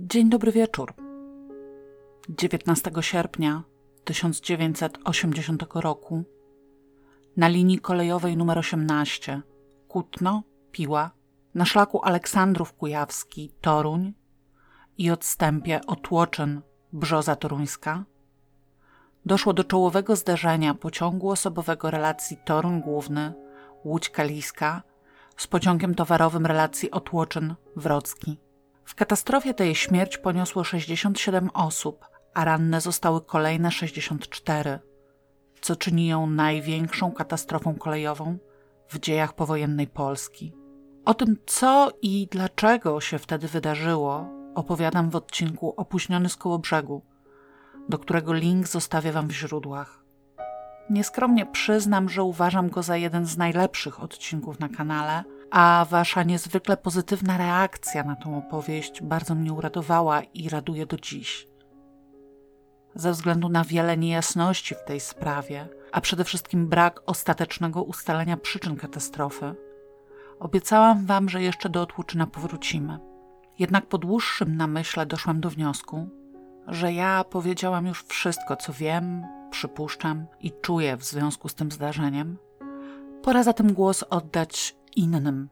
Dzień 0.00 0.30
dobry 0.30 0.52
wieczór. 0.52 0.94
19 2.28 2.90
sierpnia 3.00 3.62
1980 4.04 5.64
roku 5.74 6.24
na 7.36 7.48
linii 7.48 7.78
kolejowej 7.78 8.32
nr 8.32 8.58
18 8.58 9.42
Kutno, 9.88 10.42
Piła, 10.72 11.10
na 11.54 11.64
szlaku 11.64 12.04
Aleksandrów 12.04 12.72
Kujawski, 12.72 13.52
Toruń 13.60 14.12
i 14.98 15.10
odstępie 15.10 15.80
Otłoczyn, 15.86 16.60
Brzoza 16.92 17.36
Toruńska 17.36 18.04
doszło 19.26 19.52
do 19.52 19.64
czołowego 19.64 20.16
zdarzenia 20.16 20.74
pociągu 20.74 21.30
osobowego 21.30 21.90
relacji 21.90 22.36
Toruń 22.44 22.80
Główny, 22.80 23.32
Łódź 23.84 24.10
Kaliska 24.10 24.82
z 25.36 25.46
pociągiem 25.46 25.94
towarowym 25.94 26.46
relacji 26.46 26.90
Otłoczyn-Wrocki. 26.90 28.47
W 28.88 28.94
katastrofie 28.94 29.54
tej 29.54 29.74
śmierć 29.74 30.18
poniosło 30.18 30.64
67 30.64 31.50
osób, 31.54 32.04
a 32.34 32.44
ranne 32.44 32.80
zostały 32.80 33.20
kolejne 33.20 33.70
64, 33.70 34.78
co 35.60 35.76
czyni 35.76 36.06
ją 36.06 36.26
największą 36.26 37.12
katastrofą 37.12 37.74
kolejową 37.74 38.38
w 38.88 38.98
dziejach 38.98 39.32
powojennej 39.32 39.86
Polski. 39.86 40.52
O 41.04 41.14
tym, 41.14 41.36
co 41.46 41.92
i 42.02 42.28
dlaczego 42.30 43.00
się 43.00 43.18
wtedy 43.18 43.48
wydarzyło, 43.48 44.28
opowiadam 44.54 45.10
w 45.10 45.16
odcinku 45.16 45.74
Opóźniony 45.76 46.28
z 46.28 46.36
koło 46.36 46.58
brzegu, 46.58 47.02
do 47.88 47.98
którego 47.98 48.32
link 48.32 48.68
zostawię 48.68 49.12
Wam 49.12 49.28
w 49.28 49.32
źródłach. 49.32 50.04
Nieskromnie 50.90 51.46
przyznam, 51.46 52.08
że 52.08 52.22
uważam 52.22 52.70
go 52.70 52.82
za 52.82 52.96
jeden 52.96 53.26
z 53.26 53.36
najlepszych 53.36 54.02
odcinków 54.02 54.60
na 54.60 54.68
kanale, 54.68 55.24
a 55.50 55.86
Wasza 55.90 56.22
niezwykle 56.22 56.76
pozytywna 56.76 57.36
reakcja 57.36 58.04
na 58.04 58.16
tą 58.16 58.38
opowieść 58.38 59.02
bardzo 59.02 59.34
mnie 59.34 59.52
uradowała 59.52 60.22
i 60.22 60.48
raduje 60.48 60.86
do 60.86 60.96
dziś. 60.96 61.48
Ze 62.94 63.12
względu 63.12 63.48
na 63.48 63.64
wiele 63.64 63.96
niejasności 63.96 64.74
w 64.74 64.84
tej 64.84 65.00
sprawie, 65.00 65.68
a 65.92 66.00
przede 66.00 66.24
wszystkim 66.24 66.68
brak 66.68 67.02
ostatecznego 67.06 67.82
ustalenia 67.82 68.36
przyczyn 68.36 68.76
katastrofy, 68.76 69.54
obiecałam 70.38 71.06
Wam, 71.06 71.28
że 71.28 71.42
jeszcze 71.42 71.68
do 71.68 71.82
Otłuczyna 71.82 72.26
powrócimy. 72.26 72.98
Jednak 73.58 73.86
po 73.86 73.98
dłuższym 73.98 74.56
namyśle 74.56 75.06
doszłam 75.06 75.40
do 75.40 75.50
wniosku, 75.50 76.08
że 76.66 76.92
ja 76.92 77.24
powiedziałam 77.24 77.86
już 77.86 78.04
wszystko, 78.04 78.56
co 78.56 78.72
wiem, 78.72 79.26
przypuszczam 79.50 80.26
i 80.40 80.52
czuję 80.62 80.96
w 80.96 81.04
związku 81.04 81.48
z 81.48 81.54
tym 81.54 81.70
zdarzeniem. 81.70 82.38
Pora 83.22 83.42
zatem 83.42 83.72
głos 83.72 84.04
oddać 84.10 84.76
innym. 84.96 85.48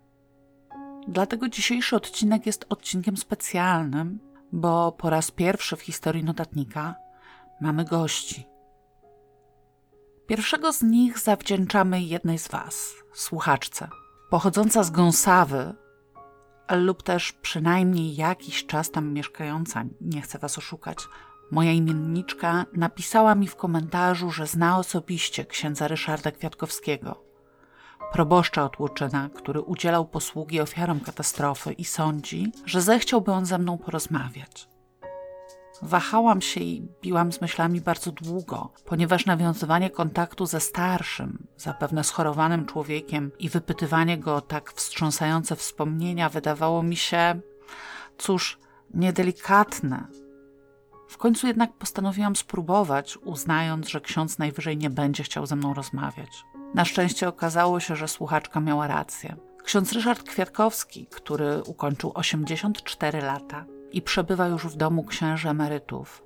Dlatego 1.09 1.49
dzisiejszy 1.49 1.97
odcinek 1.97 2.47
jest 2.47 2.67
odcinkiem 2.69 3.17
specjalnym, 3.17 4.21
bo 4.53 4.93
po 4.93 5.11
raz 5.11 5.31
pierwszy 5.31 5.77
w 5.77 5.83
historii 5.83 6.25
notatnika 6.25 6.95
mamy 7.61 7.85
gości. 7.85 8.47
Pierwszego 10.27 10.73
z 10.73 10.83
nich 10.83 11.19
zawdzięczamy 11.19 12.03
jednej 12.03 12.39
z 12.39 12.49
Was, 12.49 12.95
słuchaczce, 13.15 13.89
pochodząca 14.31 14.83
z 14.83 14.91
Gąsawy, 14.91 15.75
lub 16.71 17.03
też 17.03 17.33
przynajmniej 17.33 18.17
jakiś 18.17 18.67
czas 18.67 18.91
tam 18.91 19.13
mieszkająca, 19.13 19.85
nie 20.01 20.21
chcę 20.21 20.39
Was 20.39 20.59
oszukać. 20.59 20.99
Moja 21.51 21.73
imienniczka 21.73 22.67
napisała 22.73 23.35
mi 23.35 23.49
w 23.49 23.57
komentarzu, 23.57 24.31
że 24.31 24.47
zna 24.47 24.79
osobiście 24.79 25.45
księdza 25.45 25.89
Ryszarda 25.89 26.31
Kwiatkowskiego, 26.31 27.26
proboszcza 28.13 28.65
od 28.65 28.81
Łuczyna, 28.81 29.29
który 29.35 29.61
udzielał 29.61 30.05
posługi 30.05 30.61
ofiarom 30.61 31.01
katastrofy 31.01 31.73
i 31.73 31.85
sądzi, 31.85 32.53
że 32.65 32.83
zechciałby 32.83 33.33
on 33.33 33.47
ze 33.47 33.59
mną 33.59 33.79
porozmawiać. 33.79 34.69
Wahałam 35.83 36.41
się 36.41 36.61
i 36.61 36.89
biłam 37.03 37.33
z 37.33 37.41
myślami 37.41 37.81
bardzo 37.81 38.13
długo, 38.13 38.73
ponieważ 38.85 39.27
nawiązywanie 39.27 39.91
kontaktu 39.91 40.47
ze 40.47 40.61
starszym, 40.61 41.47
zapewne 41.57 42.05
schorowanym 42.05 42.67
człowiekiem 42.67 43.31
i 43.39 43.49
wypytywanie 43.49 44.19
go 44.19 44.37
o 44.37 44.41
tak 44.41 44.73
wstrząsające 44.73 45.57
wspomnienia 45.57 46.29
wydawało 46.29 46.83
mi 46.83 46.97
się, 46.97 47.41
cóż, 48.19 48.59
niedelikatne. 48.95 50.07
W 51.09 51.19
końcu 51.19 51.47
jednak 51.47 51.73
postanowiłam 51.73 52.37
spróbować, 52.37 53.17
uznając, 53.17 53.89
że 53.89 54.01
ksiądz 54.01 54.39
najwyżej 54.39 54.77
nie 54.77 54.91
będzie 54.91 55.23
chciał 55.23 55.47
ze 55.47 55.57
mną 55.57 55.75
rozmawiać. 55.75 56.45
Na 56.75 56.85
szczęście 56.85 57.29
okazało 57.29 57.81
się, 57.81 57.97
że 57.97 58.09
słuchaczka 58.09 58.61
miała 58.61 58.87
rację. 58.87 59.37
Ksiądz 59.65 59.93
Ryszard 59.93 60.23
Kwiatkowski, 60.23 61.07
który 61.07 61.63
ukończył 61.63 62.13
84 62.15 63.21
lata, 63.21 63.65
i 63.93 64.03
przebywa 64.03 64.47
już 64.47 64.67
w 64.67 64.77
domu 64.77 65.05
księży 65.05 65.49
emerytów. 65.49 66.23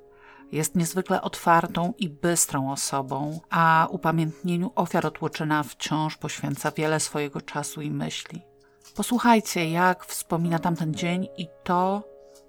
Jest 0.53 0.77
niezwykle 0.77 1.23
otwartą 1.23 1.95
i 1.99 2.09
bystrą 2.09 2.73
osobą, 2.73 3.41
a 3.51 3.89
upamiętnieniu 3.91 4.73
ofiar 4.75 5.07
Otłoczyna 5.07 5.63
wciąż 5.63 6.17
poświęca 6.17 6.71
wiele 6.71 7.01
swojego 7.01 7.41
czasu 7.41 7.81
i 7.81 7.91
myśli. 7.91 8.43
Posłuchajcie, 8.97 9.71
jak 9.71 10.05
wspomina 10.07 10.59
tamten 10.59 10.95
dzień 10.95 11.29
i 11.37 11.47
to, 11.65 12.03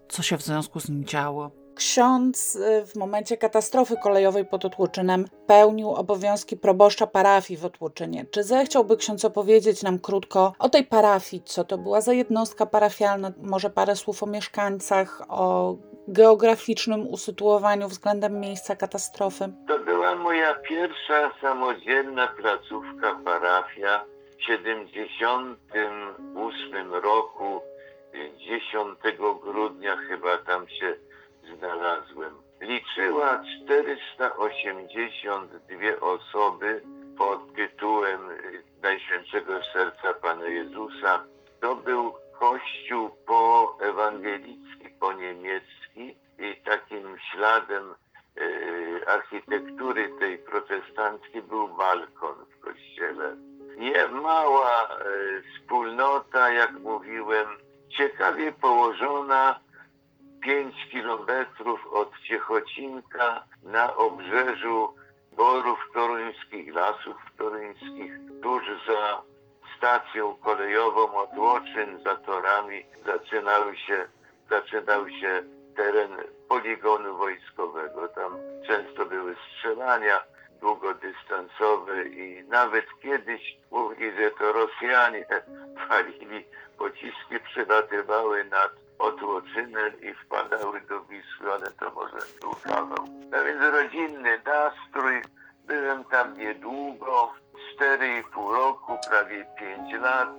co 0.09 0.23
się 0.23 0.37
w 0.37 0.41
związku 0.41 0.79
z 0.79 0.89
nim 0.89 1.05
działo. 1.05 1.60
Ksiądz 1.81 2.55
y, 2.55 2.85
w 2.85 2.95
momencie 2.95 3.37
katastrofy 3.37 3.95
kolejowej 4.03 4.45
pod 4.45 4.65
Otłoczynem 4.65 5.25
pełnił 5.47 5.91
obowiązki 5.91 6.57
proboszcza 6.57 7.07
parafii 7.07 7.59
w 7.59 7.65
Otłoczynie. 7.65 8.25
Czy 8.31 8.43
zechciałby 8.43 8.97
ksiądz 8.97 9.25
opowiedzieć 9.25 9.83
nam 9.83 9.99
krótko 9.99 10.53
o 10.59 10.69
tej 10.69 10.83
parafii? 10.83 11.43
Co 11.45 11.63
to 11.63 11.77
była 11.77 12.01
za 12.01 12.13
jednostka 12.13 12.65
parafialna? 12.65 13.31
Może 13.37 13.69
parę 13.69 13.95
słów 13.95 14.23
o 14.23 14.25
mieszkańcach, 14.25 15.21
o 15.29 15.75
geograficznym 16.07 17.07
usytuowaniu 17.07 17.87
względem 17.87 18.39
miejsca 18.39 18.75
katastrofy? 18.75 19.53
To 19.67 19.79
była 19.79 20.15
moja 20.15 20.55
pierwsza 20.55 21.31
samodzielna 21.41 22.27
placówka 22.27 23.19
parafia 23.25 24.05
w 24.37 24.43
78 24.43 26.93
roku 26.93 27.61
10 28.37 28.99
grudnia 29.43 29.97
chyba 29.97 30.37
tam 30.37 30.69
się 30.69 30.95
znalazłem. 31.57 32.33
Liczyła 32.61 33.43
482 33.65 35.99
osoby 36.01 36.81
pod 37.17 37.55
tytułem 37.55 38.19
Najświętszego 38.81 39.63
Serca 39.73 40.13
Pana 40.13 40.45
Jezusa. 40.45 41.23
To 41.61 41.75
był 41.75 42.13
kościół 42.39 43.09
po 43.25 43.77
ewangelicki, 43.81 44.89
po 44.99 45.13
niemiecki 45.13 46.15
i 46.39 46.55
takim 46.65 47.17
śladem 47.31 47.95
e, 48.37 49.09
architektury 49.09 50.09
tej 50.19 50.37
protestanckiej 50.37 51.41
był 51.41 51.67
balkon 51.67 52.35
w 52.45 52.59
kościele. 52.59 53.35
Nie 53.77 54.07
mała 54.07 54.83
e, 54.83 54.87
wspólnota, 55.41 56.49
jak 56.49 56.71
mówiłem, 56.71 57.47
ciekawie 57.97 58.51
położona 58.51 59.59
5 60.41 60.75
kilometrów 60.91 61.87
od 61.93 62.11
Ciechocinka 62.27 63.43
na 63.63 63.95
obrzeżu 63.95 64.93
Borów 65.31 65.79
Toruńskich, 65.93 66.75
Lasów 66.75 67.15
Toruńskich, 67.37 68.13
tuż 68.43 68.63
za 68.87 69.21
stacją 69.77 70.35
kolejową 70.35 71.15
Otłoczyn, 71.15 72.03
za 72.03 72.15
torami 72.15 72.85
zaczynały 73.05 73.77
się, 73.77 74.07
zaczynał 74.49 75.09
się 75.09 75.43
teren 75.75 76.11
poligonu 76.49 77.17
wojskowego. 77.17 78.07
Tam 78.07 78.37
często 78.67 79.05
były 79.05 79.35
strzelania 79.35 80.23
długodystansowe 80.61 82.03
i 82.03 82.43
nawet 82.43 82.85
kiedyś 83.01 83.57
mówili, 83.71 84.17
że 84.17 84.31
to 84.31 84.53
Rosjanie 84.53 85.25
walili, 85.89 86.45
pociski 86.77 87.39
przylatywały 87.53 88.43
nad 88.43 88.71
Otłoczynę 89.01 89.89
i 90.01 90.13
wpadały 90.13 90.81
do 90.81 91.01
Wisły, 91.01 91.53
ale 91.53 91.71
to 91.71 91.91
może 91.91 92.17
był 92.41 92.51
kawał. 92.63 93.05
A 93.39 93.43
więc 93.43 93.61
rodzinny 93.61 94.41
nastrój. 94.45 95.21
Byłem 95.65 96.03
tam 96.03 96.37
niedługo, 96.37 97.33
4,5 97.79 98.53
roku, 98.53 98.97
prawie 99.09 99.45
5 99.59 99.93
lat, 100.01 100.29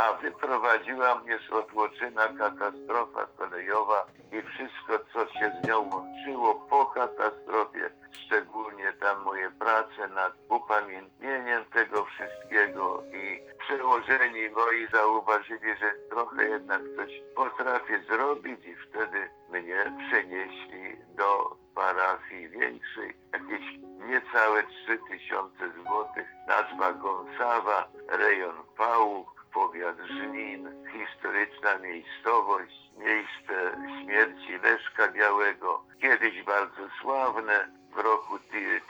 a 0.00 0.12
wyprowadziła 0.12 1.14
mnie 1.14 1.38
z 1.48 1.52
Otłoczyna 1.52 2.28
katastrofa 2.28 3.26
kolejowa 3.38 4.06
i 4.32 4.42
wszystko, 4.42 5.04
co 5.12 5.32
się 5.32 5.52
z 5.62 5.68
nią 5.68 5.78
łączyło 5.78 6.54
po 6.54 6.86
katastrofie, 6.86 7.90
szczególnie 8.10 8.92
tam 8.92 9.22
moje 9.22 9.50
prace 9.50 10.08
nad 10.14 10.32
upamiętnieniem 10.48 11.64
tego 11.64 12.04
wszystkiego 12.04 13.02
i 13.12 13.40
przełożeni 13.58 14.48
moi 14.48 14.88
zauważyli, 14.92 15.76
że 15.80 15.92
trochę 16.10 16.48
jednak 16.48 16.82
coś 16.96 17.22
potrafię 17.36 18.02
zrobić 18.08 18.66
i 18.66 18.76
wtedy 18.76 19.30
mnie 19.50 19.92
przenieśli 20.08 20.96
do 21.16 21.56
parafii 21.74 22.48
większej, 22.48 23.16
jakieś 23.32 23.64
niecałe 24.06 24.62
3000 24.62 25.50
złotych, 25.82 26.26
nazwa 26.48 26.92
Gąsawa, 26.92 27.88
rejon 28.08 28.56
Pałuk, 28.76 29.39
powiat 29.52 29.96
Żnin, 29.98 30.68
historyczna 30.92 31.78
miejscowość, 31.78 32.90
miejsce 32.96 33.76
śmierci 34.02 34.58
Leszka 34.62 35.08
Białego, 35.08 35.84
kiedyś 36.00 36.42
bardzo 36.42 36.88
sławne, 37.00 37.80
w 37.94 37.98
roku 37.98 38.38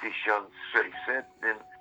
1600 0.01 1.27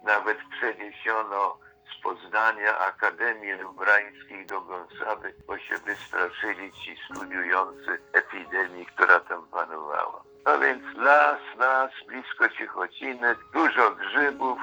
nawet 0.03 0.37
przeniesiono 0.51 1.57
z 1.93 2.01
Poznania 2.03 2.79
Akademii 2.79 3.51
Lubrańskiej 3.51 4.45
do 4.45 4.61
Gąsawy, 4.61 5.33
bo 5.47 5.57
się 5.57 5.77
wystraszyli 5.77 6.71
ci 6.71 6.95
studiujący 7.05 8.01
epidemii, 8.13 8.85
która 8.85 9.19
tam 9.19 9.47
panowała. 9.47 10.23
No 10.45 10.59
więc 10.59 10.83
las, 10.97 11.39
las, 11.57 11.91
blisko 12.07 12.49
Ciechociny, 12.49 13.35
dużo 13.53 13.91
grzybów, 13.91 14.59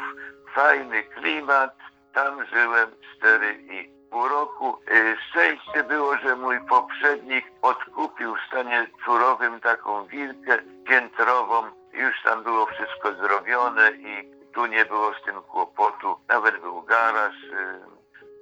fajny 0.55 1.03
klimat. 1.03 1.77
Tam 2.13 2.47
żyłem 2.47 2.91
cztery 3.17 3.53
i 3.71 3.89
pół 3.89 3.96
roku. 4.13 4.79
Y, 4.91 5.17
szczęście 5.29 5.85
było, 5.85 6.17
że 6.17 6.37
mój 6.37 6.61
poprzednik 6.61 7.45
odkupił 7.63 8.37
w 8.37 8.47
stanie 8.49 8.87
surowym 9.05 9.61
taką 9.61 10.07
wilkę 10.07 10.59
piętrową. 10.89 11.63
Już 11.93 12.23
tam 12.25 12.43
było 12.43 12.67
wszystko 12.67 13.13
zrobione 13.13 13.91
i 13.93 14.33
tu 14.55 14.67
nie 14.67 14.85
było 14.85 15.15
z 15.15 15.25
tym 15.25 15.43
kłopotu. 15.43 16.21
Nawet 16.29 16.61
był 16.61 16.83
garaż 16.83 17.35
y, 17.35 17.81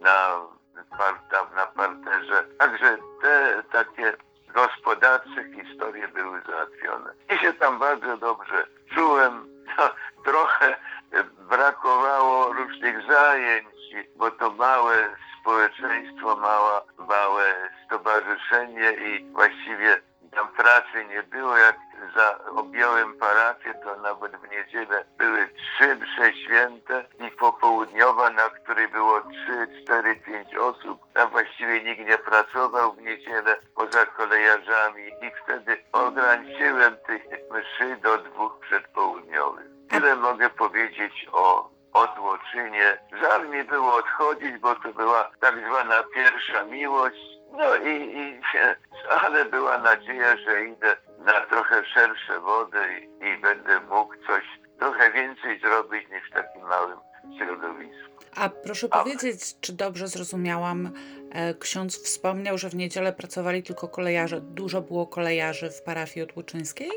na, 0.00 0.40
na 1.56 1.67
parterze. 1.67 2.44
Także 2.58 2.99
te 3.22 3.62
takie 3.72 4.17
gospodarcze 4.55 5.44
historie 5.56 6.08
były 6.08 6.40
załatwione. 6.46 7.12
I 7.34 7.38
się 7.38 7.52
tam 7.52 7.78
bardzo 7.78 8.17
dobrze 8.17 8.67
czułem. 8.94 9.55
No, 9.78 9.90
trochę 10.25 10.76
brakowało 11.38 12.52
różnych 12.52 13.06
zajęć, 13.06 13.67
bo 14.17 14.31
to 14.31 14.50
małe 14.50 15.08
społeczeństwo, 15.44 16.37
mała, 16.37 16.82
małe 17.08 17.70
stowarzyszenie 17.87 18.93
i 18.93 19.25
właściwie 19.32 20.00
tam 20.31 20.49
pracy 20.49 21.05
nie 21.08 21.23
było. 21.23 21.56
Jak 21.56 21.76
za 22.17 22.38
objąłem 22.50 23.19
parafię, 23.19 23.75
to 23.75 23.96
nawet 23.96 24.37
w 24.37 24.50
niedzielę 24.50 25.05
były 25.19 25.49
trzy 25.49 25.96
msze 25.96 26.32
święte 26.35 27.05
i 27.29 27.31
popołudniowa, 27.31 28.31
na 28.31 28.43
której 28.43 28.88
było 28.88 29.20
trzy, 29.20 29.82
cztery, 29.82 30.17
pięć 30.17 30.55
osób. 30.55 31.12
Tam 31.14 31.31
właściwie 31.31 31.82
nikt 31.82 32.08
nie 32.08 32.19
pracował 32.19 32.93
w 32.93 33.02
niedzielę 33.02 33.56
poza 33.75 34.06
kolejarzami 34.06 35.06
i 35.06 35.31
wtedy 35.44 35.85
ograniczyłem 35.93 36.96
tych 37.06 37.23
mszy 37.50 37.96
do 37.96 38.19
dwóch 38.19 38.58
przedpołudniowych. 38.61 39.67
Tyle 39.91 40.17
mogę 40.17 40.50
powiedzieć 40.50 41.26
o 41.32 41.73
odłoczynie. 41.94 42.99
Żal 43.20 43.49
mi 43.49 43.64
było 43.64 43.94
odchodzić, 43.94 44.58
bo 44.58 44.75
to 44.75 44.93
była 44.93 45.31
tak 45.41 45.55
zwana 45.69 46.05
pierwsza 46.14 46.64
miłość. 46.64 47.35
No 47.52 47.76
i, 47.76 48.19
i 48.19 48.41
ale 49.08 49.44
była 49.44 49.79
nadzieja, 49.79 50.37
że 50.37 50.64
idę 50.64 50.96
na 51.19 51.41
trochę 51.41 51.85
szersze 51.85 52.41
wody 52.41 52.79
i, 53.00 53.25
i 53.26 53.38
będę 53.38 53.81
mógł 53.81 54.14
coś 54.26 54.44
trochę 54.79 55.12
więcej 55.12 55.61
zrobić 55.61 56.08
niż 56.08 56.31
w 56.31 56.32
takim 56.32 56.62
małym 56.62 56.99
środowisku. 57.38 58.25
A 58.37 58.49
proszę 58.49 58.88
powiedzieć, 58.88 59.61
czy 59.61 59.73
dobrze 59.73 60.08
zrozumiałam, 60.08 60.91
e, 61.32 61.55
ksiądz 61.55 62.02
wspomniał, 62.05 62.58
że 62.58 62.69
w 62.69 62.75
niedzielę 62.75 63.12
pracowali 63.12 63.62
tylko 63.62 63.88
kolejarze. 63.88 64.41
Dużo 64.41 64.81
było 64.81 65.06
kolejarzy 65.06 65.70
w 65.70 65.82
parafii 65.82 66.25
otłoczyńskiej? 66.25 66.91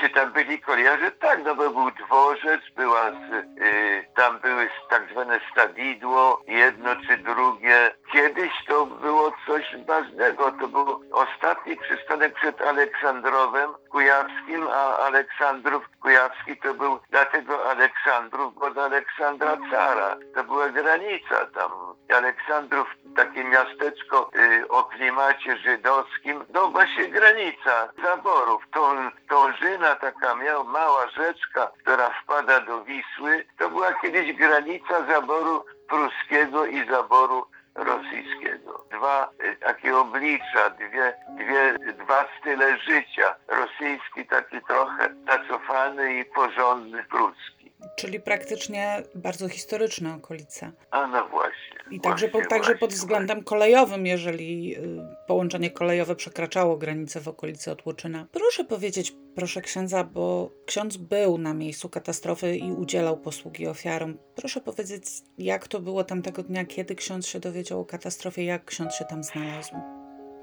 Czy 0.00 0.10
tam 0.10 0.32
byli 0.32 0.60
kolejarze? 0.60 1.10
Tak, 1.10 1.44
no 1.44 1.54
bo 1.54 1.70
był 1.70 1.90
dworzec, 1.90 2.60
była 2.76 3.10
z, 3.10 3.32
y, 3.62 4.04
tam 4.16 4.38
były 4.38 4.70
tak 4.90 5.10
zwane 5.12 5.40
stadidło, 5.52 6.42
jedno 6.46 6.96
czy 7.06 7.16
drugie. 7.16 7.94
Kiedyś 8.12 8.52
to 8.68 8.86
było 8.86 9.32
coś 9.46 9.76
ważnego, 9.86 10.52
to 10.52 10.68
był 10.68 11.00
ostatni 11.12 11.76
przystanek 11.76 12.34
przed 12.34 12.60
Aleksandrowem 12.60 13.70
Kujawskim, 13.90 14.66
a 14.72 14.96
Aleksandrów 14.98 15.84
Kujawski 16.02 16.56
to 16.56 16.74
był 16.74 16.98
dlatego 17.10 17.70
Aleksandrów, 17.70 18.54
bo 18.54 18.70
do 18.70 18.84
Aleksandra 18.84 19.56
Cara. 19.70 20.16
To 20.34 20.44
była 20.44 20.68
granica 20.68 21.46
tam. 21.54 21.70
Aleksandrów, 22.16 22.88
takie 23.16 23.44
miasteczko 23.44 24.30
y, 24.34 24.68
o 24.68 24.84
klimacie 24.84 25.56
żydowskim, 25.56 26.44
no 26.54 26.68
właśnie 26.68 27.08
granica 27.08 27.92
zaborów. 28.04 28.62
Tą, 28.72 29.10
tą 29.28 29.52
Taka 29.96 30.34
miała 30.34 30.64
mała 30.64 31.08
rzeczka, 31.08 31.70
która 31.82 32.10
wpada 32.22 32.60
do 32.60 32.84
Wisły, 32.84 33.44
to 33.58 33.70
była 33.70 33.92
kiedyś 33.94 34.32
granica 34.32 35.06
zaboru 35.06 35.64
pruskiego 35.88 36.66
i 36.66 36.88
zaboru 36.90 37.46
rosyjskiego. 37.74 38.84
Dwa 38.90 39.30
e, 39.38 39.56
takie 39.56 39.96
oblicza, 39.96 40.70
dwie, 40.70 41.14
dwie, 41.28 41.92
dwa 41.92 42.28
style 42.40 42.78
życia. 42.78 43.34
Rosyjski 43.48 44.26
taki 44.26 44.60
trochę 44.60 45.14
zacofany 45.26 46.14
i 46.14 46.24
porządny 46.24 47.04
pruski. 47.04 47.59
Czyli 47.96 48.20
praktycznie 48.20 49.02
bardzo 49.14 49.48
historyczne 49.48 50.14
okolice. 50.14 50.72
A 50.90 51.06
no 51.06 51.28
właśnie. 51.28 51.80
I 51.90 52.00
także, 52.00 52.28
właśnie, 52.28 52.42
po, 52.42 52.48
także 52.48 52.66
właśnie, 52.66 52.78
pod 52.78 52.90
względem 52.90 53.36
właśnie. 53.36 53.44
kolejowym, 53.44 54.06
jeżeli 54.06 54.76
y, 54.78 55.26
połączenie 55.26 55.70
kolejowe 55.70 56.16
przekraczało 56.16 56.76
granice 56.76 57.20
w 57.20 57.28
okolicy 57.28 57.72
Otłoczyna. 57.72 58.26
Proszę 58.32 58.64
powiedzieć, 58.64 59.12
proszę 59.34 59.60
księdza, 59.60 60.04
bo 60.04 60.50
ksiądz 60.66 60.96
był 60.96 61.38
na 61.38 61.54
miejscu 61.54 61.88
katastrofy 61.88 62.56
i 62.56 62.72
udzielał 62.72 63.16
posługi 63.16 63.66
ofiarom. 63.66 64.18
Proszę 64.36 64.60
powiedzieć, 64.60 65.04
jak 65.38 65.68
to 65.68 65.80
było 65.80 66.04
tamtego 66.04 66.42
dnia, 66.42 66.64
kiedy 66.64 66.94
ksiądz 66.94 67.26
się 67.26 67.40
dowiedział 67.40 67.80
o 67.80 67.84
katastrofie, 67.84 68.44
jak 68.44 68.64
ksiądz 68.64 68.94
się 68.94 69.04
tam 69.04 69.24
znalazł? 69.24 69.74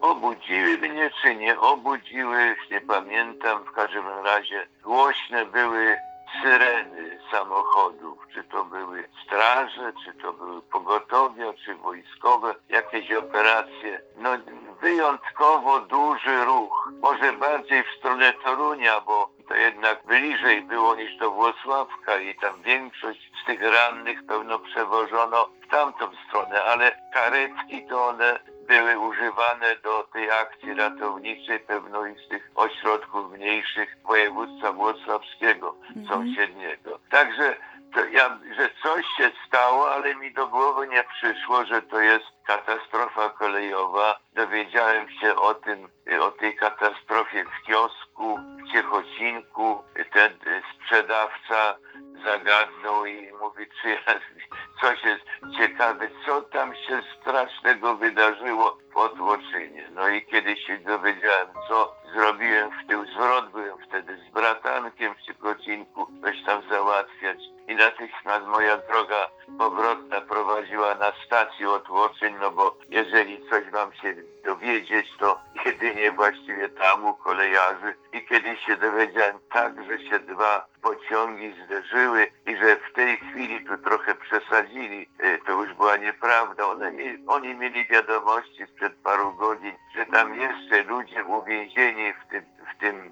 Obudziły 0.02 0.78
mnie 0.78 1.10
czy 1.22 1.36
nie 1.36 1.60
obudziły, 1.60 2.56
nie 2.72 2.82
pamiętam. 2.82 3.66
W 3.66 3.72
każdym 3.72 4.06
razie 4.26 4.68
głośne 4.84 5.46
były 5.46 5.98
syreny 6.42 7.20
samochodów, 7.32 8.28
czy 8.34 8.44
to 8.44 8.64
były 8.64 9.10
straże, 9.26 9.94
czy 10.06 10.14
to 10.14 10.34
były 10.34 10.62
pogotowia, 10.62 11.54
czy 11.66 11.76
wojskowe, 11.76 12.56
jakieś 12.70 13.12
operacje. 13.12 14.02
No 14.18 14.30
wyjątkowo 14.82 15.80
duży 15.80 16.46
ruch, 16.46 16.92
może 17.02 17.34
bardziej 17.34 17.84
w 17.84 17.98
stronę 18.00 18.34
Torunia, 18.34 19.02
bo 19.02 19.30
to 19.48 19.56
jednak 19.56 20.06
bliżej 20.06 20.62
było 20.62 20.96
niż 20.96 21.18
do 21.18 21.32
Włocławka 21.32 22.20
i 22.20 22.36
tam 22.36 22.62
większość 22.62 23.32
z 23.44 23.46
tych 23.46 23.62
rannych 23.62 24.26
pewno 24.26 24.60
przewożono 24.60 25.50
w 25.62 25.68
tamtą 25.72 26.06
stronę, 26.28 26.64
ale 26.64 26.92
karetki 27.14 27.88
to 27.88 28.08
one 28.08 28.40
były 28.68 29.00
używane 29.00 29.76
do 29.84 30.08
tej 30.14 30.32
akcji 30.32 30.74
ratowniczej 30.74 31.60
pewno 31.60 32.06
i 32.06 32.16
z 32.26 32.28
tych 32.28 32.52
ośrodków 32.56 33.32
mniejszych 33.32 33.98
województwa 34.06 34.72
włocławskiego 34.72 35.76
mhm. 35.96 36.08
sąsiedniego. 36.08 37.00
Także 37.10 37.56
ja, 38.12 38.40
że 38.58 38.70
coś 38.84 39.06
się 39.18 39.32
stało, 39.48 39.92
ale 39.92 40.16
mi 40.16 40.34
do 40.34 40.48
głowy 40.48 40.88
nie 40.88 41.04
przyszło, 41.04 41.66
że 41.66 41.82
to 41.82 42.00
jest 42.00 42.26
katastrofa 42.48 43.30
kolejowa. 43.30 44.20
Dowiedziałem 44.34 45.10
się 45.10 45.36
o 45.36 45.54
tym, 45.54 45.90
o 46.22 46.32
tej 46.32 46.56
katastrofie 46.56 47.46
w 47.46 47.68
kiosku, 47.68 48.40
w 48.40 48.72
Ciechocinku. 48.72 49.84
Ten 50.14 50.32
sprzedawca 50.76 51.78
zagadnął 52.26 53.06
i 53.06 53.32
mówi, 53.42 53.66
czy 53.82 53.90
ja, 53.90 54.20
coś 54.82 55.04
jest 55.04 55.24
ciekawe, 55.58 56.08
co 56.26 56.42
tam 56.42 56.76
się 56.76 57.02
strasznego 57.22 57.96
wydarzyło 57.96 58.78
w 58.94 58.98
Otłoczynie. 58.98 59.90
No 59.96 60.10
i 60.10 60.26
kiedy 60.26 60.58
się 60.58 60.78
dowiedziałem, 60.78 61.48
co 61.70 61.97
mam 73.88 73.96
się 73.96 74.16
dowiedzieć, 74.46 75.08
to 75.20 75.40
jedynie 75.66 76.12
właściwie 76.12 76.70
tam 76.70 77.06
u 77.06 77.14
kolejarzy. 77.14 77.96
I 78.14 78.26
kiedy 78.26 78.58
się 78.58 78.78
dowiedziałem 78.78 79.40
tak, 79.54 79.74
że 79.84 80.00
się 80.00 80.20
dwa 80.20 80.68
pociągi 80.82 81.54
zderzyły 81.66 82.28
i 82.46 82.58
że 82.58 82.76
w 82.76 82.94
tej 82.94 83.18
chwili 83.18 83.66
tu 83.66 83.78
trochę 83.78 84.16
przesadzili, 84.16 85.10
y, 85.24 85.40
to 85.46 85.52
już 85.52 85.74
była 85.74 85.98
nieprawda. 85.98 86.68
One, 86.68 86.92
oni 87.28 87.56
mieli 87.56 87.86
wiadomości 87.86 88.66
sprzed 88.68 88.94
paru 89.04 89.34
godzin, 89.34 89.74
że 89.96 90.06
tam 90.06 90.40
jeszcze 90.42 90.84
ludzie 90.84 91.24
uwięzieni 91.24 92.14
w 92.14 92.32
tym, 92.32 92.44
w 92.76 92.80
tym 92.80 93.12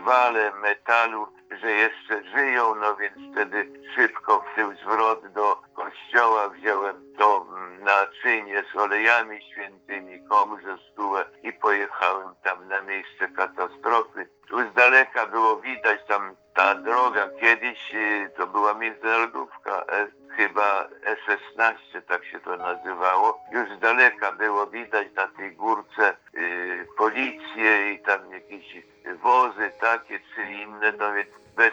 zwale 0.00 0.52
metalu, 0.52 1.26
że 1.60 1.70
jeszcze 1.70 2.24
żyją, 2.24 2.74
no 2.74 2.96
więc 2.96 3.32
wtedy 3.32 3.72
szybko 3.94 4.40
w 4.40 4.54
tył 4.54 4.74
zwrot 4.76 5.32
do 5.32 5.62
kościoła 5.74 6.48
wziąłem 6.48 6.96
to 7.18 7.46
naczynie 7.80 8.64
z 8.72 8.76
olejami 8.76 9.42
świętymi, 9.52 9.81
komrze 10.28 10.78
stułę 10.92 11.24
i 11.42 11.52
pojechałem 11.52 12.28
tam 12.42 12.68
na 12.68 12.82
miejsce 12.82 13.28
katastrofy. 13.36 14.28
Tu 14.48 14.70
z 14.70 14.72
daleka 14.74 15.26
było 15.26 15.56
widać 15.56 16.00
tam 16.08 16.36
ta 16.54 16.74
droga, 16.74 17.28
kiedyś 17.40 17.94
y, 17.94 18.30
to 18.36 18.46
była 18.46 18.74
międzynarodówka, 18.74 19.84
e, 19.88 20.06
chyba 20.36 20.88
S16 21.04 22.02
tak 22.08 22.24
się 22.24 22.40
to 22.40 22.56
nazywało. 22.56 23.40
Już 23.52 23.68
z 23.76 23.78
daleka 23.78 24.32
było 24.32 24.66
widać 24.66 25.06
na 25.14 25.26
tej 25.26 25.52
górce 25.52 26.16
y, 26.34 26.86
policję 26.96 27.92
i 27.92 27.98
tam 27.98 28.22
tam 28.22 28.32
jakieś 28.32 28.82
wozy 29.22 29.70
takie 29.80 30.20
czy 30.34 30.42
inne, 30.42 30.92
no 30.92 31.12
więc 31.12 31.28
bez 31.56 31.72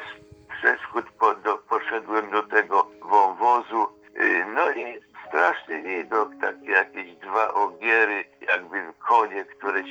przeszkód 0.50 1.06
po, 1.20 1.36
do, 1.36 1.58
poszedłem 1.58 2.32
do 2.32 2.44
tego 2.44 2.88
wąwozu. 3.02 3.88
Y, 4.18 4.46
No 4.56 4.72
i 4.72 5.00
straszny 5.28 5.82
widok, 5.82 6.30
takie 6.42 6.72
jakieś 6.72 7.16
dwa 7.16 7.54
ogiery, 7.54 8.26
jakby 8.42 8.94
konie, 9.08 9.46
które 9.46 9.88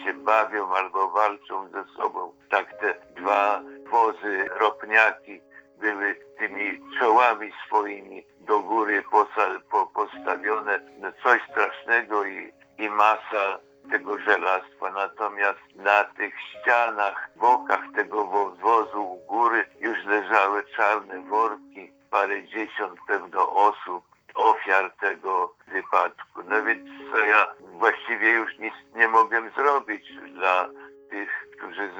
się 0.48 0.54
bawią 0.54 0.74
albo 0.74 1.10
walczą 1.10 1.68
ze 1.68 1.84
sobą. 1.84 2.07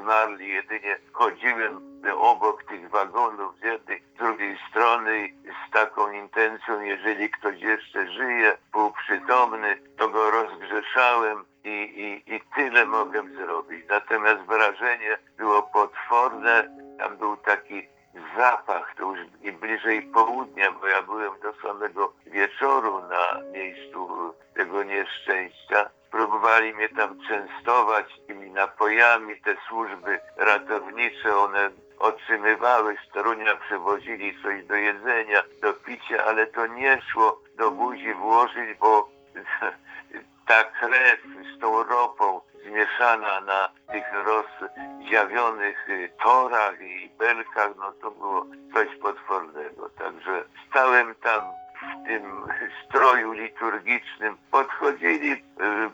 Zmarli. 0.01 0.49
Jedynie 0.49 0.99
chodziłem 1.13 1.89
obok 2.17 2.63
tych 2.63 2.91
wagonów 2.91 3.59
z 3.61 3.65
jednej, 3.65 4.03
z 4.15 4.19
drugiej 4.19 4.59
strony 4.71 5.29
z 5.45 5.73
taką 5.73 6.13
intencją, 6.13 6.81
jeżeli 6.81 7.31
ktoś 7.31 7.61
jeszcze 7.61 8.09
żyje, 8.13 8.57
był 8.73 8.93
przytomny, 8.93 9.79
to 9.97 10.09
go 10.09 10.31
rozgrzeszałem 10.31 11.45
i, 11.65 11.69
i, 11.69 12.35
i 12.35 12.41
tyle 12.55 12.87
mogłem 12.87 13.35
zrobić. 13.35 13.85
Natomiast 13.89 14.41
wrażenie 14.43 15.19
było 15.39 15.63
potworne. 15.63 16.69
Tam 16.99 17.17
był 17.17 17.37
taki 17.37 17.89
zapach, 18.37 18.95
to 18.97 19.03
już 19.03 19.19
i 19.43 19.53
bliżej 19.53 20.03
południa, 20.03 20.73
bo 20.73 20.87
ja 20.87 21.03
byłem 21.03 21.33
do 21.43 21.53
samego 21.53 22.13
wieczoru 22.27 23.01
na 23.01 23.41
miejscu 23.53 24.09
tego 24.55 24.83
nieszczęścia. 24.83 25.91
Próbowali 26.11 26.75
mnie 26.75 26.89
tam 26.89 27.19
częstować 27.29 28.07
napojami, 28.59 29.41
te 29.41 29.57
służby 29.69 30.21
ratownicze, 30.37 31.37
one 31.37 31.71
otrzymywały 31.99 32.97
z 33.09 33.13
Torunia, 33.13 33.57
przewozili 33.57 34.43
coś 34.43 34.65
do 34.65 34.75
jedzenia, 34.75 35.43
do 35.63 35.73
picia, 35.73 36.25
ale 36.25 36.47
to 36.47 36.67
nie 36.67 37.03
szło 37.13 37.41
do 37.57 37.71
buzi 37.71 38.15
włożyć, 38.15 38.79
bo 38.79 39.09
ta 40.49 40.65
krew 40.65 41.21
z 41.57 41.61
tą 41.61 41.83
ropą 41.83 42.41
zmieszana 42.69 43.41
na 43.41 43.69
tych 43.93 44.05
rozdziawionych 44.13 45.89
y, 45.89 46.11
torach 46.23 46.81
i 46.81 47.11
belkach, 47.19 47.71
no 47.77 47.93
to 47.93 48.11
było 48.11 48.47
coś 48.75 48.97
potwornego. 48.97 49.91
Także 49.91 50.45
stałem 50.71 51.15
tam 51.15 51.41
w 51.83 52.07
tym 52.07 52.43
stroju 52.85 53.33
liturgicznym. 53.33 54.37
Podchodzili 54.51 55.33
y, 55.33 55.41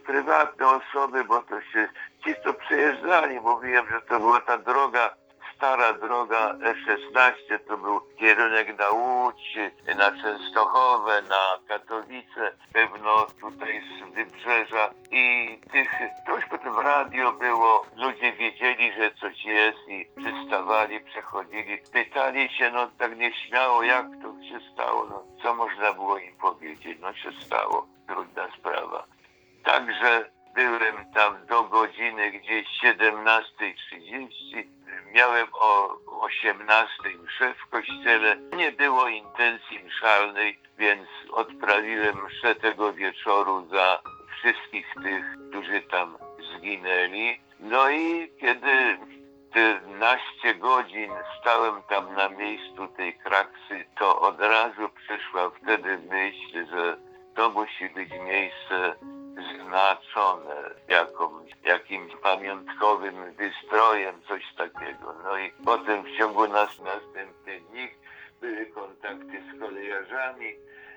prywatne 0.07 0.67
osoby, 0.69 1.25
bo 1.25 1.43
to 1.43 1.61
się 1.61 1.89
ci, 2.25 2.35
co 2.45 2.55
przyjeżdżali, 2.55 3.41
mówiłem, 3.41 3.87
że 3.89 4.01
to 4.01 4.21
była 4.21 4.41
ta 4.41 4.59
droga 4.59 5.15
stara 5.57 5.93
droga 5.93 6.55
E16 6.55 7.59
to 7.69 7.77
był 7.77 8.01
kierunek 8.19 8.79
na 8.79 8.91
Łódź, 8.91 9.59
na 9.97 10.23
Częstochowę, 10.23 11.23
na 11.23 11.59
Katowice, 11.69 12.53
pewno 12.73 13.27
tutaj 13.41 13.83
z 13.83 14.15
Wybrzeża. 14.15 14.91
I 15.11 15.59
tych, 15.73 15.91
to 16.27 16.37
już 16.37 16.45
potem 16.51 16.79
radio 16.79 17.33
było, 17.33 17.87
ludzie 17.97 18.33
wiedzieli, 18.33 18.93
że 18.93 19.11
coś 19.15 19.45
jest 19.45 19.89
i 19.89 20.07
przystawali, 20.17 21.01
przechodzili, 21.01 21.79
pytali 21.93 22.49
się, 22.49 22.71
no 22.71 22.91
tak 22.99 23.17
nieśmiało, 23.17 23.83
jak 23.83 24.07
to 24.23 24.43
się 24.49 24.73
stało, 24.73 25.07
no 25.11 25.25
co 25.43 25.55
można 25.55 25.93
było 25.93 26.19
im 26.19 26.37
powiedzieć, 26.37 26.99
no 27.01 27.15
się 27.15 27.33
stało, 27.47 27.87
trudna 28.09 28.49
sprawa. 28.59 29.05
Także 29.65 30.34
byłem 30.55 31.13
tam 31.15 31.47
do 31.47 31.63
godziny 31.65 32.31
gdzieś 32.31 32.67
17.30. 32.85 34.65
Miałem 35.13 35.47
o 35.53 35.97
18 36.21 36.93
mszę 37.25 37.55
w 37.55 37.71
kościele. 37.71 38.37
Nie 38.57 38.73
było 38.73 39.09
intencji 39.09 39.85
mszalnej, 39.85 40.59
więc 40.79 41.09
odprawiłem 41.33 42.25
mszę 42.25 42.55
tego 42.55 42.93
wieczoru 42.93 43.69
za 43.69 44.03
wszystkich 44.39 44.87
tych, 45.03 45.25
którzy 45.49 45.83
tam 45.83 46.19
zginęli. 46.57 47.41
No 47.61 47.91
i 47.91 48.31
kiedy 48.41 48.99
te 49.53 49.81
naście 49.99 50.55
godzin 50.55 51.13
stałem 51.41 51.83
tam 51.83 52.15
na 52.15 52.29
miejscu 52.29 52.89
tej 52.97 53.15
kraksy, 53.15 53.85
to 53.99 54.21
od 54.21 54.41
razu 54.41 54.89
przyszła 54.89 55.51
wtedy 55.51 55.99
myśl, 55.99 56.67
że 56.71 56.97
to 57.35 57.51
musi 57.51 57.89
być 57.89 58.11
miejsce 58.11 58.95
znaczone 59.67 60.55
jakąś, 60.89 61.51
jakimś 61.65 62.17
pamiątkowym 62.17 63.15
wystrojem, 63.35 64.23
coś 64.29 64.43
takiego. 64.57 65.15
No 65.25 65.39
i 65.39 65.53
potem 65.65 66.03
w 66.03 66.19
ciągu 66.19 66.49
nas 66.49 66.81
następnych 66.81 67.67
dni 67.71 67.89
były 68.41 68.67
kontakty 68.67 69.43
z 69.43 69.61
kolejarzami. 69.61 70.55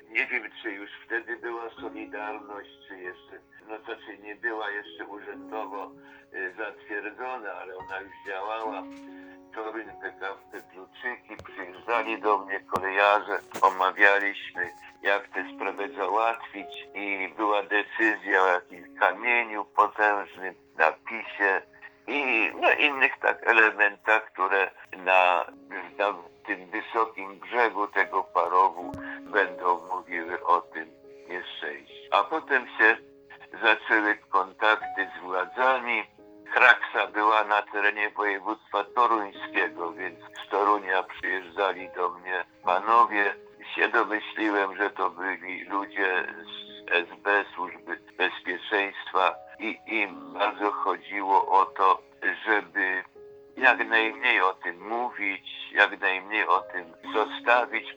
Nie 0.10 0.26
wiem, 0.26 0.44
czy 0.62 0.72
już 0.72 0.90
wtedy 1.06 1.38
była 1.38 1.70
Solidarność, 1.70 2.70
czy 2.88 2.98
jeszcze, 2.98 3.40
no 3.68 3.80
to 3.80 3.96
czy 3.96 4.18
nie 4.18 4.36
była 4.36 4.72
jeszcze 4.72 5.06
urzędowo 5.06 5.92
y, 6.34 6.54
zatwierdzona, 6.58 7.54
ale 7.54 7.78
ona 7.78 8.00
już 8.00 8.12
działała. 8.28 8.84
Toryn, 9.58 9.92
PKP 10.02 10.62
Kluczyki, 10.72 11.44
przyjeżdżali 11.44 12.22
do 12.22 12.38
mnie 12.38 12.60
kolejarze, 12.60 13.40
omawialiśmy 13.62 14.70
jak 15.02 15.28
tę 15.28 15.46
sprawę 15.56 15.90
załatwić 15.90 16.88
i 16.94 17.34
była 17.38 17.64
decyzja 17.64 18.44
o 18.44 18.48
jakimś 18.48 19.00
kamieniu 19.00 19.66
potężnym, 19.66 20.56
napisie 20.78 21.62
i 22.08 22.52
no, 22.62 22.72
innych 22.72 23.20
tak 23.22 23.48
elementach, 23.48 24.32
które 24.34 24.72
na, 24.98 25.46
na 25.98 26.14
tym 26.46 26.70
wysokim 26.70 27.40
brzegu 27.40 27.88
tego 27.88 28.24
parowu 28.24 28.92
będą 29.20 29.88
mówiły 29.96 30.46
o 30.46 30.62
tym 30.62 30.90
nieszczęściu. 31.30 31.94
A 32.12 32.24
potem 32.24 32.68
się 32.78 32.98
zaczęły 33.64 34.18
kontakty 34.18 35.10
z 35.18 35.24
władzami. 35.24 36.04
Kraksa 36.54 37.08
była 37.08 37.44
na 37.44 37.62
terenie 37.62 38.10
województwa 38.10 38.27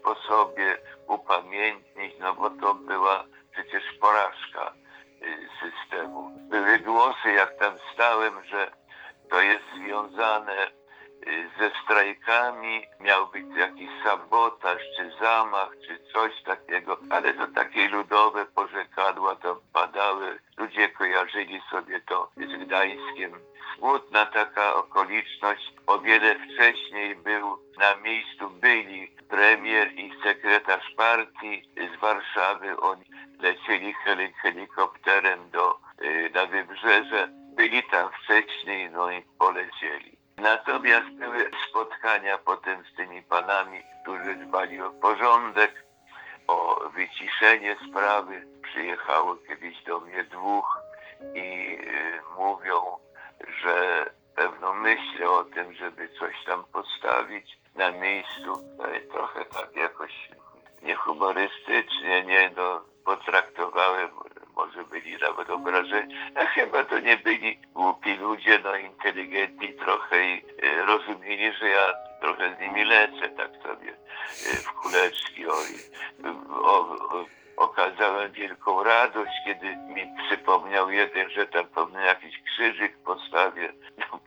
po 0.05 0.15
sobie, 0.15 0.77
upamiętnić, 1.07 2.15
no 2.21 2.35
bo 2.35 2.51
to 2.51 2.75
była 2.75 3.25
przecież 3.53 3.83
porażka 4.01 4.73
y, 5.23 5.49
systemu. 5.61 6.31
Były 6.51 6.79
głosy, 6.79 7.33
jak 7.33 7.59
tam 7.59 7.75
stałem, 7.95 8.45
że 8.45 8.71
to 9.31 9.41
jest 9.41 9.65
związane 9.77 10.67
y, 10.67 11.51
ze 11.59 11.71
strajkami, 11.85 12.87
miał 13.01 13.27
być 13.27 13.45
jakiś 13.57 13.91
sabotaż, 14.05 14.83
czy 14.97 15.13
zamach, 15.21 15.71
czy 15.87 16.13
coś 16.13 16.43
takiego, 16.43 16.99
ale 17.11 17.35
to 17.35 17.47
takie 17.47 17.89
ludowe 17.89 18.47
porzekadła 18.47 19.37
tam 19.37 19.57
padały. 19.73 20.39
Ludzie 20.57 20.89
kojarzyli 20.89 21.61
sobie 21.71 22.01
to 22.01 22.31
z 22.37 22.65
Gdańskiem. 22.65 23.33
Smutna 23.79 24.27
taka 24.27 24.75
okoliczność. 24.75 25.73
O 25.87 25.99
wiele 25.99 26.35
wcześniej 26.35 27.17
był 27.17 27.59
na 27.79 27.97
miejscu 27.97 28.50
sekretarz 30.81 30.95
partii 30.97 31.63
z 31.97 32.01
Warszawy. 32.01 32.81
Oni 32.81 33.05
lecieli 33.41 33.95
heli 33.95 34.33
helikopterem 34.33 35.51
do, 35.51 35.79
y, 36.03 36.31
na 36.35 36.47
wybrzeże. 36.47 37.29
Byli 37.57 37.83
tam 37.83 38.11
wcześniej, 38.13 38.91
no 38.91 39.11
i 39.11 39.23
polecieli. 39.39 40.17
Natomiast 40.37 41.11
były 41.11 41.51
spotkania 41.69 42.39
potem 42.39 42.85
z 42.93 42.97
tymi 42.97 43.23
panami, 43.23 43.83
którzy 44.03 44.35
dbali 44.35 44.81
o 44.81 44.91
porządek, 44.91 45.85
o 46.47 46.89
wyciszenie 46.95 47.77
sprawy. 47.89 48.47
Przyjechało 48.63 49.37
kiedyś 49.37 49.83
do 49.83 50.01
mnie 50.01 50.25
dwóch 50.25 50.79
i 51.35 51.79
y, 51.83 52.21
mówią, 52.39 52.81
że 53.63 54.07
pewno 54.37 54.75
myślę 54.75 55.31
o 55.31 55.45
tym, 55.45 55.73
żeby 55.73 56.09
coś 56.09 56.45
tam 56.47 56.65
postawić 56.73 57.59
na 57.75 57.91
miejscu. 57.91 58.53
No 58.79 58.95
i 58.95 59.01
trochę 59.01 59.45
tak 59.45 59.77
jakoś 59.77 60.31
niehumorystycznie, 60.91 62.25
nie, 62.25 62.51
no, 62.57 62.81
potraktowałem 63.05 64.09
może 64.57 64.85
byli 64.85 65.17
nawet 65.17 65.51
obrażeni, 65.51 66.15
a 66.35 66.45
chyba 66.45 66.85
to 66.85 66.99
nie 66.99 67.17
byli 67.17 67.59
głupi 67.75 68.17
ludzie, 68.17 68.61
no 68.65 68.77
inteligentni 68.77 69.73
trochę 69.75 70.25
i 70.25 70.45
e, 70.63 70.87
rozumieli, 70.87 71.53
że 71.53 71.69
ja 71.69 71.93
trochę 72.21 72.57
z 72.57 72.61
nimi 72.61 72.85
lecę, 72.85 73.29
tak 73.29 73.51
sobie 73.63 73.93
e, 73.93 74.57
w 74.57 74.73
kuleczki. 74.73 75.47
O, 75.47 75.55
o, 76.63 76.79
o, 77.19 77.25
okazałem 77.61 78.33
wielką 78.33 78.83
radość, 78.83 79.33
kiedy 79.45 79.67
mi 79.77 80.15
przypomniał 80.27 80.91
jeden, 80.91 81.31
że 81.31 81.47
tam 81.47 81.67
powinien 81.67 82.03
jakiś 82.03 82.43
krzyżyk 82.43 82.99
postawię. 82.99 83.73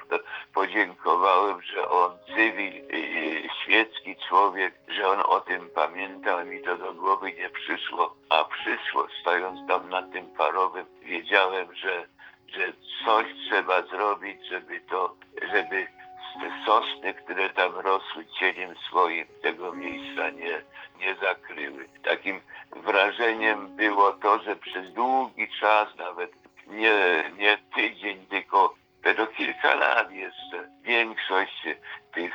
Podziękowałem, 0.53 1.61
że 1.61 1.89
on 1.89 2.17
cywil, 2.35 2.73
y, 2.73 3.49
świecki 3.63 4.15
człowiek, 4.27 4.73
że 4.87 5.07
on 5.07 5.19
o 5.25 5.39
tym 5.39 5.69
pamiętał, 5.75 6.45
mi 6.45 6.61
to 6.61 6.77
do 6.77 6.93
głowy 6.93 7.33
nie 7.33 7.49
przyszło, 7.49 8.15
a 8.29 8.43
przyszło, 8.43 9.07
stojąc 9.21 9.67
tam 9.67 9.89
na 9.89 10.01
tym 10.01 10.25
parowym, 10.25 10.85
wiedziałem, 11.01 11.75
że, 11.75 12.07
że 12.47 12.73
coś 13.05 13.25
trzeba 13.47 13.81
zrobić, 13.81 14.47
żeby 14.49 14.79
to, 14.79 15.15
żeby 15.53 15.87
te 16.33 16.65
sosny, 16.65 17.13
które 17.13 17.49
tam 17.49 17.75
rosły 17.75 18.25
cieniem 18.39 18.75
swoim, 18.89 19.25
tego 19.41 19.73
miejsca 19.73 20.29
nie, 20.29 20.61
nie 20.99 21.15
zakryły. 21.15 21.89
Takim 22.03 22.41
wrażeniem 22.75 23.75
było 23.75 24.11
to, 24.11 24.39
że 24.39 24.55
przez 24.55 24.93
długi 24.93 25.47
czas, 25.59 25.95
nawet 25.97 26.31
nie, 26.67 27.23
nie 27.37 27.57
tydzień, 27.75 28.25
tylko 28.25 28.73
do 29.17 29.27
kilka 29.27 29.75
lat 29.75 30.11
jeszcze, 30.11 30.69
większość 30.81 31.67
tych 32.13 32.33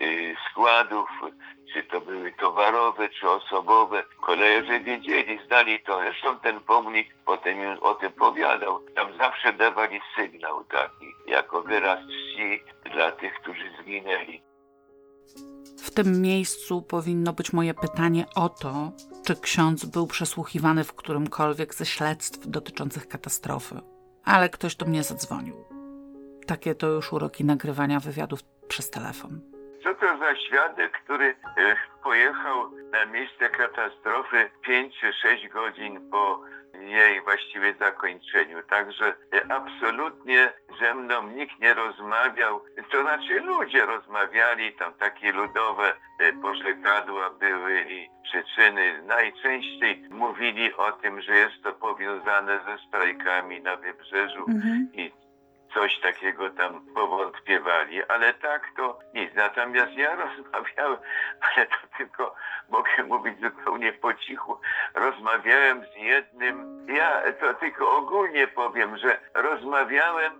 y, 0.00 0.36
składów, 0.50 1.08
czy 1.72 1.82
to 1.82 2.00
były 2.00 2.32
towarowe, 2.32 3.08
czy 3.08 3.30
osobowe, 3.30 4.04
kolejarze 4.20 4.80
wiedzieli, 4.80 5.38
znali 5.46 5.80
to. 5.80 6.00
Zresztą 6.00 6.38
ten 6.38 6.60
pomnik 6.60 7.14
potem 7.24 7.62
im 7.62 7.78
o 7.80 7.94
tym 7.94 8.12
powiadał. 8.12 8.80
Tam 8.94 9.16
zawsze 9.18 9.52
dawali 9.52 10.00
sygnał 10.16 10.64
taki, 10.64 11.06
jako 11.26 11.62
wyraz 11.62 11.98
czci 12.00 12.62
dla 12.96 13.12
tych, 13.12 13.34
którzy 13.34 13.70
zginęli. 13.82 14.42
W 15.78 15.90
tym 15.90 16.22
miejscu 16.22 16.82
powinno 16.82 17.32
być 17.32 17.52
moje 17.52 17.74
pytanie 17.74 18.24
o 18.34 18.48
to, 18.48 18.92
czy 19.26 19.40
ksiądz 19.40 19.84
był 19.84 20.06
przesłuchiwany 20.06 20.84
w 20.84 20.94
którymkolwiek 20.94 21.74
ze 21.74 21.86
śledztw 21.86 22.46
dotyczących 22.46 23.08
katastrofy. 23.08 23.74
Ale 24.24 24.48
ktoś 24.48 24.76
do 24.76 24.86
mnie 24.86 25.02
zadzwonił. 25.02 25.56
Takie 26.46 26.74
to 26.74 26.86
już 26.86 27.12
uroki 27.12 27.44
nagrywania 27.44 28.00
wywiadów 28.00 28.40
przez 28.68 28.90
telefon. 28.90 29.40
Co 29.82 29.94
to 29.94 30.18
za 30.18 30.36
świadek, 30.36 30.92
który 31.04 31.26
e, 31.56 31.76
pojechał 32.02 32.70
na 32.92 33.06
miejsce 33.06 33.50
katastrofy 33.50 34.50
5 34.62 34.94
czy 35.00 35.12
6 35.12 35.48
godzin 35.48 36.10
po 36.10 36.40
jej 36.80 37.22
właściwie 37.22 37.74
zakończeniu. 37.74 38.62
Także 38.62 39.06
e, 39.32 39.52
absolutnie 39.52 40.52
ze 40.80 40.94
mną 40.94 41.22
nikt 41.22 41.60
nie 41.60 41.74
rozmawiał. 41.74 42.60
To 42.90 43.02
znaczy 43.02 43.40
ludzie 43.40 43.86
rozmawiali, 43.86 44.72
tam 44.72 44.94
takie 44.94 45.32
ludowe 45.32 45.94
e, 46.20 46.32
pożegadła 46.32 47.30
były 47.30 47.84
i 47.88 48.08
przyczyny. 48.22 49.02
Najczęściej 49.02 50.02
mówili 50.10 50.74
o 50.74 50.92
tym, 50.92 51.20
że 51.20 51.36
jest 51.36 51.62
to 51.62 51.72
powiązane 51.72 52.60
ze 52.66 52.88
strajkami 52.88 53.60
na 53.60 53.76
wybrzeżu 53.76 54.44
mhm. 54.48 54.88
i 54.92 55.25
coś 55.76 56.00
takiego 56.00 56.50
tam 56.50 56.86
powątpiewali, 56.94 58.04
ale 58.04 58.34
tak 58.34 58.62
to 58.76 58.98
nic. 59.14 59.34
Natomiast 59.34 59.92
ja 59.92 60.16
rozmawiałem, 60.16 60.98
ale 61.40 61.66
to 61.66 61.76
tylko 61.96 62.34
mogę 62.68 63.02
mówić 63.08 63.40
zupełnie 63.40 63.92
po 63.92 64.14
cichu. 64.14 64.60
Rozmawiałem 64.94 65.84
z 65.84 65.96
jednym, 65.96 66.86
ja 66.88 67.22
to 67.40 67.54
tylko 67.54 67.96
ogólnie 67.96 68.48
powiem, 68.48 68.96
że 68.96 69.18
rozmawiałem 69.34 70.32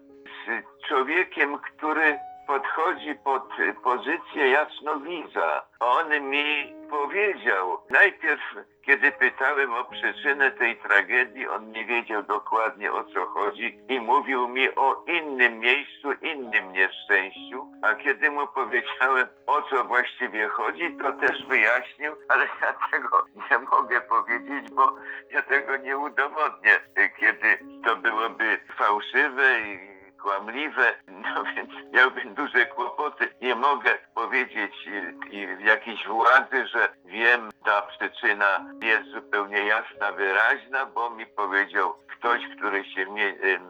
z 0.47 0.87
człowiekiem, 0.89 1.59
który 1.59 2.19
podchodzi 2.47 3.15
pod 3.15 3.49
pozycję 3.85 4.51
jasnowidza. 4.51 5.67
On 5.81 6.21
mi 6.21 6.76
powiedział, 6.91 7.79
najpierw 7.91 8.41
kiedy 8.87 9.13
pytałem 9.13 9.73
o 9.73 9.85
przyczynę 9.85 10.51
tej 10.51 10.77
tragedii, 10.77 11.49
on 11.49 11.73
nie 11.73 11.85
wiedział 11.85 12.23
dokładnie 12.23 12.93
o 12.93 13.05
co 13.05 13.27
chodzi 13.27 13.79
i 13.89 14.01
mówił 14.01 14.49
mi 14.49 14.75
o 14.75 15.05
innym 15.07 15.59
miejscu, 15.59 16.13
innym 16.13 16.73
nieszczęściu, 16.73 17.73
a 17.83 17.95
kiedy 17.95 18.31
mu 18.31 18.47
powiedziałem 18.47 19.27
o 19.47 19.63
co 19.63 19.85
właściwie 19.85 20.49
chodzi, 20.49 20.97
to 21.03 21.13
też 21.13 21.47
wyjaśnił, 21.47 22.13
ale 22.29 22.45
ja 22.63 22.75
tego 22.91 23.27
nie 23.35 23.59
mogę 23.59 24.01
powiedzieć, 24.01 24.71
bo 24.71 24.97
ja 25.31 25.43
tego 25.43 25.77
nie 25.77 25.99
udowodnię, 25.99 26.81
kiedy 27.21 27.59
to 27.85 27.97
byłoby 27.97 28.59
fałszywe 28.79 29.61
i 29.61 29.96
kłamliwe, 30.27 30.95
no 31.25 31.45
więc 31.45 31.71
miałbym 31.93 32.35
duże 32.35 32.67
kłopoty. 32.67 33.29
Nie 33.43 33.55
mogę 33.55 33.99
powiedzieć 34.15 34.89
i 35.31 35.47
jakiejś 35.65 36.07
władzy, 36.07 36.67
że 36.67 36.89
wiem, 37.05 37.51
ta 37.65 37.83
przyczyna 37.83 38.65
jest 38.83 39.11
zupełnie 39.11 39.59
jasna, 39.59 40.13
wyraźna, 40.13 40.87
bo 40.87 41.11
mi 41.11 41.27
powiedział 41.27 41.95
ktoś, 42.09 42.43
który 42.57 42.85
się 42.85 43.07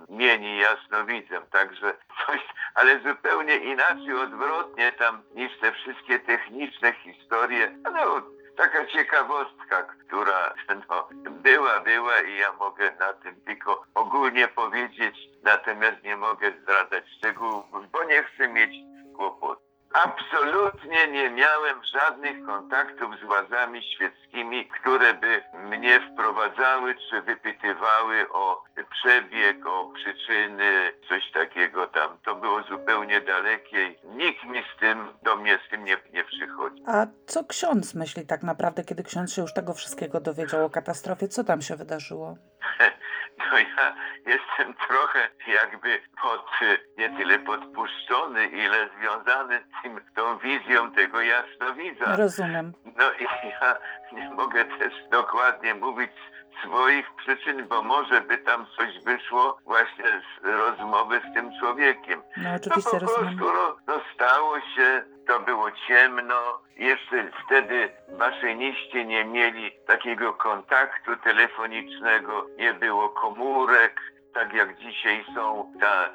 mieni 0.09 0.59
jasnowidzem. 0.59 1.43
Także 1.51 1.97
coś, 2.27 2.41
ale 2.75 3.01
zupełnie 3.01 3.57
inaczej, 3.57 4.15
odwrotnie 4.15 4.93
tam 4.93 5.23
niż 5.35 5.59
te 5.61 5.73
wszystkie 5.73 6.19
techniczne 6.19 6.93
historie. 6.93 7.79
No, 7.83 8.23
taka 8.57 8.87
ciekawostka, 8.87 9.83
która 9.83 10.55
no, 10.89 11.09
była, 11.31 11.81
była 11.81 12.21
i 12.21 12.39
ja 12.39 12.53
mogę 12.53 12.93
na 13.01 13.13
tym 13.13 13.41
tylko 13.41 13.85
ogólnie 13.95 14.49
powiedzieć, 14.49 15.17
natomiast 15.43 16.03
nie 16.03 16.17
mogę 16.17 16.53
zdradzać 16.63 17.05
szczegółów, 17.19 17.91
bo 17.93 18.05
nie 18.05 18.23
chcę 18.23 18.49
mieć 18.49 18.71
kłopotów. 19.17 19.66
Absolutnie 19.93 21.09
nie 21.09 21.31
miałem 21.31 21.85
żadnych 21.85 22.47
kontaktów 22.47 23.11
z 23.23 23.27
władzami 23.27 23.83
świeckimi, 23.83 24.69
które 24.69 25.15
by 25.15 25.43
mnie 25.55 26.01
wprowadzały 26.13 26.95
czy 27.11 27.23
wypytywały 27.23 28.33
o 28.33 28.65
przebieg, 28.91 29.67
o 29.67 29.93
przyczyny, 29.95 30.93
coś 31.09 31.33
takiego 31.33 31.87
tam. 31.87 32.19
To 32.25 32.35
było 32.35 32.63
zupełnie 32.63 33.21
dalekie. 33.21 33.95
Nikt 34.05 34.45
mi 34.45 34.63
z 34.77 34.81
tym, 34.81 35.09
do 35.23 35.37
mnie 35.37 35.59
z 35.67 35.71
tym 35.71 35.85
nie, 35.85 35.97
nie 36.13 36.25
przychodzi. 36.25 36.83
A 36.87 37.07
co 37.27 37.45
ksiądz 37.45 37.95
myśli 37.95 38.27
tak 38.27 38.43
naprawdę, 38.43 38.85
kiedy 38.85 39.03
ksiądz 39.03 39.35
się 39.35 39.43
już 39.43 39.53
tego 39.55 39.75
wszystkiego 39.75 40.21
dowiedział 40.21 40.65
o 40.65 40.71
katastrofie? 40.71 41.29
Co 41.29 41.45
tam 41.45 41.63
się 41.63 41.77
wydarzyło? 41.77 42.37
No 43.39 43.59
ja 43.59 43.95
jestem 44.27 44.75
trochę 44.75 45.29
jakby 45.47 46.01
pod, 46.23 46.47
nie 46.99 47.11
tyle 47.11 47.39
podpuszczony, 47.39 48.47
ile 48.47 48.89
związany 48.99 49.59
z 49.59 49.83
tym, 49.83 50.01
tą 50.15 50.39
wizją 50.39 50.93
tego 50.93 51.21
jasnowidza. 51.21 52.17
Rozumiem. 52.17 52.73
No 52.85 53.13
i 53.13 53.25
ja 53.61 53.77
nie 54.13 54.31
mogę 54.31 54.65
też 54.65 54.93
dokładnie 55.11 55.75
mówić 55.75 56.13
swoich 56.65 57.15
przyczyn, 57.17 57.69
bo 57.69 57.83
może 57.83 58.21
by 58.21 58.39
tam 58.39 58.67
coś 58.77 59.05
wyszło 59.05 59.59
właśnie 59.65 60.05
z 60.05 60.45
rozmowy 60.45 61.21
z 61.31 61.35
tym 61.35 61.51
człowiekiem. 61.61 62.23
No 62.37 62.51
oczywiście 62.57 62.91
no, 62.93 63.01
po 63.01 63.07
prostu 63.07 63.45
no, 63.45 63.77
no 63.87 64.01
stało 64.15 64.61
się, 64.61 65.05
to 65.27 65.41
było 65.41 65.71
ciemno, 65.89 66.61
jeszcze 66.77 67.31
wtedy 67.47 67.89
maszyniści 68.19 69.07
nie 69.07 69.25
mieli 69.25 69.71
takiego 69.87 70.33
kontaktu 70.33 71.17
telefonicznego, 71.17 72.47
nie 72.59 72.75
było 72.75 73.09
komórek, 73.09 74.01
tak 74.37 74.53
jak 74.53 74.79
dzisiaj 74.79 75.25
są, 75.35 75.73
ta, 75.81 76.11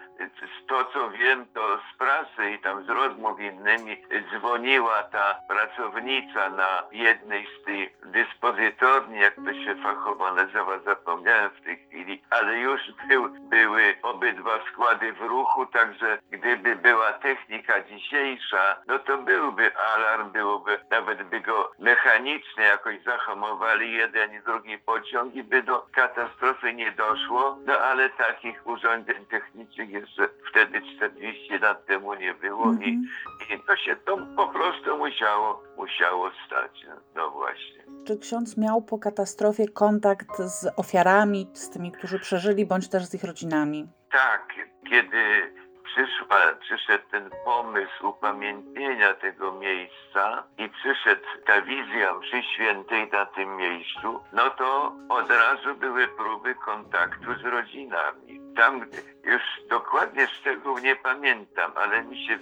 to 0.68 0.86
co 0.86 1.10
wiem, 1.10 1.46
to 1.54 1.78
z 1.78 1.98
prasy 1.98 2.52
i 2.52 2.60
tam 2.60 2.86
z 2.86 2.90
rozmów 2.90 3.40
innymi 3.40 3.98
dzwoniła 4.30 5.04
ta 5.04 5.40
pracownica 5.48 6.50
na 6.50 6.84
jednej 6.92 7.48
z 7.48 7.66
tych 7.66 7.90
dyspozytorni, 8.06 9.20
jak 9.20 9.36
to 9.36 9.54
się 9.54 9.76
fachowo 9.84 10.34
nazywa, 10.34 10.80
zapomniałem 10.86 11.50
w 11.52 11.62
tej 11.62 11.78
chwili, 11.78 12.24
ale 12.30 12.58
już 12.58 12.82
był, 13.08 13.30
były 13.30 13.96
obydwa 14.04 14.60
składy 14.72 15.14
w 15.14 15.22
ruchu, 15.22 15.66
także 15.66 16.18
gdyby 16.32 16.76
była 16.76 17.14
technika 17.14 17.84
dzisiejsza, 17.84 18.76
no 18.88 19.00
to 19.00 19.18
byłby 19.18 19.72
alarm, 19.78 20.32
byłoby, 20.32 20.80
nawet 20.92 21.24
by 21.24 21.40
go 21.40 21.72
mechanicznie 21.80 22.64
jakoś 22.64 23.04
zahamowali 23.04 23.94
jeden 23.94 24.34
i 24.34 24.40
drugi 24.40 24.78
pociąg 24.78 25.36
i 25.36 25.44
by 25.44 25.64
do 25.64 25.86
katastrofy 25.92 26.74
nie 26.74 26.92
doszło, 26.92 27.58
no 27.66 27.74
ale 27.78 28.11
takich 28.18 28.68
urządzeń 28.68 29.26
technicznych 29.26 29.90
jeszcze 29.90 30.30
wtedy 30.52 30.82
40 30.96 31.60
lat 31.60 31.86
temu 31.86 32.14
nie 32.14 32.34
było 32.34 32.64
mm 32.64 32.78
-hmm. 32.78 32.84
i, 32.84 33.54
i 33.54 33.60
to 33.68 33.76
się 33.76 33.96
to 33.96 34.18
po 34.36 34.48
prostu 34.48 34.98
musiało, 34.98 35.64
musiało 35.78 36.32
stać. 36.46 36.86
No, 36.88 36.96
no 37.16 37.32
właśnie. 37.32 37.84
Czy 38.08 38.18
ksiądz 38.18 38.58
miał 38.58 38.82
po 38.82 39.00
katastrofie 39.00 39.68
kontakt 39.68 40.38
z 40.38 40.68
ofiarami, 40.78 41.48
z 41.54 41.70
tymi, 41.70 41.92
którzy 41.92 42.20
przeżyli, 42.20 42.66
bądź 42.66 42.90
też 42.90 43.06
z 43.06 43.14
ich 43.14 43.24
rodzinami? 43.24 43.88
Tak, 44.12 44.48
kiedy 44.90 45.52
przyszła, 45.92 46.38
przyszedł 46.60 47.04
ten 47.12 47.30
pomysł 47.46 48.08
upamiętnienia 48.08 49.14
tego 49.14 49.52
miejsca 49.52 50.44
i 50.58 50.70
przyszedł 50.70 51.26
ta 51.46 51.62
wizja 51.62 52.14
mszy 52.14 52.44
świętej 52.44 53.10
na 53.12 53.26
tym 53.26 53.56
miejscu, 53.56 54.24
no 54.34 54.50
to 54.50 54.96
od 55.10 55.30
razu 55.30 55.76
były 55.76 56.08
próby 56.08 56.56
kontaktu 56.56 57.34
z 57.42 57.46
rodzinami. 57.46 58.42
Tam 58.56 58.86
już 59.24 59.42
dokładnie 59.70 60.28
szczegółów 60.28 60.84
nie 60.84 60.96
pamiętam, 60.96 61.72
ale 61.76 62.04
mi 62.04 62.28
się 62.28 62.40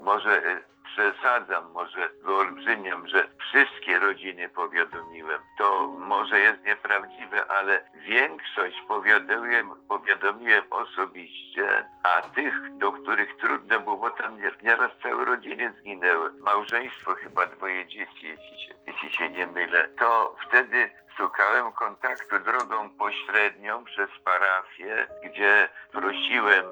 może 0.00 0.60
przesadzam, 0.96 1.72
może 1.72 2.08
wyolbrzymiam, 2.22 3.08
że 3.08 3.28
wszystkie 3.38 3.98
rodziny 3.98 4.48
powiadomiłem. 4.48 5.40
To 5.58 5.88
może 5.88 6.40
jest 6.40 6.64
nieprawdziwe, 6.64 7.46
ale 7.46 7.90
większość 7.94 8.82
powiadomiłem, 8.88 9.70
powiadomiłem 9.88 10.64
osobiście, 10.70 11.88
a 12.02 12.22
tych, 12.22 12.76
do 12.78 12.92
których 12.92 13.36
trudno 13.36 13.80
było, 13.80 13.96
bo 13.96 14.10
tam 14.10 14.38
nieraz 14.62 14.90
całe 15.02 15.24
rodziny 15.24 15.72
zginęły. 15.80 16.32
Małżeństwo, 16.40 17.14
chyba 17.14 17.46
dwoje 17.46 17.86
dzieci, 17.86 18.26
jeśli 18.26 18.66
się, 18.66 18.74
jeśli 18.86 19.12
się 19.12 19.30
nie 19.30 19.46
mylę. 19.46 19.88
To 19.98 20.36
wtedy 20.48 20.90
szukałem 21.16 21.72
kontaktu 21.72 22.38
drogą 22.38 22.90
pośrednią 22.90 23.84
przez 23.84 24.10
parafię, 24.24 25.06
gdzie 25.24 25.68
prosiłem 25.92 26.66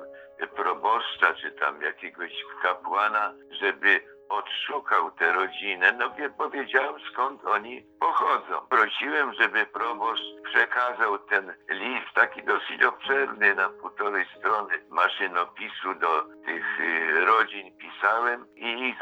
proboszcza 0.57 1.35
czy 1.35 1.51
tam 1.53 1.83
jakiegoś 1.83 2.33
kapłana, 2.63 3.33
żeby 3.51 4.14
odszukał 4.29 5.11
tę 5.11 5.33
rodzinę, 5.33 5.93
no 5.93 6.11
wie, 6.11 6.31
powiedziałem 6.31 6.95
skąd 7.13 7.45
oni 7.45 7.87
pochodzą. 8.01 8.67
Prosiłem, 8.71 9.35
żeby 9.35 9.67
proboszcz 9.67 10.23
przekazał 10.45 11.19
ten 11.19 11.55
list, 11.69 12.15
taki 12.15 12.43
dosyć 12.43 12.83
obszerny, 12.83 13.55
na 13.55 13.69
półtorej 13.69 14.27
strony 14.39 14.75
maszynopisu 14.91 15.95
do 15.95 16.25
tych 16.45 16.81
y, 16.81 17.25
rodzin 17.25 17.79
pisałem 17.79 18.47
i 18.57 18.95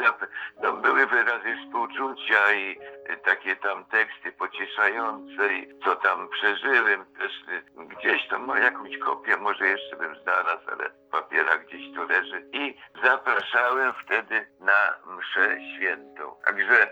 no, 0.62 0.72
były 0.72 1.06
wyrazy 1.06 1.56
współczucia 1.56 2.52
i 2.52 2.78
y, 3.10 3.16
takie 3.24 3.56
tam 3.56 3.84
teksty 3.84 4.32
pocieszające 4.32 5.54
i 5.54 5.80
co 5.84 5.96
tam 5.96 6.28
przeżyłem 6.28 7.04
też 7.18 7.32
y, 7.48 7.62
gdzieś 7.76 8.28
tam 8.28 8.46
ma 8.46 8.58
jakąś 8.58 8.98
kopię, 8.98 9.36
może 9.36 9.68
jeszcze 9.68 9.96
bym 9.96 10.16
znalazł, 10.22 10.70
ale 10.72 10.90
papiera 11.10 11.58
gdzieś 11.58 11.94
tu 11.94 12.02
leży 12.08 12.48
i 12.52 12.74
zapraszałem 13.04 13.92
wtedy 14.04 14.46
na 14.60 14.94
mszę 15.16 15.58
świętą. 15.76 16.34
Także 16.44 16.90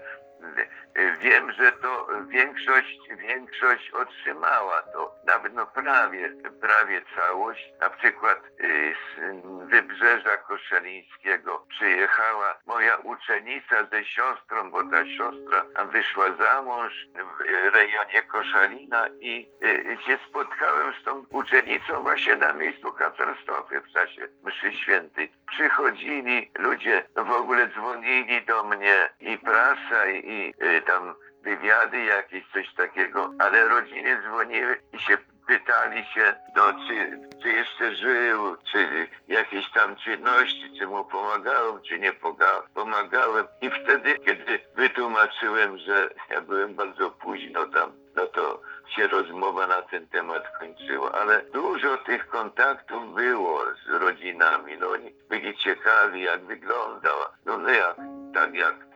wiem, 1.21 1.53
że 1.53 1.73
to 1.73 2.09
większość, 2.29 3.01
większość 3.19 3.91
otrzymała 3.91 4.83
to, 4.83 5.15
nawet 5.27 5.55
no 5.55 5.67
prawie, 5.67 6.33
prawie 6.61 7.03
całość. 7.17 7.73
Na 7.81 7.91
przykład 7.91 8.39
y, 8.61 8.95
z 9.17 9.71
Wybrzeża 9.71 10.37
Koszalińskiego 10.37 11.67
przyjechała 11.69 12.59
moja 12.67 12.97
uczennica 12.97 13.85
ze 13.93 14.05
siostrą, 14.05 14.71
bo 14.71 14.85
ta 14.85 15.07
siostra 15.07 15.65
wyszła 15.85 16.33
za 16.33 16.63
mąż 16.63 16.93
w 17.15 17.75
rejonie 17.75 18.23
Koszalina 18.29 19.09
i 19.21 19.49
y, 19.65 19.99
się 20.07 20.19
spotkałem 20.29 20.95
z 21.01 21.05
tą 21.05 21.25
uczennicą 21.31 22.03
właśnie 22.03 22.37
na 22.37 22.53
miejscu 22.53 22.93
katastrofy 22.93 23.81
w 23.81 23.93
czasie 23.93 24.29
mszy 24.45 24.73
świętej. 24.73 25.33
Przychodzili 25.47 26.51
ludzie, 26.59 27.05
w 27.17 27.31
ogóle 27.31 27.69
dzwonili 27.69 28.43
do 28.43 28.65
mnie 28.65 29.09
i 29.21 29.39
prasa 29.39 30.07
i 30.07 30.30
y, 30.33 30.83
tam 30.87 31.15
wywiady 31.43 32.05
jakieś, 32.05 32.45
coś 32.53 32.75
takiego, 32.75 33.31
ale 33.39 33.69
rodziny 33.69 34.23
dzwoniły 34.23 34.81
i 34.93 34.99
się 34.99 35.19
pytali 35.47 36.05
się, 36.05 36.35
no, 36.57 36.63
czy, 36.89 37.21
czy 37.43 37.49
jeszcze 37.49 37.95
żył, 37.95 38.57
czy 38.73 39.09
jakieś 39.29 39.71
tam 39.71 39.97
czynności, 39.97 40.73
czy 40.79 40.87
mu 40.87 41.05
pomagałem, 41.05 41.83
czy 41.83 41.99
nie 41.99 42.13
pomagałem. 42.75 43.47
I 43.61 43.71
wtedy, 43.71 44.19
kiedy 44.19 44.61
wytłumaczyłem, 44.77 45.79
że 45.79 46.11
ja 46.31 46.41
byłem 46.41 46.75
bardzo 46.75 47.11
późno 47.11 47.67
tam, 47.67 47.93
no 48.17 48.27
to 48.27 48.61
się 48.97 49.07
rozmowa 49.07 49.67
na 49.67 49.83
ten 49.83 50.09
temat 50.09 50.59
kończyła, 50.59 51.13
ale 51.13 51.43
dużo 51.43 51.97
tych 51.97 52.29
kontaktów 52.29 53.15
było 53.15 53.61
z 53.87 54.03
rodzinami, 54.03 54.77
no 54.81 54.89
oni 54.89 55.15
byli 55.29 55.57
ciekawi, 55.57 56.23
jak 56.23 56.45
wyglądała, 56.45 57.33
no, 57.45 57.59
no 57.59 57.71
jak, 57.71 57.97
tak 58.35 58.55
jak 58.55 58.90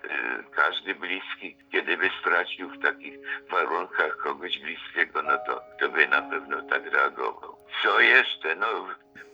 każdy 0.56 0.94
bliski, 0.94 1.56
kiedy 1.72 1.96
by 1.96 2.10
stracił 2.20 2.68
w 2.70 2.82
takich 2.82 3.14
warunkach 3.50 4.16
kogoś 4.16 4.58
bliskiego, 4.58 5.22
no 5.22 5.38
to, 5.46 5.62
to 5.80 5.88
by 5.88 6.08
na 6.08 6.22
pewno 6.22 6.62
tak 6.62 6.92
reagował. 6.92 7.56
Co 7.82 8.00
jeszcze? 8.00 8.56
No, 8.56 8.66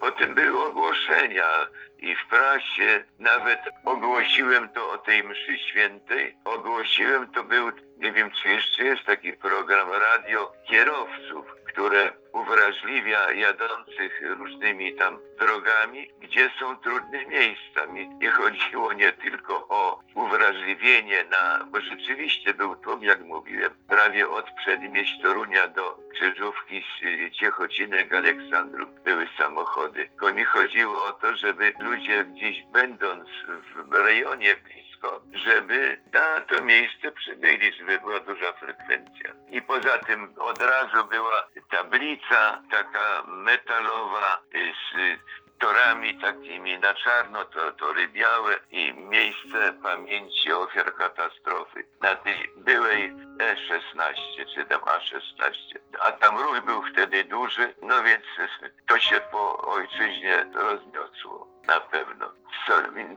potem 0.00 0.34
były 0.34 0.64
ogłoszenia 0.64 1.66
i 1.98 2.16
w 2.16 2.26
prasie 2.26 3.04
nawet 3.18 3.60
ogłosiłem 3.84 4.68
to 4.68 4.90
o 4.90 4.98
tej 4.98 5.24
mszy 5.24 5.58
świętej. 5.58 6.36
Ogłosiłem, 6.44 7.32
to 7.32 7.44
był, 7.44 7.70
nie 7.98 8.12
wiem 8.12 8.30
czy 8.30 8.48
jeszcze 8.48 8.84
jest 8.84 9.04
taki 9.04 9.32
program 9.32 9.88
radio 9.92 10.52
kierowców, 10.70 11.46
które 11.66 12.12
uwrażliwia 12.50 13.32
jadących 13.32 14.22
różnymi 14.38 14.94
tam 14.94 15.18
drogami, 15.38 16.10
gdzie 16.20 16.50
są 16.60 16.76
trudne 16.76 17.26
miejsca. 17.26 17.86
Nie 18.20 18.30
chodziło 18.30 18.92
nie 18.92 19.12
tylko 19.12 19.68
o 19.68 20.00
uwrażliwienie 20.14 21.24
na, 21.24 21.64
bo 21.64 21.80
rzeczywiście 21.80 22.54
był 22.54 22.76
to, 22.76 22.98
jak 23.02 23.20
mówiłem, 23.20 23.70
prawie 23.88 24.28
od 24.28 24.50
przedmieść 24.50 25.22
Torunia 25.22 25.68
do 25.68 25.98
Krzyżówki, 26.12 26.84
Ciechocinek, 27.32 28.14
Aleksandrów 28.14 29.02
były 29.04 29.28
samochody. 29.38 30.08
Tylko 30.08 30.32
mi 30.32 30.44
chodziło 30.44 31.04
o 31.04 31.12
to, 31.12 31.36
żeby 31.36 31.72
ludzie 31.80 32.24
gdzieś 32.24 32.62
będąc 32.72 33.28
w 33.74 33.92
rejonie 33.92 34.56
blisko, 35.00 35.20
żeby 35.32 36.00
na 36.12 36.40
to 36.40 36.64
miejsce 36.64 37.12
przybyli, 37.12 37.72
żeby 37.72 37.98
była 37.98 38.20
duża 38.20 38.52
frekwencja. 38.52 39.32
I 39.50 39.62
poza 39.62 39.98
tym 39.98 40.34
od 40.38 40.62
razu 40.62 41.04
była 41.04 41.48
tablica 41.70 42.62
taka 42.70 43.22
metalowa 43.26 44.42
z 44.52 45.20
torami 45.58 46.20
takimi 46.20 46.78
na 46.78 46.94
czarno, 46.94 47.44
to, 47.44 47.72
tory 47.72 48.08
białe 48.08 48.54
i 48.70 48.94
miejsce 48.94 49.72
pamięci 49.82 50.52
ofiar 50.52 50.94
katastrofy. 50.94 51.84
Na 52.02 52.14
tej 52.14 52.50
byłej 52.56 53.12
E16 53.38 54.54
czy 54.54 54.64
tam 54.64 54.80
A16. 54.80 55.78
A 56.00 56.12
tam 56.12 56.38
ruch 56.38 56.64
był 56.64 56.82
wtedy 56.82 57.24
duży, 57.24 57.74
no 57.82 58.02
więc 58.02 58.24
to 58.88 58.98
się 58.98 59.20
po 59.30 59.58
ojczyźnie 59.58 60.46
rozniosło 60.54 61.59
na 61.66 61.80
pewno. 61.80 62.40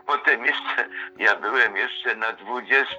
Potem 0.05 0.45
jeszcze, 0.45 0.89
ja 1.17 1.35
byłem 1.35 1.75
jeszcze 1.75 2.15
na 2.15 2.31
20 2.33 2.95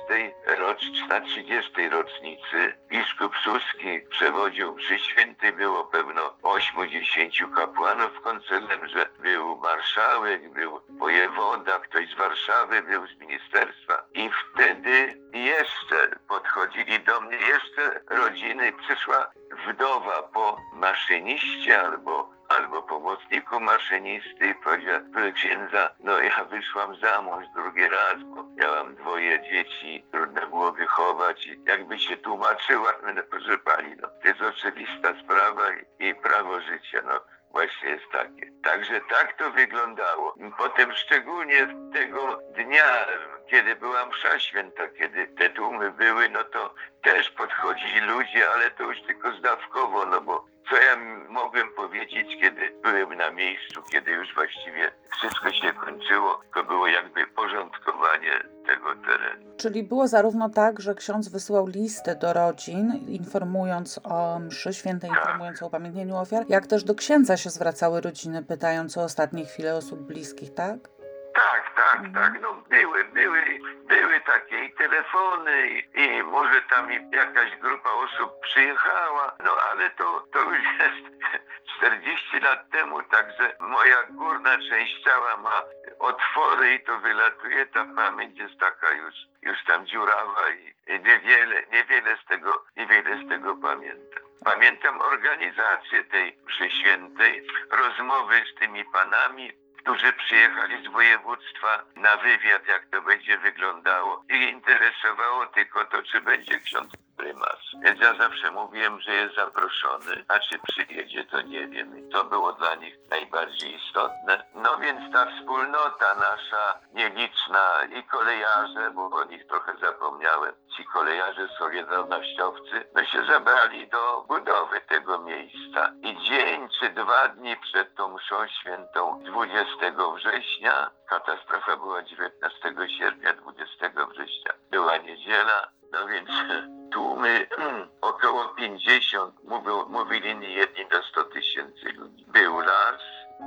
rocznicy, 0.59 1.09
na 1.09 1.21
30 1.21 1.89
rocznicy. 1.89 2.75
Biskup 2.89 3.37
Suski 3.37 4.01
przewodził 4.11 4.75
przy 4.75 4.99
święty, 4.99 5.53
było 5.53 5.85
pewno 5.85 6.37
80 6.43 7.33
kapłanów 7.57 8.13
w 8.15 8.21
koncelemrze. 8.21 9.09
Był 9.19 9.57
marszałek, 9.57 10.53
był 10.53 10.81
wojewoda, 10.89 11.79
ktoś 11.79 12.11
z 12.11 12.15
Warszawy, 12.15 12.83
był 12.83 13.07
z 13.07 13.17
ministerstwa. 13.17 14.05
I 14.15 14.31
wtedy 14.31 15.21
jeszcze 15.33 16.17
podchodzili 16.29 17.01
do 17.01 17.21
mnie, 17.21 17.37
jeszcze 17.37 18.01
rodziny, 18.11 18.73
przyszła 18.73 19.31
wdowa 19.69 20.23
po 20.23 20.61
maszyniście 20.73 21.81
albo 21.81 22.35
albo 22.57 22.83
pomocniku 22.83 23.61
maszynisty 23.61 24.47
i 24.47 24.55
powiedział, 24.55 25.01
księdza, 25.35 25.91
no 26.01 26.19
ja 26.21 26.45
wyszłam 26.45 26.97
za 26.97 27.23
mąż 27.23 27.47
drugi 27.55 27.89
raz, 27.89 28.23
bo 28.25 28.45
miałam 28.45 28.95
dwoje 28.95 29.43
dzieci, 29.43 30.05
trudno 30.13 30.47
było 30.47 30.73
wychować 30.73 31.47
i 31.47 31.61
jakby 31.67 31.99
się 31.99 32.17
tłumaczyła, 32.17 32.93
no 33.15 33.23
proszę 33.31 33.59
pani, 33.59 33.97
no 34.03 34.09
to 34.09 34.29
jest 34.29 34.43
oczywista 34.43 35.09
sprawa 35.25 35.63
i, 35.71 36.09
i 36.09 36.15
prawo 36.15 36.61
życia, 36.61 37.03
no 37.05 37.21
właśnie 37.51 37.91
jest 37.91 38.11
takie. 38.13 38.51
Także 38.63 39.01
tak 39.01 39.33
to 39.39 39.51
wyglądało. 39.51 40.35
Potem 40.59 40.93
szczególnie 40.93 41.69
tego 41.93 42.39
dnia, 42.57 43.07
kiedy 43.51 43.77
była 43.77 44.07
msza 44.07 44.39
święta, 44.39 44.89
kiedy 44.89 45.27
te 45.27 45.51
tłumy 45.51 45.91
były, 45.93 46.29
no 46.29 46.45
to 46.45 46.75
też 47.03 47.31
podchodzili 47.31 48.01
ludzie, 48.01 48.51
ale 48.51 48.71
to 48.71 48.83
już 48.83 49.03
tylko 49.03 49.33
zdawkowo, 49.33 50.07
no 50.07 50.21
bo 50.21 50.54
co 50.69 50.77
ja 50.77 50.97
mogłem 51.29 51.69
powiedzieć, 51.77 52.27
kiedy 52.41 52.61
byłem 52.83 53.19
na 53.19 53.31
miejscu, 53.31 53.83
kiedy 53.93 54.11
już 54.11 54.35
właściwie 54.35 54.91
wszystko 55.19 55.53
się 55.53 55.73
kończyło, 55.73 56.41
to 56.55 56.65
było 56.65 56.87
jakby 56.87 57.27
porządkowanie 57.27 58.45
tego 58.67 58.95
terenu. 59.07 59.57
Czyli 59.57 59.83
było 59.83 60.09
zarówno 60.09 60.51
tak, 60.51 60.81
że 60.81 60.95
ksiądz 60.95 61.29
wysyłał 61.29 61.67
listy 61.67 62.17
do 62.17 62.33
rodzin, 62.33 62.93
informując 63.09 64.01
o 64.05 64.39
mszy 64.39 64.75
świętej, 64.75 65.11
tak. 65.11 65.19
informując 65.19 65.63
o 65.63 65.67
upamiętnieniu 65.67 66.17
ofiar, 66.17 66.45
jak 66.49 66.67
też 66.67 66.85
do 66.85 66.95
księdza 66.95 67.37
się 67.37 67.51
zwracały 67.51 68.01
rodziny, 68.01 68.43
pytając 68.43 68.99
o 68.99 69.03
ostatnie 69.03 69.45
chwile 69.45 69.75
osób 69.77 70.01
bliskich, 70.01 70.55
tak? 70.55 70.94
Tak, 71.35 71.75
tak, 71.77 72.01
tak. 72.15 72.41
No 72.41 72.55
były, 72.55 73.05
były, 73.05 73.43
były 73.89 74.21
takie 74.21 74.65
i 74.65 74.73
telefony 74.73 75.69
i, 75.69 76.01
i 76.01 76.23
może 76.23 76.63
tam 76.63 76.93
i 76.93 77.11
jakaś 77.17 77.57
grupa 77.57 77.91
osób 77.91 78.41
przyjechała, 78.41 79.37
no 79.45 79.51
ale 79.71 79.91
to, 79.91 80.27
to 80.33 80.41
już 80.43 80.65
jest 80.79 81.15
40 81.77 82.41
lat 82.41 82.71
temu, 82.71 83.03
także 83.03 83.57
moja 83.61 84.03
górna 84.11 84.59
część 84.71 85.05
ciała 85.05 85.37
ma 85.37 85.63
otwory 85.99 86.75
i 86.75 86.81
to 86.81 86.99
wylatuje, 86.99 87.67
ta 87.67 87.87
pamięć 87.97 88.39
jest 88.39 88.61
taka 88.61 88.91
już, 88.91 89.15
już 89.43 89.65
tam 89.65 89.87
dziurawa 89.87 90.49
i, 90.51 90.75
i 90.95 91.01
niewiele, 91.01 91.63
niewiele 91.73 92.17
z 92.17 92.25
tego, 92.29 92.65
niewiele 92.77 93.25
z 93.25 93.29
tego 93.29 93.57
pamiętam. 93.57 94.23
Pamiętam 94.45 95.01
organizację 95.01 96.05
tej 96.05 96.39
mszy 96.47 96.71
świętej, 96.71 97.47
rozmowy 97.71 98.45
z 98.53 98.61
tymi 98.61 98.85
panami, 98.85 99.53
którzy 99.85 100.13
przyjechali 100.13 100.85
z 100.89 100.93
województwa 100.93 101.85
na 101.97 102.17
wywiad, 102.17 102.69
jak 102.69 102.87
to 102.87 103.03
będzie 103.03 103.39
wyglądało. 103.39 104.25
Ich 104.29 104.51
interesowało 104.51 105.47
tylko 105.47 105.85
to, 105.85 106.03
czy 106.03 106.21
będzie 106.21 106.61
ksiądz 106.61 107.04
prymas. 107.17 107.59
Więc 107.85 108.01
ja 108.01 108.15
zawsze 108.15 108.51
mówiłem, 108.51 109.01
że 109.01 109.13
jest 109.13 109.35
zaproszony, 109.35 110.25
a 110.29 110.39
czy 110.39 110.59
przyjedzie, 110.59 111.25
to 111.25 111.41
nie 111.41 111.67
wiem. 111.67 111.99
I 111.99 112.13
to 112.13 112.25
było 112.25 112.53
dla 112.53 112.75
nich 112.75 112.95
najbardziej 113.11 113.75
istotne. 113.75 114.45
No 114.55 114.77
więc 114.77 115.13
ta 115.13 115.27
wspólnota 115.27 116.15
nasza, 116.15 116.79
nieliczna 116.95 117.85
i 117.99 118.03
kolejarze, 118.03 118.91
bo 118.91 119.11
o 119.11 119.25
nich 119.25 119.47
trochę 119.47 119.77
zapomniałem, 119.81 120.53
ci 120.77 120.85
kolejarze 120.85 121.49
solidarnościowcy, 121.59 122.87
no 122.95 123.05
się 123.05 123.25
zabrali 123.25 123.89
do 123.89 124.25
budowy 124.29 124.81
tego 124.81 125.19
miejsca. 125.19 125.93
I 126.03 126.17
dzień 126.23 126.69
czy 126.81 126.91
dwa 126.91 127.29
dni 127.29 127.57
przed 127.57 127.95
tą 127.95 128.15
mszą 128.17 128.49
świętą 128.49 129.23
20 129.25 129.75
września, 130.15 130.91
katastrofa 131.09 131.77
była 131.77 132.03
19 132.03 132.75
sierpnia, 132.99 133.33
20 133.33 133.91
września, 134.09 134.53
była 134.71 134.97
niedziela, 134.97 135.69
no 135.93 136.07
więc 136.07 136.31
tłumy 136.95 137.47
około 138.01 138.49
50, 138.49 139.35
mówią, 139.45 139.85
mówili 139.89 140.53
jedni 140.53 140.87
do 140.89 141.03
100 141.03 141.25
tysięcy 141.25 141.93
ludzi. 141.93 142.25
Był 142.29 142.61
las 142.61 143.01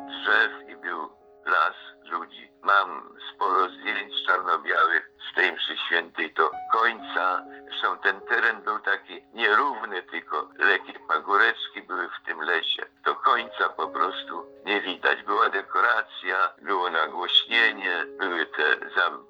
drzew 0.08 0.70
i 0.70 0.76
był 0.76 1.10
las 1.46 1.76
ludzi. 2.10 2.52
Mam 2.64 3.18
sporo 3.34 3.70
zdjęć 3.70 4.14
czarno-białych 4.26 5.10
z 5.32 5.36
tej 5.36 5.52
mszy 5.52 5.78
świętej 5.78 6.34
do 6.34 6.52
końca. 6.72 7.44
Zresztą 7.68 7.98
ten 7.98 8.22
teren 8.22 8.62
był 8.62 8.80
taki 8.80 9.22
nierówny, 9.34 10.04
tylko 10.04 10.50
lekkie 10.58 11.00
pagóreczki 11.08 11.82
były 11.82 12.10
w 12.10 12.26
tym 12.26 12.42
lesie. 12.42 12.86
Do 13.06 13.16
końca 13.16 13.70
po 13.70 13.88
prostu 13.88 14.46
nie 14.66 14.82
widać. 14.82 15.24
Była 15.24 15.50
dekoracja, 15.50 16.54
było 16.62 16.90
nagłośnienie, 16.90 18.06
były 18.20 18.46
te 18.46 18.78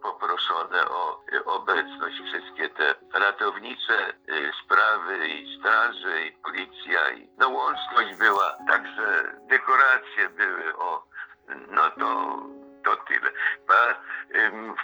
poproszone 0.01 0.89
o 0.89 1.21
obecność 1.45 2.21
wszystkie 2.21 2.69
te 2.69 2.95
ratownicze 3.13 4.09
y, 4.09 4.51
sprawy 4.63 5.27
i 5.27 5.59
straże 5.59 6.21
i 6.21 6.31
policja 6.31 7.11
i 7.11 7.29
no 7.37 7.49
łączność 7.49 8.15
była, 8.19 8.57
także 8.67 9.37
dekoracje 9.47 10.29
były 10.29 10.77
o 10.77 11.07
no 11.71 11.91
to 11.99 12.37
to 12.87 12.95
tyle. 12.95 13.31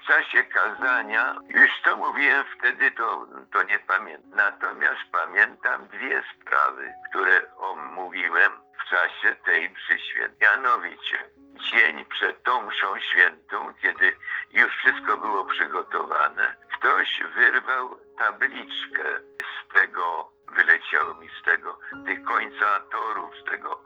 W 0.01 0.07
czasie 0.07 0.43
kazania, 0.43 1.35
już 1.49 1.81
to 1.83 1.97
mówiłem 1.97 2.45
wtedy, 2.57 2.91
to, 2.91 3.27
to 3.51 3.63
nie 3.63 3.79
pamiętam. 3.79 4.31
Natomiast 4.35 5.01
pamiętam 5.11 5.87
dwie 5.87 6.23
sprawy, 6.33 6.93
które 7.09 7.55
omówiłem 7.57 8.51
w 8.79 8.89
czasie 8.89 9.35
tej 9.45 9.69
mszy. 9.69 9.93
Mianowicie, 10.41 11.29
dzień 11.71 12.05
przed 12.05 12.43
tą 12.43 12.61
mszą 12.67 12.99
świętą, 12.99 13.73
kiedy 13.81 14.17
już 14.51 14.75
wszystko 14.75 15.17
było 15.17 15.45
przygotowane, 15.45 16.55
ktoś 16.77 17.23
wyrwał 17.35 17.99
tabliczkę 18.17 19.03
z 19.39 19.73
tego, 19.73 20.32
wyleciało 20.55 21.13
mi 21.13 21.29
z 21.41 21.43
tego, 21.43 21.79
tych 22.05 22.23
końca 22.23 22.79
torów, 22.91 23.35
z 23.41 23.43
tego 23.43 23.83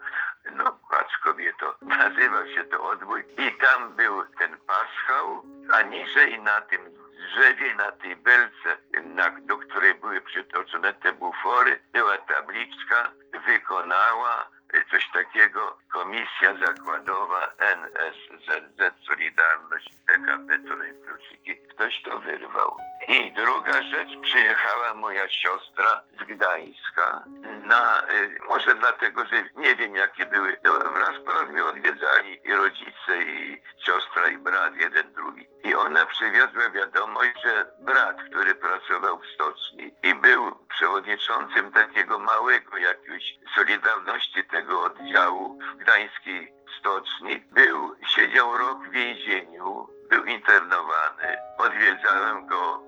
no 0.55 0.79
patrz 0.89 1.17
kobieto, 1.17 1.75
nazywa 1.81 2.47
się 2.47 2.63
to 2.63 2.89
odbój 2.89 3.23
i 3.37 3.51
tam 3.51 3.95
był 3.95 4.25
ten 4.25 4.57
paschał, 4.57 5.43
a 5.73 5.81
niżej 5.81 6.41
na 6.41 6.61
tym 6.61 6.81
drzewie, 7.17 7.75
na 7.75 7.91
tej 7.91 8.15
belce, 8.15 8.77
na, 9.03 9.29
do 9.29 9.57
której 9.57 9.95
były 9.95 10.21
przytoczone 10.21 10.93
te 10.93 11.13
bufory, 11.13 11.79
była 11.93 12.17
tabliczka, 12.17 13.11
wykonała 13.45 14.49
coś 14.91 15.11
takiego 15.11 15.77
Komisja 15.91 16.57
Zakładowa 16.65 17.51
NSZZ 17.59 19.05
Solidarność 19.07 19.89
PKP 20.05 20.59
Torej 20.59 20.93
Kluczyki. 21.05 21.55
Ktoś 21.57 22.01
to 22.03 22.19
wyrwał. 22.19 22.77
I 23.07 23.31
druga 23.31 23.83
rzecz, 23.83 24.09
przyjechała 24.21 24.93
moja 24.93 25.29
siostra 25.29 26.01
z 26.19 26.23
Gdańska 26.23 27.23
na, 27.63 28.01
y, 28.01 28.39
może 28.49 28.75
dlatego, 28.75 29.25
że 29.25 29.43
nie 29.55 29.75
wiem 29.75 29.95
jakie 29.95 30.25
były, 30.25 30.57
wraz 30.93 31.49
mnie 31.49 31.65
odwiedzali 31.65 32.39
i 32.43 32.53
rodzice, 32.53 33.23
i 33.23 33.61
siostra, 33.85 34.27
i 34.29 34.37
brat, 34.37 34.75
jeden, 34.75 35.13
drugi. 35.13 35.47
I 35.63 35.75
ona 35.75 36.05
przywiozła 36.05 36.69
wiadomość, 36.69 37.31
że 37.43 37.65
brat, 37.79 38.17
który 38.29 38.55
pracował 38.55 39.19
w 39.19 39.27
stoczni 39.27 39.93
i 40.03 40.15
był 40.15 40.65
przewodniczącym 40.69 41.71
takiego 41.71 42.19
małego 42.19 42.77
jakiegoś 42.77 43.39
Solidarności 43.55 44.43
tego 44.43 44.83
oddziału 44.83 45.59
w 45.73 45.77
gdańskiej 45.77 46.53
stoczni, 46.79 47.39
był, 47.51 47.95
siedział 48.07 48.57
rok 48.57 48.87
w 48.87 48.91
więzieniu, 48.91 49.89
był 50.09 50.23
internowany. 50.23 51.37
Odwiedzałem 51.57 52.47
go 52.47 52.87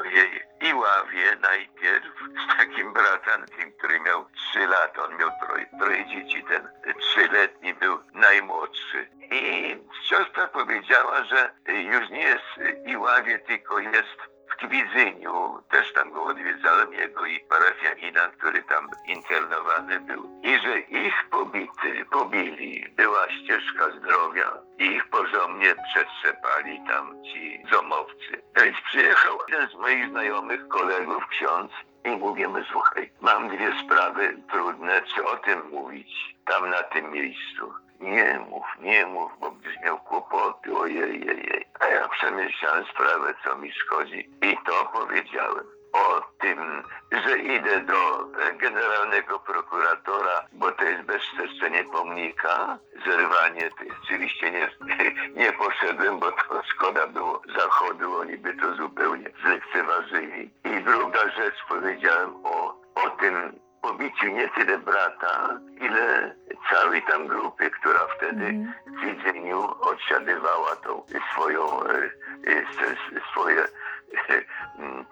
ojej, 0.00 0.42
i 0.60 0.74
ławie 0.74 1.36
najpierw 1.42 2.14
z 2.44 2.56
takim 2.56 2.92
bratankiem, 2.92 3.72
który 3.72 4.00
miał 4.00 4.24
trzy 4.24 4.66
lata. 4.66 5.04
On 5.04 5.16
miał 5.16 5.30
troje, 5.46 5.66
troje 5.78 6.06
dzieci, 6.06 6.44
ten 6.44 6.68
trzyletni 7.00 7.74
był 7.74 7.98
najmłodszy. 8.12 9.08
I 9.32 9.76
siostra 10.08 10.48
powiedziała, 10.48 11.24
że 11.24 11.50
już 11.68 12.10
nie 12.10 12.22
jest 12.22 12.44
Iławie, 12.86 13.38
tylko 13.38 13.78
jest 13.78 14.33
w 14.62 15.70
też 15.70 15.92
tam 15.92 16.12
go 16.12 16.24
odwiedzałem, 16.24 16.92
jego 16.92 17.26
i 17.26 17.40
parafianina, 17.40 18.28
który 18.28 18.62
tam 18.62 18.88
internowany 19.06 20.00
był. 20.00 20.40
I 20.42 20.58
że 20.58 20.78
ich 20.80 21.28
pobity, 21.30 22.04
pobili, 22.10 22.88
była 22.96 23.30
ścieżka 23.30 23.90
zdrowia 23.90 24.52
ich 24.78 25.08
porządnie 25.08 25.74
przetrzepali 25.74 26.80
tam 26.88 27.24
ci 27.24 27.62
zomowcy. 27.72 28.42
Więc 28.56 28.76
przyjechał 28.80 29.38
jeden 29.48 29.68
z 29.68 29.74
moich 29.74 30.08
znajomych 30.08 30.68
kolegów, 30.68 31.26
ksiądz, 31.28 31.72
i 32.04 32.10
mówimy, 32.10 32.64
słuchaj, 32.72 33.12
mam 33.20 33.48
dwie 33.48 33.72
sprawy 33.84 34.36
trudne, 34.50 35.02
czy 35.14 35.24
o 35.24 35.36
tym 35.36 35.62
mówić 35.70 36.36
tam 36.46 36.70
na 36.70 36.82
tym 36.82 37.10
miejscu. 37.10 37.72
Nie 38.04 38.38
mów, 38.50 38.66
nie 38.80 39.06
mów, 39.06 39.32
bo 39.40 39.50
byś 39.50 39.80
miał 39.84 39.98
kłopoty, 39.98 40.76
ojej, 40.76 41.02
ojej. 41.02 41.66
A 41.80 41.86
ja 41.86 42.08
przemyślałem 42.08 42.84
sprawę, 42.84 43.34
co 43.44 43.56
mi 43.56 43.72
szkodzi 43.72 44.30
i 44.42 44.56
to 44.66 44.90
powiedziałem 44.92 45.64
o 45.92 46.20
tym, 46.40 46.82
że 47.12 47.38
idę 47.38 47.80
do 47.80 48.28
generalnego 48.58 49.38
prokuratora, 49.38 50.46
bo 50.52 50.72
to 50.72 50.84
jest 50.84 51.02
bezczeszczenie 51.02 51.84
pomnika, 51.84 52.78
zerwanie, 53.06 53.70
oczywiście 54.02 54.50
nie, 54.50 54.70
nie 55.42 55.52
poszedłem, 55.52 56.18
bo 56.18 56.32
to 56.32 56.62
szkoda 56.62 57.06
było 57.06 57.42
zachodu, 57.56 58.20
oni 58.20 58.36
by 58.36 58.54
to 58.54 58.74
zupełnie 58.74 59.30
zlekceważyli. 59.44 60.50
I 60.64 60.82
druga 60.82 61.30
rzecz 61.30 61.64
powiedziałem 61.68 62.46
o, 62.46 62.76
o 62.94 63.10
tym 63.10 63.63
pobiciu 63.84 64.26
nie 64.26 64.48
tyle 64.48 64.78
brata, 64.78 65.60
ile 65.80 66.34
całej 66.70 67.02
tam 67.02 67.26
grupy, 67.26 67.70
która 67.70 68.00
wtedy 68.16 68.44
mm. 68.44 68.72
w 68.86 69.00
Widzeniu 69.00 69.68
odsiadywała 69.80 70.76
tą 70.76 71.02
swoją, 71.32 71.84
e, 71.84 72.10
e, 72.46 73.20
swoje 73.30 73.64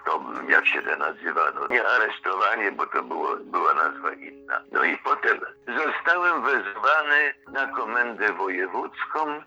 to 0.04 0.22
jak 0.48 0.66
się 0.66 0.82
to 0.82 0.96
nazywa, 0.96 1.40
no 1.54 1.66
nie 1.70 1.88
aresztowanie, 1.88 2.72
bo 2.72 2.86
to 2.86 3.02
było, 3.02 3.36
była 3.36 3.74
nazwa 3.74 4.12
inna. 4.12 4.60
No 4.72 4.84
i 4.84 4.98
potem 4.98 5.40
zostałem 5.66 6.42
wezwany 6.42 7.34
na 7.52 7.66
komendę 7.66 8.32
wojewódzką, 8.32 9.42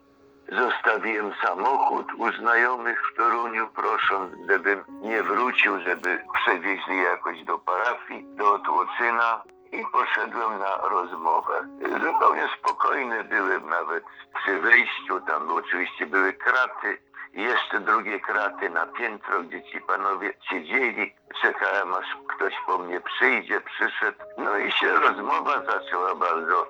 zostawiłem 0.51 1.31
samochód 1.43 2.13
u 2.17 2.31
znajomych 2.31 3.01
w 3.11 3.17
Toruniu, 3.17 3.67
prosząc, 3.67 4.31
żebym 4.49 4.83
nie 5.01 5.23
wrócił, 5.23 5.79
żeby 5.79 6.21
przewieźli 6.33 6.97
jakoś 7.03 7.43
do 7.43 7.59
parafii, 7.59 8.25
do 8.65 8.75
Otłocyna 8.75 9.43
i 9.71 9.85
poszedłem 9.91 10.59
na 10.59 10.77
rozmowę. 10.77 11.67
Zupełnie 11.81 12.49
spokojny 12.59 13.23
byłem 13.23 13.69
nawet 13.69 14.03
przy 14.35 14.59
wejściu, 14.59 15.21
tam 15.21 15.51
oczywiście 15.51 16.05
były 16.05 16.33
kraty, 16.33 16.97
jeszcze 17.33 17.79
drugie 17.79 18.19
kraty 18.19 18.69
na 18.69 18.85
piętro, 18.85 19.43
gdzie 19.43 19.63
ci 19.63 19.81
panowie 19.81 20.33
siedzieli. 20.49 21.15
Czekałem 21.41 21.93
aż 21.93 22.05
ktoś 22.27 22.53
po 22.65 22.77
mnie 22.77 23.01
przyjdzie, 23.01 23.61
przyszedł. 23.61 24.17
No 24.37 24.57
i 24.57 24.71
się 24.71 24.89
rozmowa 24.93 25.61
zaczęła 25.65 26.15
bardzo 26.15 26.67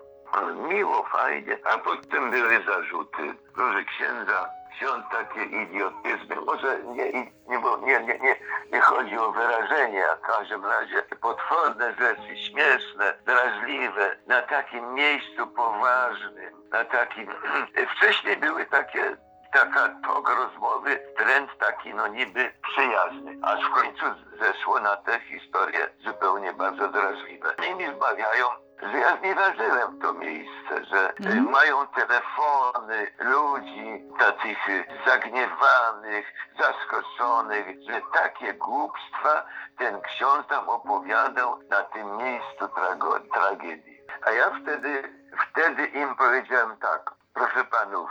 miło, 0.70 1.04
fajnie. 1.04 1.58
A 1.66 1.78
potem 1.78 2.32
były 2.32 2.64
zarzuty, 2.66 3.34
proszę 3.56 3.84
księdza, 3.84 4.50
ksiądz 4.76 5.06
takie 5.12 5.44
idiotyzmy, 5.44 6.36
może 6.46 6.80
nie, 6.84 7.12
nie, 7.14 7.30
nie, 7.48 8.00
nie, 8.00 8.20
nie, 8.20 8.36
nie 8.74 8.82
chodzi 8.82 9.18
o 9.18 9.32
wyrażenie, 9.32 10.04
a 10.12 10.16
w 10.16 10.22
każdym 10.22 10.66
razie 10.66 11.02
potworne 11.22 11.94
rzeczy, 12.00 12.38
śmieszne, 12.38 13.14
drażliwe, 13.26 14.18
na 14.28 14.42
takim 14.42 14.94
miejscu 14.94 15.48
poważnym, 15.48 16.54
na 16.72 16.86
takim... 16.86 17.28
Wcześniej 17.98 18.38
były 18.38 18.66
takie 18.66 19.18
taka 19.54 19.90
tok 20.08 20.30
rozmowy, 20.30 21.00
trend 21.18 21.58
taki 21.60 21.94
no 21.94 22.08
niby 22.08 22.52
przyjazny, 22.62 23.38
aż 23.42 23.66
w 23.66 23.74
końcu 23.74 24.06
zeszło 24.40 24.80
na 24.80 24.96
te 24.96 25.20
historie 25.20 25.90
zupełnie 26.06 26.54
bardzo 26.54 26.88
drażliwe. 26.88 27.56
I 27.72 27.76
mi 27.76 27.86
zbawiają 27.96 28.65
że 28.82 28.98
ja 29.00 29.18
znieważyłem 29.18 30.00
to 30.00 30.14
miejsce, 30.14 30.86
że 30.86 31.14
Mhm. 31.20 31.52
mają 31.52 31.88
telefony 31.88 33.08
ludzi 33.20 34.04
takich 34.20 34.68
zagniewanych, 35.08 36.34
zaskoczonych, 36.60 37.66
że 37.90 38.02
takie 38.14 38.54
głupstwa 38.54 39.46
ten 39.78 40.02
ksiądz 40.02 40.48
tam 40.48 40.70
opowiadał 40.70 41.60
na 41.70 41.84
tym 41.84 42.18
miejscu 42.18 42.66
trago- 42.66 43.34
tragedii. 43.34 44.02
A 44.26 44.32
ja 44.32 44.52
wtedy, 44.62 45.14
wtedy 45.52 45.86
im 45.86 46.16
powiedziałem 46.16 46.78
tak, 46.78 47.12
proszę 47.34 47.64
panów, 47.64 48.10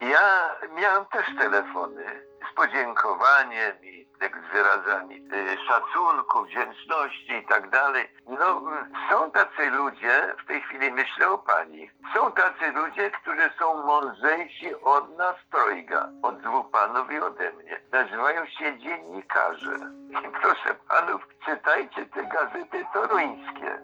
ja 0.00 0.54
miałem 0.74 1.06
też 1.06 1.26
telefony 1.38 2.26
z 2.52 2.54
podziękowaniem 2.54 3.84
i 3.84 4.05
z 4.20 4.52
wyrazami 4.52 5.14
y, 5.14 5.58
szacunku, 5.68 6.44
wdzięczności 6.44 7.32
i 7.32 7.46
tak 7.46 7.70
dalej. 7.70 8.08
No, 8.26 8.62
są 9.10 9.30
tacy 9.30 9.70
ludzie, 9.70 10.34
w 10.44 10.46
tej 10.46 10.62
chwili 10.62 10.92
myślę 10.92 11.30
o 11.30 11.38
pani, 11.38 11.90
są 12.14 12.32
tacy 12.32 12.72
ludzie, 12.72 13.10
którzy 13.10 13.50
są 13.58 13.82
mądrzejsi 13.82 14.74
od 14.74 15.18
nas 15.18 15.36
trojga, 15.50 16.08
od 16.22 16.40
dwóch 16.40 16.70
panów 16.70 17.12
i 17.12 17.18
ode 17.18 17.52
mnie. 17.52 17.80
Nazywają 17.92 18.46
się 18.46 18.78
dziennikarze. 18.78 19.76
I 20.10 20.28
proszę 20.40 20.74
panów, 20.88 21.28
czytajcie 21.44 22.06
te 22.06 22.24
gazety 22.24 22.86
toruńskie, 22.92 23.78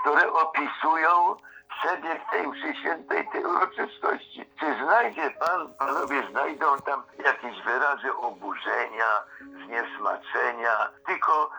które 0.00 0.32
opisują 0.32 1.36
przebieg 1.68 2.30
tej 2.30 2.48
mszy 2.48 2.74
świętej, 2.80 3.28
tej 3.32 3.44
uroczystości. 3.44 4.44
Czy 4.60 4.66
znajdzie 4.84 5.30
pan, 5.30 5.74
panowie 5.74 6.22
znajdą 6.30 6.66
tam 6.80 7.02
jakieś 7.24 7.62
wyrazy 7.62 8.14
oburzenia, 8.14 9.24
zniesmaczenia, 9.40 10.88
tylko, 11.06 11.50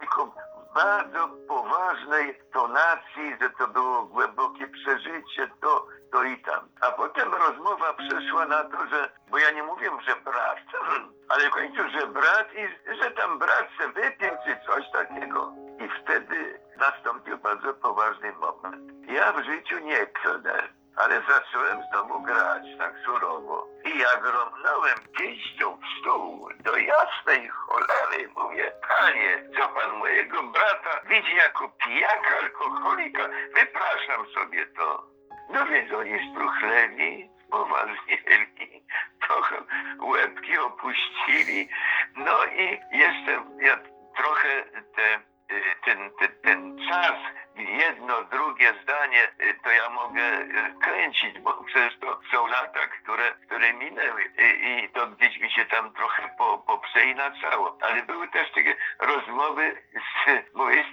tylko 0.00 0.34
bardzo 0.74 1.28
poważnej 1.48 2.40
tonacji, 2.52 3.36
że 3.40 3.50
to 3.50 3.68
było 3.68 4.02
głębokie 4.02 4.68
przeżycie, 4.68 5.50
to, 5.60 5.86
to 6.12 6.24
i 6.24 6.38
tam. 6.42 6.68
A 6.80 6.90
potem 6.90 7.34
rozmowa 7.34 7.94
przeszła 7.94 8.46
na 8.46 8.64
to, 8.64 8.86
że, 8.86 9.10
bo 9.30 9.38
ja 9.38 9.50
nie 9.50 9.62
mówię, 9.62 9.90
że 10.06 10.16
brat, 10.16 10.58
ale 11.30 11.48
w 11.48 11.50
końcu, 11.50 11.82
że 11.90 12.06
brat 12.06 12.48
i 12.54 12.94
że 13.02 13.10
tam 13.10 13.38
brat 13.38 13.68
se 13.78 13.88
wypił 13.88 14.30
czy 14.46 14.66
coś 14.66 14.90
takiego. 14.92 15.52
I 15.80 16.02
wtedy 16.02 16.60
nastąpił 16.76 17.38
bardzo 17.38 17.74
poważny 17.74 18.32
moment. 18.32 19.08
Ja 19.08 19.32
w 19.32 19.44
życiu 19.44 19.78
nie 19.78 20.06
klnę, 20.06 20.68
ale 20.96 21.22
zacząłem 21.28 21.78
znowu 21.90 22.20
grać 22.22 22.62
tak 22.78 22.94
surowo. 23.04 23.66
I 23.84 23.98
jak 23.98 24.24
romnąłem 24.24 24.98
pięścią 25.18 25.76
w 25.76 26.00
stół, 26.00 26.48
do 26.60 26.76
jasnej 26.76 27.48
cholery 27.48 28.28
mówię, 28.36 28.72
panie, 28.88 29.48
co 29.56 29.68
pan 29.68 29.98
mojego 29.98 30.42
brata 30.42 31.00
widzi 31.08 31.36
jako 31.36 31.68
pijaka, 31.68 32.38
alkoholika? 32.42 33.28
Wypraszam 33.54 34.26
sobie 34.34 34.66
to. 34.66 35.19
No 35.52 35.66
więc 35.66 35.92
oni 35.92 36.30
struchleli, 36.30 37.30
poważnieli, 37.50 38.84
trochę 39.26 39.56
łebki 40.00 40.58
opuścili. 40.58 41.68
No 42.16 42.44
i 42.44 42.80
jestem, 42.92 43.58
ja 43.60 43.78
trochę 44.16 44.62
te, 44.96 45.14
y, 45.54 45.62
ten, 45.84 46.10
ten, 46.18 46.30
ten 46.42 46.78
czas, 46.88 47.16
jedno, 47.56 48.22
drugie 48.24 48.74
zdanie, 48.82 49.29
to 49.64 49.70
ja 49.70 49.90
mogę 49.90 50.40
y, 50.40 50.74
kręcić, 50.82 51.38
bo 51.38 51.64
przecież 51.64 51.98
to 52.00 52.20
są 52.32 52.46
lata, 52.46 52.80
które, 52.86 53.32
które 53.46 53.72
minęły 53.72 54.22
i, 54.22 54.84
i 54.84 54.88
to 54.88 55.06
gdzieś 55.06 55.38
mi 55.40 55.50
się 55.50 55.64
tam 55.64 55.92
trochę 55.92 56.30
po, 56.38 56.58
poprzeinaczało. 56.58 57.78
Ale 57.80 58.02
były 58.02 58.28
też 58.28 58.50
takie 58.52 58.76
rozmowy 58.98 59.82
z 59.94 60.54
mojej 60.54 60.84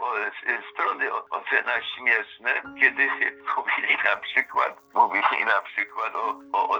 o, 0.00 0.14
z 0.62 0.72
strony 0.72 1.14
o- 1.14 1.26
ocena 1.30 1.82
śmieszne, 1.96 2.62
kiedy 2.80 3.10
mówili 3.56 3.96
na 4.04 4.16
przykład, 4.16 4.76
mówili 4.94 5.44
na 5.44 5.60
przykład 5.60 6.14
o, 6.14 6.38
o 6.52 6.78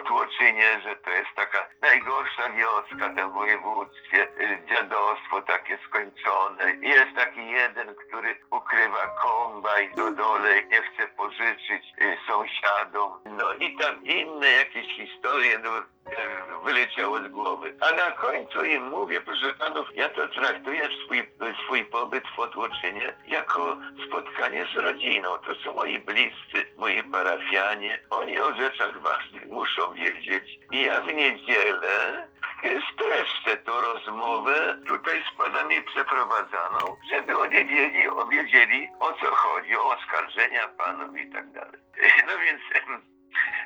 że 0.83 0.97
to 0.97 1.11
jest 1.11 1.31
taka 1.37 1.69
najgorsza 1.83 2.49
wioska 2.49 3.15
tam 3.17 3.31
w 3.31 3.35
województwie, 3.35 4.29
y, 4.41 4.63
dziadostwo 4.69 5.43
takie 5.43 5.79
skończone. 5.89 6.73
Jest 6.81 7.17
taki 7.17 7.51
jeden, 7.51 7.95
który 7.95 8.37
ukrywa 8.51 9.07
kombajn 9.23 9.95
do 9.95 10.11
dole, 10.11 10.63
nie 10.65 10.83
chce 10.83 10.98
pożyczyć 11.07 11.95
y, 12.01 12.17
sąsiadom. 12.27 13.13
No 13.25 13.55
i 13.55 13.77
tam 13.77 14.05
inne 14.05 14.51
jakieś 14.51 14.87
historie, 14.97 15.59
no, 15.59 15.71
wyleciało 16.65 17.19
z 17.19 17.29
głowy. 17.29 17.77
A 17.81 17.97
na 17.97 18.11
końcu 18.11 18.65
im 18.65 18.89
mówię, 18.89 19.21
proszę 19.21 19.55
panów, 19.55 19.89
ja 19.95 20.09
to 20.09 20.29
traktuję 20.29 20.89
swój, 21.05 21.31
swój 21.65 21.85
pobyt 21.85 22.25
w 22.37 22.39
Otłoczynie 22.39 23.15
jako 23.27 23.77
spotkanie 24.07 24.67
z 24.75 24.77
rodziną. 24.77 25.29
To 25.39 25.55
są 25.55 25.75
moi 25.75 25.99
bliscy, 25.99 26.75
moi 26.77 27.03
parafianie. 27.03 27.99
Oni 28.11 28.41
o 28.41 28.55
rzeczach 28.55 29.01
ważnych 29.01 29.47
muszą 29.47 29.95
wiedzieć. 29.95 30.59
I 30.73 30.83
ja 30.83 31.01
w 31.01 31.07
niedzielę 31.07 32.29
streszczę 32.93 33.57
tą 33.57 33.81
rozmowę 33.81 34.79
tutaj 34.87 35.25
z 35.33 35.37
panami 35.37 35.83
przeprowadzaną, 35.83 36.97
żeby 37.11 37.39
oni 37.39 37.55
wiedzieli, 37.55 38.09
wiedzieli 38.31 38.89
o 39.01 39.13
co 39.13 39.27
chodzi, 39.27 39.77
o 39.77 39.97
oskarżenia 39.97 40.69
panów 40.69 41.19
i 41.19 41.31
tak 41.31 41.53
dalej. 41.53 41.81
No 42.27 42.33
więc 42.39 42.61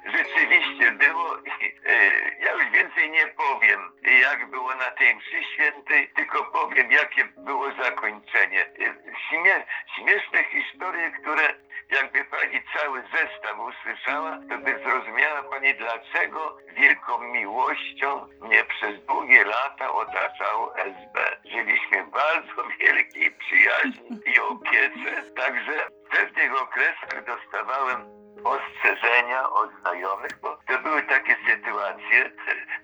rzeczywiście 0.05 0.93
było 0.93 1.39
e, 1.87 1.95
ja 2.41 2.53
już 2.53 2.71
więcej 2.71 3.11
nie 3.11 3.27
powiem, 3.27 3.93
jak 4.23 4.51
było 4.51 4.75
na 4.75 4.91
tej 4.91 5.15
mszy 5.15 5.45
świętej, 5.55 6.09
tylko 6.17 6.45
powiem, 6.45 6.93
jakie 6.93 7.25
było 7.25 7.73
zakończenie. 7.83 8.61
E, 8.61 9.13
Śmie 9.29 9.67
śmieszne 9.95 10.45
historie, 10.45 11.11
które 11.11 11.55
jakby 11.91 12.25
pani 12.25 12.63
cały 12.77 13.03
zestaw 13.03 13.57
usłyszała, 13.59 14.39
to 14.49 14.59
by 14.59 14.79
zrozumiała 14.79 15.43
pani, 15.43 15.75
dlaczego 15.75 16.57
wielką 16.73 17.19
miłością 17.19 18.29
mnie 18.41 18.65
przez 18.65 19.07
długie 19.07 19.45
lata 19.45 19.93
otaczało 19.93 20.79
SB. 20.79 21.37
Żyliśmy 21.45 22.05
w 22.05 22.11
bardzo 22.11 22.69
wielkiej 22.81 23.33
przyjaźni 23.33 24.21
i 24.27 24.41
opiece, 24.41 25.23
także 25.37 25.89
w 26.07 26.11
pewnych 26.11 26.63
okresach 26.63 27.25
dostawałem 27.25 28.22
ostrzeżenia 28.45 29.51
od 29.51 29.71
znajomych, 29.81 30.41
bo 30.43 30.59
to 30.69 30.79
były 30.79 31.03
takie 31.03 31.37
sytuacje, 31.49 32.31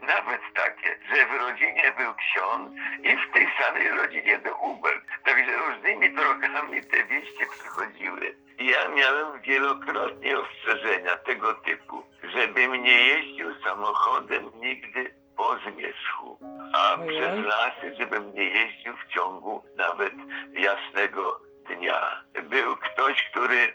nawet 0.03 0.40
takie, 0.55 0.99
że 1.09 1.27
w 1.27 1.40
rodzinie 1.40 1.92
był 1.99 2.14
ksiądz 2.14 2.73
i 3.03 3.16
w 3.16 3.33
tej 3.33 3.49
samej 3.61 3.88
rodzinie 3.88 4.38
był 4.38 4.55
Uber. 4.61 5.01
Także 5.25 5.57
różnymi 5.57 6.14
drogami 6.14 6.83
te 6.83 7.05
wieści 7.05 7.47
przychodziły. 7.59 8.35
Ja 8.59 8.88
miałem 8.88 9.40
wielokrotnie 9.40 10.38
ostrzeżenia 10.38 11.16
tego 11.16 11.55
typu, 11.55 12.03
żebym 12.23 12.83
nie 12.83 13.07
jeździł 13.07 13.61
samochodem 13.64 14.51
nigdy 14.55 15.14
po 15.37 15.57
zmierzchu, 15.59 16.38
a 16.75 16.94
Ojej. 16.94 17.09
przez 17.09 17.47
lasy, 17.47 17.94
żebym 17.99 18.35
nie 18.35 18.44
jeździł 18.44 18.97
w 18.97 19.14
ciągu 19.14 19.64
nawet 19.77 20.12
jasnego 20.53 21.40
dnia. 21.68 22.25
Był 22.42 22.77
ktoś, 22.77 23.23
który 23.31 23.73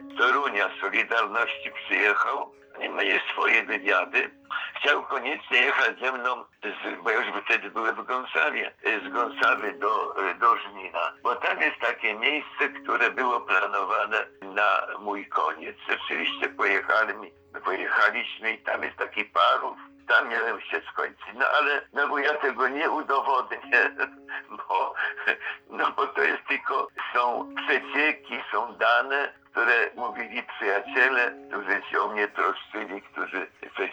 Solidarności 0.82 1.72
przyjechał 1.72 2.54
i 2.80 2.90
mieli 2.90 3.20
swoje 3.34 3.64
wywiady. 3.64 4.30
Chciał 4.76 5.04
koniecznie 5.04 5.58
jechać 5.58 6.00
ze 6.00 6.12
mną, 6.12 6.44
z, 6.64 7.04
bo 7.04 7.12
już 7.12 7.26
wtedy 7.46 7.72
byłem 7.72 7.96
w 7.96 8.06
Gąsawie, 8.06 8.74
z 9.06 9.14
Gąsawy 9.14 9.74
do, 9.74 10.16
do 10.40 10.58
Żnina. 10.58 11.14
Bo 11.24 11.36
tam 11.36 11.62
jest 11.62 11.80
takie 11.80 12.14
miejsce, 12.14 12.70
które 12.84 13.12
było 13.12 13.42
planowane 13.42 14.26
na 14.42 14.88
mój 15.00 15.26
koniec. 15.26 15.78
Rzeczywiście 15.90 16.50
pojechali, 16.50 17.14
pojechaliśmy 17.66 18.54
i 18.54 18.58
tam 18.58 18.84
jest 18.84 18.98
taki 18.98 19.26
parów. 19.26 19.78
Tam 20.08 20.30
miałem 20.30 20.62
się 20.62 20.82
skończyć. 20.92 21.28
No 21.34 21.46
ale 21.60 21.82
no 21.94 22.08
bo 22.08 22.20
ja 22.20 22.34
tego 22.34 22.68
nie 22.68 22.90
udowodnię, 22.90 23.96
bo, 24.68 24.94
no 25.70 25.92
bo 25.92 26.08
to 26.08 26.22
jest 26.22 26.44
tylko, 26.48 26.88
są 27.14 27.53
przecieki, 27.68 28.44
są 28.52 28.74
dane, 28.74 29.34
które 29.52 29.90
mówili 29.96 30.44
przyjaciele, 30.44 31.34
którzy 31.50 31.82
się 31.92 32.02
o 32.02 32.08
mnie 32.08 32.28
troszczyli, 32.28 33.02
którzy 33.02 33.48
coś... 33.78 33.92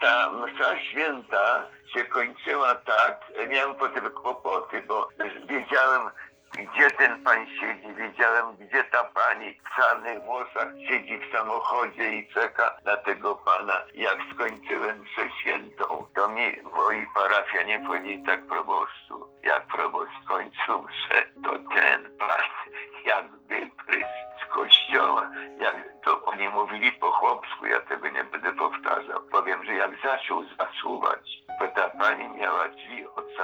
Ta 0.00 0.30
msza 0.30 0.78
święta 0.80 1.62
się 1.94 2.04
kończyła 2.04 2.74
tak, 2.74 3.20
miałem 3.48 3.74
potem 3.74 4.10
kłopoty, 4.10 4.82
bo 4.82 5.08
wiedziałem, 5.46 6.10
gdzie 6.52 6.90
ten 6.90 7.24
pan 7.24 7.46
siedzi, 7.46 7.94
wiedziałem, 7.94 8.56
gdzie 8.56 8.84
ta 8.84 9.04
pani 9.04 9.60
w 9.60 9.76
czarnych 9.76 10.22
włosach 10.22 10.68
siedzi 10.88 11.18
w 11.18 11.32
samochodzie 11.32 12.12
i 12.12 12.28
czeka 12.28 12.76
na 12.84 12.96
tego 12.96 13.34
pana. 13.34 13.82
Jak 13.94 14.18
skończyłem 14.34 15.00
mszę 15.00 15.30
świętą, 15.40 16.06
to 16.14 16.28
mi 16.28 16.56
moi 16.62 17.06
parafianie 17.14 17.84
powiedzieli 17.86 18.24
tak 18.26 18.46
proboszczu, 18.46 19.28
jak 19.42 19.66
proboszcz 19.66 20.12
skończył 20.24 20.82
mszę, 20.82 21.22
to 21.44 21.61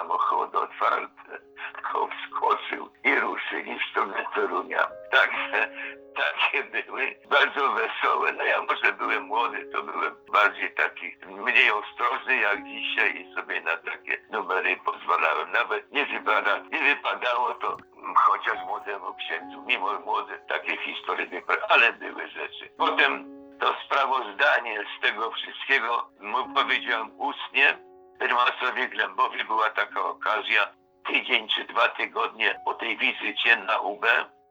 samochodu 0.08 0.58
otwarte, 0.58 1.38
tylko 1.74 2.08
wskoczył 2.08 2.88
i 3.04 3.14
ruszyli 3.14 3.78
w 3.78 3.90
stronę 3.90 4.24
Torunia. 4.34 4.88
Także 5.10 5.68
takie 6.16 6.64
były 6.64 7.16
bardzo 7.30 7.72
wesołe. 7.72 8.32
No 8.32 8.44
ja 8.44 8.62
może 8.62 8.92
byłem 8.92 9.22
młody, 9.22 9.70
to 9.72 9.82
byłem 9.82 10.16
bardziej 10.32 10.74
taki 10.74 11.16
mniej 11.26 11.70
ostrożny 11.70 12.36
jak 12.36 12.64
dzisiaj 12.64 13.20
i 13.20 13.34
sobie 13.34 13.60
na 13.60 13.76
takie 13.76 14.18
numery 14.30 14.76
pozwalałem. 14.84 15.52
Nawet 15.52 15.92
nie, 15.92 16.06
wypada, 16.06 16.58
nie 16.58 16.94
wypadało 16.94 17.54
to 17.54 17.76
chociaż 18.16 18.64
młodemu 18.66 19.14
księdzu, 19.14 19.62
mimo 19.66 20.00
młode 20.00 20.38
takie 20.38 20.76
historie, 20.76 21.42
ale 21.68 21.92
były 21.92 22.28
rzeczy. 22.28 22.68
Potem 22.78 23.38
to 23.60 23.74
sprawozdanie 23.84 24.84
z 24.98 25.02
tego 25.02 25.30
wszystkiego 25.30 26.10
mu 26.20 26.54
powiedziałem 26.54 27.10
ustnie. 27.20 27.87
Prymasowi 28.18 28.88
Glębowi 28.88 29.44
była 29.44 29.70
taka 29.70 30.04
okazja, 30.04 30.68
tydzień 31.06 31.48
czy 31.48 31.64
dwa 31.64 31.88
tygodnie 31.88 32.60
po 32.64 32.74
tej 32.74 32.96
wizycie 32.96 33.56
na 33.56 33.78
UB 33.78 34.06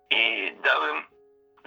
i 0.09 0.53
dałem 0.63 1.03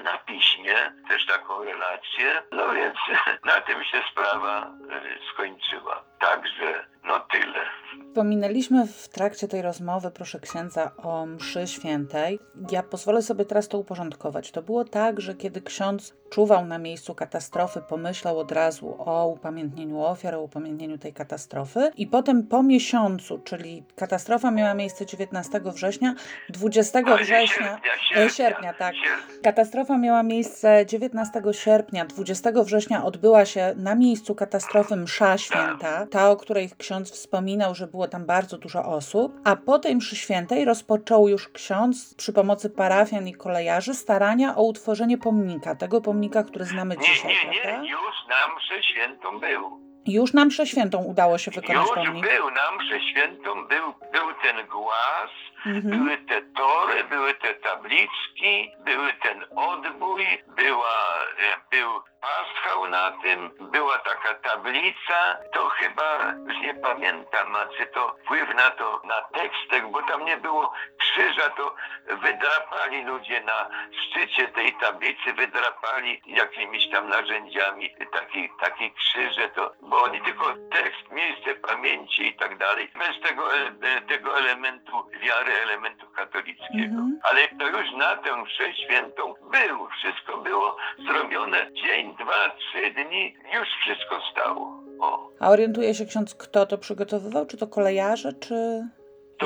na 0.05 0.19
piśmie 0.19 0.93
też 1.09 1.27
taką 1.27 1.65
relację. 1.65 2.43
No 2.53 2.73
więc 2.73 2.97
na 3.45 3.61
tym 3.61 3.85
się 3.85 4.03
sprawa 4.11 4.67
y, 4.67 5.33
skończyła. 5.33 6.05
Także 6.21 6.87
no 7.05 7.27
tyle. 7.33 7.81
Wspominaliśmy 8.11 8.87
w 8.87 9.09
trakcie 9.09 9.49
tej 9.49 9.63
rozmowy, 9.63 10.11
proszę 10.11 10.41
księdza, 10.41 10.91
o 10.97 11.27
mszy 11.27 11.67
świętej. 11.67 12.39
Ja 12.71 12.83
pozwolę 12.83 13.23
sobie 13.23 13.45
teraz 13.45 13.69
to 13.69 13.79
uporządkować. 13.79 14.51
To 14.51 14.63
było 14.63 14.85
tak, 14.85 15.21
że 15.21 15.35
kiedy 15.35 15.63
ksiądz 15.63 16.15
czuwał 16.31 16.67
na 16.67 16.79
miejscu 16.79 17.15
katastrofy, 17.15 17.83
pomyślał 17.89 18.39
od 18.39 18.53
razu 18.53 18.97
o 18.99 19.27
upamiętnieniu 19.27 20.01
ofiar, 20.01 20.35
o 20.35 20.43
upamiętnieniu 20.43 20.99
tej 20.99 21.13
katastrofy 21.13 21.91
i 21.97 22.07
potem 22.07 22.47
po 22.47 22.63
miesiącu, 22.63 23.39
czyli 23.39 23.85
katastrofa 23.97 24.51
miała 24.51 24.75
miejsce 24.75 25.07
19 25.07 25.61
września, 25.65 26.15
20 26.49 27.03
września, 27.03 27.47
sierpnia, 27.47 27.79
sierpnia, 28.09 28.25
e, 28.25 28.31
sierpnia 28.31 28.75
tak. 28.75 28.95
Sierpnia. 28.95 29.43
Katastrofa 29.43 29.99
miała 29.99 30.23
miejsce 30.23 30.87
19 30.87 31.43
sierpnia, 31.53 32.05
20 32.05 32.65
września 32.65 33.05
odbyła 33.05 33.45
się 33.45 33.75
na 33.77 33.95
miejscu 33.95 34.35
katastrofy 34.35 34.97
msza 34.97 35.39
święta, 35.39 36.07
ta, 36.07 36.31
o 36.31 36.37
której 36.37 36.71
ksiądz 36.79 36.90
wspominał, 36.99 37.75
że 37.75 37.87
było 37.87 38.09
tam 38.09 38.27
bardzo 38.27 38.59
dużo 38.59 38.85
osób, 38.85 39.33
a 39.45 39.57
po 39.57 39.79
tej 39.79 39.97
mszy 39.97 40.17
świętej 40.17 40.65
rozpoczął 40.65 41.29
już 41.29 41.49
ksiądz 41.49 42.15
przy 42.15 42.33
pomocy 42.33 42.71
parafian 42.71 43.29
i 43.29 43.35
kolejarzy 43.35 43.95
starania 43.95 44.57
o 44.57 44.63
utworzenie 44.63 45.19
pomnika, 45.19 45.75
tego 45.75 46.01
pomnika, 46.01 46.43
który 46.43 46.65
znamy 46.65 46.97
Nie, 46.97 47.03
dzisiaj, 47.03 47.35
nie, 47.45 47.51
nie, 47.51 47.61
prawda? 47.63 47.83
już 47.83 48.15
na 48.29 48.55
mszę 48.57 48.83
świętą 48.83 49.41
był. 49.41 49.91
Już 50.07 50.33
na 50.33 50.45
mszę 50.45 50.67
świętą 50.67 51.05
udało 51.05 51.39
się 51.39 51.51
wykonać 51.51 51.87
Już 51.87 51.95
pomnik. 51.95 52.25
był, 52.25 52.51
na 52.51 52.71
mszę 52.79 53.01
świętą 53.11 53.51
był, 53.55 53.87
był 54.13 54.27
ten 54.43 54.67
głaz, 54.67 55.31
Mhm. 55.67 55.99
były 55.99 56.19
te 56.19 56.43
tory, 56.43 57.05
były 57.05 57.35
te 57.35 57.55
tabliczki, 57.55 58.73
były 58.79 59.13
ten 59.13 59.45
odbój, 59.57 60.25
była, 60.47 61.25
e, 61.39 61.61
był 61.71 62.03
paschał 62.21 62.89
na 62.89 63.11
tym, 63.11 63.51
była 63.61 63.99
taka 63.99 64.35
tablica, 64.35 65.37
to 65.53 65.69
chyba, 65.69 66.35
już 66.49 66.61
nie 66.63 66.75
pamiętam, 66.75 67.57
czy 67.77 67.87
to 67.87 68.17
wpływ 68.25 68.55
na 68.55 68.71
to, 68.71 69.01
na 69.05 69.23
tekstek, 69.23 69.91
bo 69.91 70.03
tam 70.03 70.25
nie 70.25 70.37
było 70.37 70.73
krzyża, 70.99 71.51
to 71.51 71.75
wydrapali 72.07 73.05
ludzie 73.05 73.41
na 73.41 73.69
szczycie 73.93 74.49
tej 74.49 74.75
tablicy, 74.75 75.33
wydrapali 75.33 76.23
jakimiś 76.27 76.91
tam 76.91 77.09
narzędziami 77.09 77.91
taki, 78.13 78.49
taki 78.61 78.93
krzyże, 78.93 79.49
to, 79.49 79.73
bo 79.83 80.03
oni 80.03 80.21
tylko 80.21 80.55
tekst, 80.73 81.11
miejsce 81.11 81.55
pamięci 81.55 82.27
i 82.27 82.35
tak 82.35 82.59
dalej, 82.59 82.91
bez 82.99 83.29
tego, 83.29 83.57
e, 83.57 83.73
e, 83.83 84.01
tego 84.01 84.39
elementu 84.39 85.11
wiary, 85.21 85.50
elementu 85.53 86.07
katolickiego. 86.17 87.01
Mhm. 87.01 87.19
Ale 87.23 87.49
to 87.49 87.79
już 87.79 87.93
na 87.99 88.17
tę 88.17 88.43
mszę 88.43 88.75
świętą 88.75 89.35
był, 89.51 89.89
wszystko 89.89 90.39
było 90.39 90.77
zrobione, 91.07 91.73
dzień, 91.73 92.15
dwa, 92.15 92.51
trzy 92.59 92.91
dni, 92.91 93.37
już 93.55 93.69
wszystko 93.81 94.21
stało. 94.33 94.83
O. 95.01 95.31
A 95.41 95.51
orientuje 95.51 95.95
się 95.95 96.07
ksiądz, 96.07 96.35
kto 96.35 96.67
to 96.67 96.79
przygotowywał? 96.79 97.47
Czy 97.47 97.57
to 97.57 97.67
kolejarze, 97.67 98.33
czy 98.33 98.55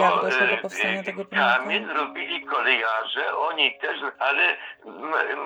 jak 0.01 0.23
doszło 0.23 0.47
do 0.47 0.53
e, 0.53 0.57
powstania 0.57 1.01
e, 1.01 1.05
tego 1.05 1.25
pomnika? 1.25 1.57
Kamień 1.59 1.87
robili 1.87 2.47
kolejarze, 2.47 3.37
oni 3.37 3.79
też, 3.79 4.01
ale 4.19 4.57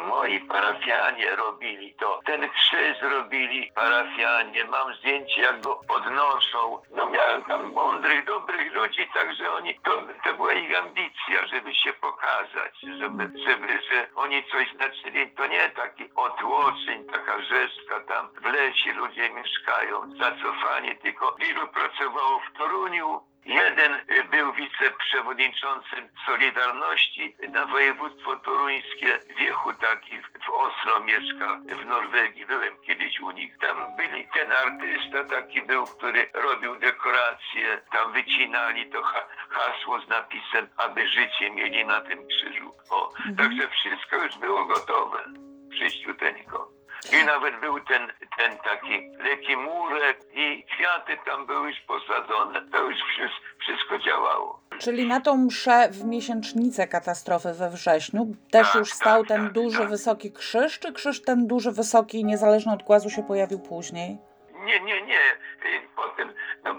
moi 0.08 0.40
parafianie 0.40 1.36
robili 1.36 1.94
to. 1.94 2.20
Ten 2.24 2.48
krzyż 2.48 3.02
robili 3.02 3.72
parafianie, 3.74 4.64
mam 4.64 4.94
zdjęcie 4.94 5.40
jak 5.42 5.60
go 5.60 5.80
podnoszą. 5.88 6.82
No 6.90 7.10
miałem 7.10 7.44
tam 7.44 7.72
mądrych, 7.72 8.24
dobrych 8.24 8.74
ludzi, 8.74 9.08
także 9.14 9.52
oni, 9.52 9.80
to, 9.84 10.02
to 10.24 10.34
była 10.34 10.52
ich 10.52 10.78
ambicja, 10.78 11.46
żeby 11.46 11.74
się 11.74 11.92
pokazać, 11.92 12.80
żeby, 12.98 13.30
żeby, 13.46 13.68
że 13.68 14.06
oni 14.14 14.44
coś 14.44 14.72
znaczyli. 14.76 15.30
To 15.30 15.46
nie 15.46 15.68
taki 15.68 16.04
otłoczeń, 16.16 17.04
taka 17.04 17.42
rzeczka 17.42 18.00
tam 18.08 18.28
w 18.42 18.44
lesie 18.44 18.92
ludzie 18.92 19.30
mieszkają, 19.30 20.16
zacofani, 20.18 20.96
tylko 20.96 21.36
wielu 21.40 21.68
pracowało 21.68 22.40
w 22.40 22.58
Toruniu, 22.58 23.20
Jeden 23.48 23.94
y, 23.94 24.24
był 24.30 24.52
wiceprzewodniczącym 24.52 26.08
Solidarności 26.26 27.36
na 27.48 27.66
województwo 27.66 28.36
toruńskie. 28.36 29.18
Wiechu 29.38 29.72
taki 29.72 30.22
w 30.22 30.50
Oslo 30.50 31.00
mieszka, 31.00 31.60
w 31.82 31.86
Norwegii. 31.86 32.46
Byłem 32.46 32.80
kiedyś 32.86 33.20
u 33.20 33.30
nich. 33.30 33.58
Tam 33.58 33.96
byli 33.96 34.28
ten 34.34 34.52
artysta 34.52 35.24
taki 35.24 35.62
był, 35.62 35.84
który 35.84 36.30
robił 36.34 36.76
dekoracje. 36.76 37.80
Tam 37.92 38.12
wycinali 38.12 38.90
to 38.90 39.02
ha 39.02 39.20
hasło 39.50 40.00
z 40.00 40.08
napisem, 40.08 40.68
aby 40.76 41.08
życie 41.08 41.50
mieli 41.50 41.86
na 41.86 42.00
tym 42.00 42.26
krzyżu. 42.26 42.74
O, 42.90 43.12
także 43.38 43.68
wszystko 43.68 44.16
już 44.16 44.38
było 44.38 44.64
gotowe. 44.64 45.24
Przyjściuteńko. 45.70 46.77
I 47.12 47.24
nawet 47.24 47.60
był 47.60 47.80
ten, 47.80 48.12
ten 48.38 48.58
taki 48.58 49.10
lekki 49.18 49.56
murek 49.56 50.18
i 50.34 50.64
kwiaty 50.64 51.16
tam 51.26 51.46
były 51.46 51.72
posadzone. 51.86 52.62
To 52.72 52.82
już 52.82 52.96
wszystko, 52.96 53.46
wszystko 53.60 53.98
działało. 53.98 54.60
Czyli 54.78 55.06
na 55.06 55.20
tą 55.20 55.36
mszę 55.36 55.88
w 55.90 56.04
miesięcznicę 56.04 56.86
katastrofy 56.88 57.52
we 57.52 57.70
wrześniu 57.70 58.26
też 58.50 58.66
Tak, 58.66 58.74
już 58.74 58.92
stał 58.92 59.20
tak, 59.20 59.28
ten 59.28 59.44
tak, 59.44 59.52
duży, 59.52 59.78
tak. 59.78 59.88
wysoki 59.88 60.32
krzyż, 60.32 60.78
czy 60.78 60.92
krzyż 60.92 61.22
ten 61.22 61.46
duży, 61.46 61.72
wysoki, 61.72 62.24
niezależny 62.24 62.72
od 62.72 62.82
głazu 62.82 63.10
się 63.10 63.22
pojawił 63.22 63.58
później? 63.58 64.18
Nie, 64.64 64.80
nie, 64.80 65.02
nie. 65.02 65.20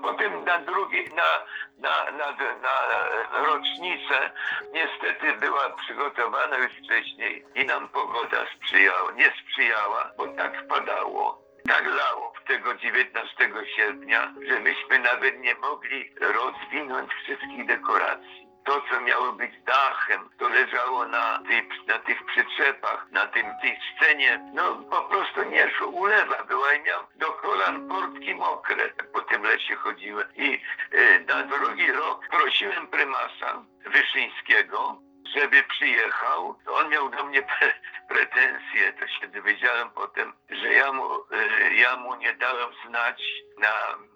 Potem 0.01 0.45
na 0.45 0.59
drugi, 0.59 1.03
na, 1.15 1.45
na, 1.77 2.11
na, 2.11 2.31
na 2.61 3.45
rocznicę 3.45 4.31
niestety 4.73 5.33
była 5.39 5.69
przygotowana 5.69 6.57
już 6.57 6.71
wcześniej 6.71 7.45
i 7.55 7.65
nam 7.65 7.89
pogoda 7.89 8.45
sprzyjała, 8.55 9.11
nie 9.11 9.33
sprzyjała, 9.43 10.11
bo 10.17 10.27
tak 10.27 10.67
padało. 10.67 11.49
Tak 11.67 11.85
lało 11.85 12.33
tego 12.47 12.75
19 12.75 13.51
sierpnia, 13.75 14.33
że 14.47 14.59
myśmy 14.59 14.99
nawet 14.99 15.39
nie 15.39 15.55
mogli 15.55 16.13
rozwinąć 16.19 17.11
wszystkich 17.13 17.65
dekoracji. 17.65 18.48
To, 18.65 18.81
co 18.89 19.01
miało 19.01 19.31
być 19.33 19.51
dachem, 19.65 20.29
to 20.39 20.49
leżało 20.49 21.05
na, 21.05 21.41
na 21.87 21.99
tych 21.99 22.25
przyczepach, 22.25 23.07
na 23.11 23.27
tym, 23.27 23.45
tej 23.61 23.79
scenie. 23.95 24.51
No 24.53 24.75
po 24.75 25.01
prostu 25.01 25.43
nie 25.43 25.69
szło, 25.69 25.87
ulewa 25.87 26.43
była 26.43 26.73
i 26.73 26.81
miałem 26.81 27.05
do 27.15 27.31
kolan 27.31 27.87
portki 27.87 28.35
mokre, 28.35 28.89
po 29.13 29.21
tym 29.21 29.43
lesie 29.43 29.75
chodziłem. 29.75 30.27
I 30.35 30.61
e, 30.91 31.19
na 31.19 31.43
drugi 31.43 31.91
rok 31.91 32.27
prosiłem 32.31 32.87
prymasa 32.87 33.63
Wyszyńskiego, 33.85 35.01
żeby 35.35 35.63
przyjechał. 35.63 36.55
On 36.67 36.89
miał 36.89 37.09
do 37.09 37.23
mnie 37.23 37.41
pre, 37.41 37.73
pretensje, 38.09 38.93
to 38.99 39.07
się 39.07 39.27
dowiedziałem 39.27 39.89
potem, 39.89 40.33
że 40.49 40.73
ja 40.73 40.91
mu, 40.91 41.05
e, 41.31 41.73
ja 41.73 41.95
mu 41.95 42.15
nie 42.15 42.33
dałem 42.33 42.69
znać 42.87 43.21
na 43.57 43.73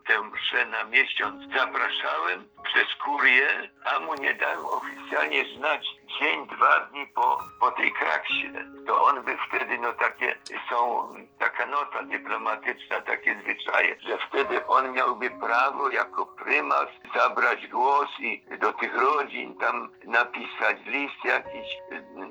tę 0.07 0.21
mszę 0.21 0.65
na 0.65 0.83
miesiąc. 0.83 1.53
Zapraszałem 1.57 2.49
przez 2.63 2.95
kurię, 3.05 3.69
a 3.85 3.99
mu 3.99 4.15
nie 4.15 4.33
dałem 4.33 4.65
oficjalnie 4.65 5.45
znać 5.57 5.87
dzień, 6.19 6.47
dwa 6.47 6.79
dni 6.79 7.07
po, 7.07 7.39
po 7.59 7.71
tej 7.71 7.91
kraksie. 7.91 8.53
To 8.87 9.03
on 9.03 9.21
by 9.21 9.37
wtedy, 9.47 9.77
no 9.77 9.93
takie 9.93 10.35
są, 10.69 11.07
taka 11.39 11.65
nota 11.65 12.03
dyplomatyczna, 12.03 13.01
takie 13.01 13.39
zwyczaje, 13.41 13.95
że 13.99 14.17
wtedy 14.27 14.67
on 14.67 14.91
miałby 14.91 15.29
prawo 15.29 15.89
jako 15.89 16.25
prymas 16.25 16.87
zabrać 17.15 17.67
głos 17.67 18.09
i 18.19 18.45
do 18.59 18.73
tych 18.73 18.95
rodzin 18.95 19.57
tam 19.57 19.89
napisać 20.05 20.77
list 20.85 21.25
jakiś 21.25 21.67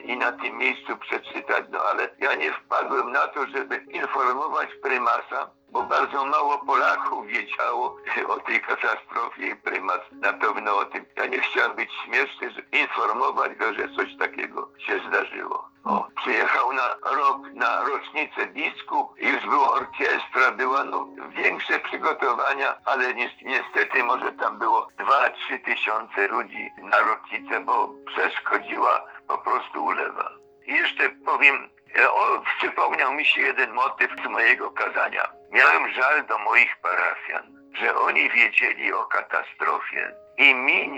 i 0.05 0.17
na 0.17 0.33
tym 0.33 0.57
miejscu 0.57 0.97
przeczytać, 0.97 1.65
no 1.71 1.79
ale 1.79 2.09
ja 2.19 2.35
nie 2.35 2.53
wpadłem 2.53 3.13
na 3.13 3.29
to, 3.29 3.47
żeby 3.47 3.77
informować 3.77 4.69
prymasa, 4.83 5.51
bo 5.73 5.83
bardzo 5.83 6.25
mało 6.25 6.59
Polaków 6.59 7.27
wiedziało 7.27 7.97
o 8.29 8.41
tej 8.41 8.61
katastrofie 8.61 9.47
i 9.47 9.57
prymas 9.57 10.01
na 10.13 10.33
pewno 10.33 10.77
o 10.77 10.85
tym. 10.85 11.07
Ja 11.17 11.27
nie 11.27 11.41
chciałem 11.41 11.77
być 11.77 11.91
śmieszny, 12.05 12.51
informować 12.73 13.55
go, 13.55 13.75
że 13.75 13.89
coś 13.97 14.17
takiego 14.19 14.69
się 14.79 15.01
zdarzyło. 15.09 15.69
O, 15.85 16.07
przyjechał 16.17 16.73
na 16.73 16.89
rok, 17.05 17.39
na 17.55 17.83
rocznicę 17.85 18.47
biskup, 18.47 19.19
już 19.19 19.47
była 19.47 19.71
orkiestra, 19.73 20.53
była 20.53 20.85
no, 20.85 21.09
większe 21.29 21.79
przygotowania, 21.81 22.75
ale 22.85 23.15
ni- 23.15 23.37
niestety 23.43 24.05
może 24.05 24.33
tam 24.33 24.59
było 24.59 24.89
2-3 24.99 25.65
tysiące 25.65 26.29
ludzi 26.29 26.71
na 26.83 26.99
rocznicę, 26.99 27.61
bo 27.61 27.89
przeszkodziła 28.07 29.05
po 29.29 29.39
prostu 29.39 29.85
ulewa. 29.85 30.31
I 30.67 30.73
jeszcze 30.73 31.11
powiem, 31.11 31.71
e, 31.99 32.11
o, 32.13 32.43
przypomniał 32.59 33.15
mi 33.15 33.25
się 33.27 33.41
jeden 33.41 33.73
motyw 33.73 34.11
z 34.25 34.29
mojego 34.29 34.71
kazania. 34.71 35.42
Miałem 35.53 35.93
żal 35.93 36.27
do 36.27 36.39
moich 36.39 36.77
parafian, 36.77 37.73
że 37.75 37.97
oni 37.97 38.31
wiedzieli 38.31 38.93
o 38.93 39.05
katastrofie 39.05 40.15
i 40.39 40.55
mi 40.55 40.89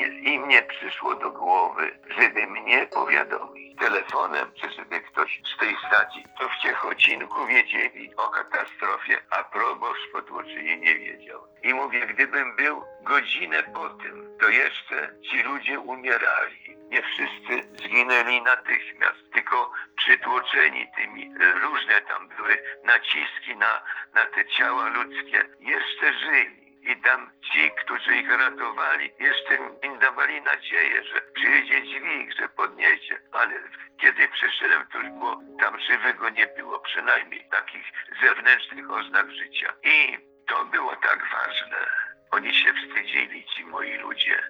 nie, 0.47 0.63
przyszło 0.63 1.15
do 1.15 1.31
głowy, 1.31 1.99
żeby 2.19 2.47
mnie 2.47 2.87
powiadomić 2.87 3.79
telefonem, 3.79 4.53
czy 4.61 4.71
żeby 4.71 5.01
ktoś 5.01 5.41
z 5.57 5.59
tej 5.61 5.77
stacji, 5.89 6.25
to 6.39 6.49
w 6.49 6.63
Ciechocinku 6.63 7.47
wiedzieli 7.47 8.17
o 8.17 8.29
katastrofie, 8.29 9.19
a 9.31 9.45
proboszcz 9.45 10.13
pod 10.13 10.31
Łuczynie 10.31 10.77
nie 10.77 10.95
wiedział. 10.95 11.41
I 11.63 11.75
mówię, 11.75 12.07
gdybym 12.07 12.57
był 12.57 12.85
godzinę 13.03 13.63
po 13.63 13.89
tym, 13.89 14.39
to 14.41 14.49
jeszcze 14.49 15.15
ci 15.31 15.43
ludzie 15.43 15.81
umierali. 15.81 16.77
Nie 16.95 17.03
wszyscy 17.03 17.69
zginęli 17.77 18.43
natychmiast, 18.43 19.33
tylko 19.33 19.73
przytłoczeni 19.97 20.87
tymi, 20.97 21.35
różne 21.63 22.01
tam 22.01 22.29
były 22.29 22.63
naciski 22.85 23.57
na, 23.57 23.83
na 24.15 24.25
te 24.27 24.45
ciała 24.45 24.89
ludzkie, 24.89 25.45
jeszcze 25.61 26.13
żyli. 26.13 26.65
I 26.93 26.97
tam 26.97 27.31
ci, 27.53 27.71
którzy 27.71 28.17
ich 28.17 28.31
ratowali, 28.31 29.13
jeszcze 29.19 29.59
im 29.83 29.99
dawali 29.99 30.43
nadzieję, 30.43 31.05
że 31.05 31.21
przyjedzie 31.21 31.83
dźwig, 31.83 32.33
że 32.39 32.49
podniesie. 32.49 33.19
Ale 33.33 33.55
kiedy 34.01 34.29
przyszedłem, 34.29 34.87
to 34.93 34.99
już 34.99 35.09
było, 35.09 35.41
tam 35.61 35.81
żywego 35.81 36.29
nie 36.29 36.47
było, 36.47 36.79
przynajmniej 36.79 37.49
takich 37.51 37.93
zewnętrznych 38.23 38.91
oznak 38.91 39.31
życia. 39.31 39.73
I 39.83 40.19
to 40.47 40.65
było 40.65 40.97
tak 40.97 41.19
ważne. 41.33 42.04
Oni 42.35 42.55
się 42.55 42.73
wstydzili, 42.75 43.45
ci 43.45 43.65
moi 43.65 43.99
ludzie. 43.99 44.43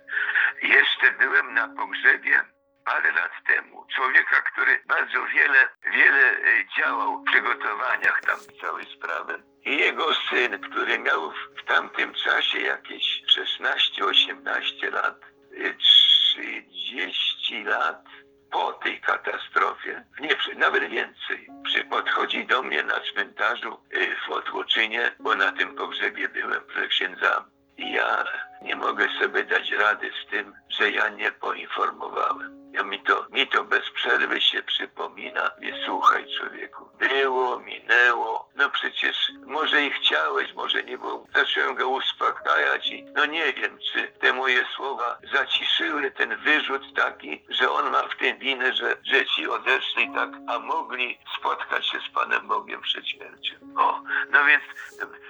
Jeszcze 0.63 1.13
byłem 1.19 1.55
na 1.55 1.69
pogrzebie 1.69 2.41
parę 2.85 3.13
lat 3.13 3.33
temu 3.47 3.87
człowieka, 3.95 4.43
który 4.43 4.83
bardzo 4.87 5.27
wiele, 5.27 5.69
wiele 5.93 6.31
e, 6.31 6.65
działał 6.79 7.21
w 7.21 7.25
przygotowaniach 7.25 8.21
tam 8.21 8.39
całej 8.61 8.87
sprawy. 8.97 9.43
I 9.65 9.79
jego 9.79 10.15
syn, 10.15 10.61
który 10.61 10.99
miał 10.99 11.31
w, 11.31 11.65
tamtym 11.67 12.15
czasie 12.15 12.61
jakieś 12.61 13.23
16-18 13.61 14.93
lat, 14.93 15.21
e, 15.57 15.75
30 15.75 17.65
lat 17.65 18.05
po 18.51 18.73
tej 18.73 19.01
katastrofie, 19.01 20.05
nie, 20.21 20.37
nawet 20.57 20.91
więcej, 20.91 21.49
przy, 21.65 21.85
podchodzi 21.85 22.47
do 22.47 22.63
mnie 22.63 22.83
na 22.83 23.01
cmentarzu 23.01 23.81
e, 23.91 24.17
w 24.29 24.31
Otłoczynie, 24.31 25.13
bo 25.21 25.35
na 25.35 25.53
tym 25.53 25.75
pogrzebie 25.75 26.29
byłem. 26.29 26.65
I 26.85 27.54
ja 27.79 28.25
nie 28.63 28.77
mogę 28.77 29.09
sobie 29.21 29.45
dać 29.45 29.71
rady 29.73 30.11
z 30.25 30.31
tym, 30.31 30.55
że 30.69 30.91
ja 30.91 31.09
nie 31.09 31.33
poinformowałem. 31.33 32.64
Ja 32.75 32.83
mi 32.83 33.01
to, 33.01 33.27
mi 33.31 33.47
to 33.47 33.65
bez 33.65 33.91
przerwy 33.91 34.41
się 34.41 34.63
przypomina. 34.63 35.51
Nie 35.61 35.85
słuchaj 35.87 36.27
człowieku. 36.39 36.89
Było, 36.99 37.61
minęło. 37.61 38.49
No 38.57 38.71
przecież 38.71 39.33
może 39.47 39.83
i 39.83 39.91
chciałeś, 39.91 40.55
może 40.55 40.83
nie 40.83 40.99
było. 40.99 41.27
Zacząłem 41.35 41.75
go 41.75 41.89
uspokajać 41.89 42.87
i 42.91 43.05
no 43.05 43.27
nie 43.27 43.53
wiem, 43.53 43.79
czy 43.93 44.09
te 44.09 44.33
moje 44.33 44.65
słowa 44.77 45.19
zaciszyły 45.33 46.11
ten 46.11 46.37
wyrzut 46.37 46.83
taki, 46.97 47.45
że 47.49 47.71
on 47.71 47.91
ma 47.91 48.03
w 48.03 48.17
tym 48.17 48.39
winę, 48.39 48.73
że, 48.73 48.97
że 49.05 49.27
ci 49.27 49.49
odeszli 49.49 50.11
tak, 50.15 50.31
a 50.49 50.59
mogli 50.59 51.19
spotkać 51.39 51.87
się 51.87 51.99
z 51.99 52.15
Panem 52.15 52.49
Bogiem 52.49 52.81
przed 52.81 53.09
śmiercią. 53.09 53.55
O, 53.77 54.01
no 54.31 54.45
więc 54.45 54.63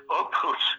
oprócz 0.08 0.78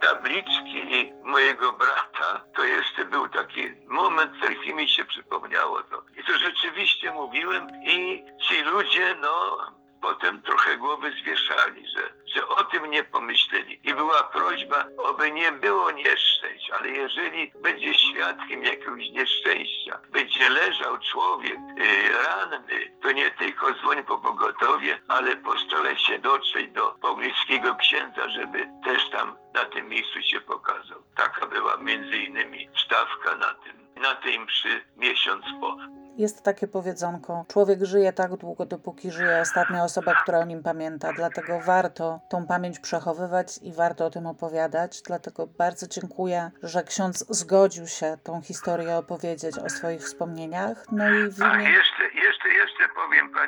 tabliczki 0.00 1.12
mojego 1.24 1.72
brata, 1.72 2.44
to 2.54 2.64
jeszcze 2.64 3.04
był 3.04 3.28
taki 3.28 3.70
moment, 3.86 4.32
w 4.32 4.40
chwili 4.40 4.74
mi 4.74 4.88
się 4.88 5.04
przypomniało 5.04 5.82
to. 5.82 5.95
I 6.16 6.24
to 6.24 6.38
rzeczywiście 6.38 7.12
mówiłem 7.12 7.68
i 7.84 8.24
ci 8.48 8.62
ludzie, 8.62 9.16
no, 9.20 9.58
potem 10.00 10.42
trochę 10.42 10.76
głowy 10.76 11.12
zwieszali, 11.22 11.86
że, 11.88 12.12
że 12.34 12.48
o 12.48 12.64
tym 12.64 12.90
nie 12.90 13.04
pomyśleli. 13.04 13.80
I 13.84 13.94
była 13.94 14.22
prośba, 14.22 14.84
oby 14.98 15.30
nie 15.30 15.52
było 15.52 15.90
nieszczęść, 15.90 16.70
ale 16.70 16.88
jeżeli 16.88 17.52
będzie 17.62 17.94
świadkiem 17.94 18.64
jakiegoś 18.64 19.10
nieszczęścia, 19.10 19.98
będzie 20.10 20.48
leżał 20.48 20.98
człowiek 20.98 21.58
y, 21.78 22.12
ranny, 22.24 22.98
to 23.02 23.12
nie 23.12 23.30
tylko 23.30 23.72
dzwoń 23.74 24.04
po 24.04 24.18
pogotowie, 24.18 25.00
ale 25.08 25.36
postaraj 25.36 25.98
się 25.98 26.18
dotrzeć 26.18 26.70
do 26.70 26.90
pobliskiego 26.90 27.74
księdza, 27.74 28.28
żeby 28.28 28.68
też 28.84 29.10
tam 29.10 29.36
na 29.54 29.64
tym 29.64 29.88
miejscu 29.88 30.22
się 30.22 30.40
pokazał. 30.40 31.02
Taka 31.16 31.46
była 31.46 31.76
między 31.76 32.16
innymi 32.16 32.68
stawka 32.86 33.36
na 33.36 33.54
tym, 33.54 33.85
na 34.02 34.14
tej 34.14 34.40
mszy 34.40 34.80
miesiąc 34.96 35.44
po. 35.60 35.76
Jest 36.16 36.42
takie 36.42 36.68
powiedzonko: 36.68 37.44
Człowiek 37.48 37.84
żyje 37.84 38.12
tak 38.12 38.36
długo, 38.36 38.66
dopóki 38.66 39.10
żyje 39.10 39.40
ostatnia 39.40 39.84
osoba, 39.84 40.14
która 40.22 40.38
o 40.38 40.44
nim 40.44 40.62
pamięta. 40.62 41.12
Dlatego 41.12 41.60
warto 41.60 42.20
tą 42.28 42.46
pamięć 42.46 42.78
przechowywać 42.78 43.58
i 43.62 43.72
warto 43.72 44.06
o 44.06 44.10
tym 44.10 44.26
opowiadać. 44.26 45.02
Dlatego 45.02 45.46
bardzo 45.46 45.86
dziękuję, 45.86 46.50
że 46.62 46.84
ksiądz 46.84 47.26
zgodził 47.28 47.86
się 47.86 48.18
tą 48.22 48.42
historię 48.42 48.96
opowiedzieć 48.96 49.58
o 49.58 49.68
swoich 49.70 50.02
wspomnieniach. 50.02 50.86
No 50.92 51.10
i 51.10 51.30
w 51.30 51.42
A 51.42 51.54
imię... 51.54 51.70
jeszcze 51.70 51.95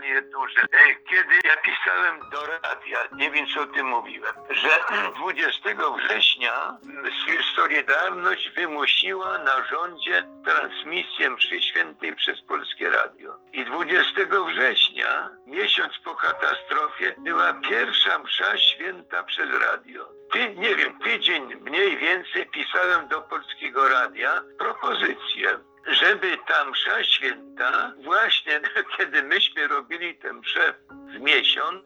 rzecz. 0.03 0.65
E, 0.73 0.95
Kiedy 0.95 1.35
ja 1.45 1.57
pisałem 1.57 2.31
do 2.31 2.47
radia, 2.47 2.99
nie 3.13 3.31
wiem 3.31 3.47
czy 3.47 3.61
o 3.61 3.67
tym 3.67 3.87
mówiłem, 3.87 4.35
że 4.51 4.69
20 5.21 5.71
września 5.97 6.77
Solidarność 7.57 8.51
wymusiła 8.51 9.39
na 9.39 9.65
rządzie 9.65 10.25
transmisję 10.45 11.31
mszy 11.31 11.63
świętej 11.63 12.17
przez 12.17 12.41
Polskie 12.43 12.91
Radio. 12.91 13.37
I 13.53 13.65
20 13.65 14.21
września, 14.47 15.29
miesiąc 15.47 15.93
po 16.05 16.15
katastrofie, 16.15 17.15
była 17.19 17.53
pierwsza 17.55 18.19
msza 18.19 18.59
święta 18.59 19.23
przez 19.23 19.49
radio. 19.61 20.09
Ty, 20.33 20.55
nie 20.55 20.77
wiem, 20.77 20.99
tydzień 20.99 21.55
mniej 21.61 21.97
więcej 21.97 22.47
pisałem 22.47 23.09
do 23.09 23.21
Polskiego 23.23 23.89
Radia 23.89 24.43
propozycję, 24.59 25.59
żeby 25.87 26.39
ta 26.49 26.65
msza 26.65 27.05
święta, 27.05 27.93
właśnie 28.05 28.61
kiedy 28.97 29.23
myśmy 29.23 29.69
robili 29.69 30.15
tę 30.15 30.33
mszę 30.33 30.75
w 30.91 31.21
miesiąc, 31.21 31.85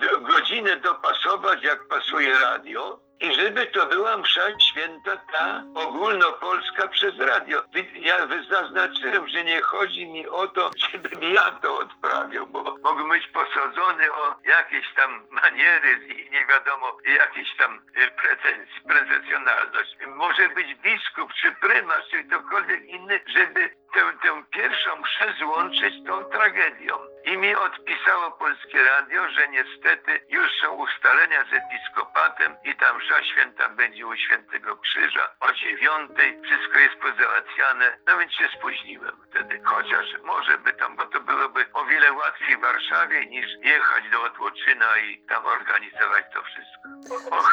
do, 0.00 0.20
godzinę 0.20 0.76
dopasować 0.76 1.62
jak 1.62 1.88
pasuje 1.88 2.38
radio 2.38 3.09
i 3.20 3.34
żeby 3.34 3.66
to 3.66 3.86
była 3.86 4.16
msza 4.16 4.60
święta 4.60 5.16
ta 5.32 5.62
ogólnopolska 5.74 6.88
przez 6.88 7.18
radio. 7.18 7.62
Ja 7.94 8.26
zaznaczyłem, 8.50 9.28
że 9.28 9.44
nie 9.44 9.60
chodzi 9.60 10.06
mi 10.06 10.28
o 10.28 10.46
to, 10.48 10.70
żebym 10.76 11.22
ja 11.22 11.50
to 11.62 11.78
odprawiał, 11.78 12.46
bo 12.46 12.76
mogę 12.82 13.08
być 13.08 13.26
posadzony 13.26 14.12
o 14.12 14.36
jakieś 14.44 14.94
tam 14.96 15.26
maniery 15.30 16.06
i 16.06 16.30
nie 16.30 16.46
wiadomo, 16.46 16.98
jakieś 17.18 17.56
tam 17.56 17.76
y, 17.76 18.00
pretens- 18.00 18.88
pretensjonalność. 18.88 19.96
Może 20.06 20.48
być 20.48 20.74
biskup, 20.74 21.32
czy 21.34 21.52
prymas, 21.52 22.00
czy 22.10 22.24
ktokolwiek 22.24 22.84
inny, 22.84 23.20
żeby 23.26 23.79
tę, 23.94 24.00
tę 24.22 24.42
pierwszą 24.50 24.90
mszę 24.96 25.34
złączyć 25.38 25.94
z 26.02 26.06
tą 26.06 26.24
tragedią. 26.24 26.98
I 27.24 27.38
mi 27.38 27.54
odpisało 27.54 28.30
Polskie 28.30 28.82
Radio, 28.84 29.28
że 29.30 29.48
niestety 29.48 30.20
już 30.28 30.50
są 30.62 30.68
ustalenia 30.70 31.44
z 31.44 31.52
episkopatem 31.52 32.56
i 32.64 32.74
ta 32.74 32.94
msza 32.94 33.24
święta 33.24 33.68
będzie 33.68 34.06
u 34.06 34.16
Świętego 34.16 34.76
Krzyża 34.76 35.28
o 35.40 35.52
dziewiątej. 35.52 36.40
Wszystko 36.42 36.78
jest 36.78 36.94
pozałatwiane, 36.94 37.98
no 38.06 38.18
więc 38.18 38.32
się 38.32 38.48
spóźniłem 38.58 39.16
wtedy. 39.30 39.60
Chociaż 39.64 40.06
może 40.24 40.58
by 40.58 40.72
tam, 40.72 40.96
bo 40.96 41.06
to 41.06 41.20
byłoby 41.20 41.66
o 41.72 41.84
wiele 41.84 42.12
łatwiej 42.12 42.56
w 42.56 42.60
Warszawie 42.60 43.26
niż 43.26 43.46
jechać 43.62 44.10
do 44.12 44.22
Otłoczyna 44.22 44.98
i 44.98 45.18
tam 45.28 45.46
organizować 45.46 46.24
to 46.34 46.42
wszystko. 46.42 46.80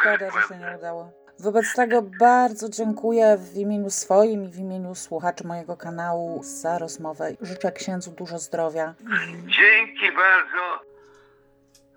Szkoda, 0.00 0.30
że 0.30 0.48
się 0.48 0.56
nie 0.56 0.76
udało. 0.78 1.27
Wobec 1.40 1.74
tego 1.76 2.02
bardzo 2.02 2.68
dziękuję 2.68 3.38
w 3.38 3.56
imieniu 3.56 3.90
swoim 3.90 4.44
i 4.44 4.48
w 4.48 4.58
imieniu 4.58 4.94
słuchaczy 4.94 5.46
mojego 5.46 5.76
kanału 5.76 6.42
za 6.42 6.78
rozmowę. 6.78 7.32
Życzę 7.40 7.72
księdzu 7.72 8.10
dużo 8.10 8.38
zdrowia. 8.38 8.94
Dzięki 9.42 10.16
bardzo. 10.16 10.88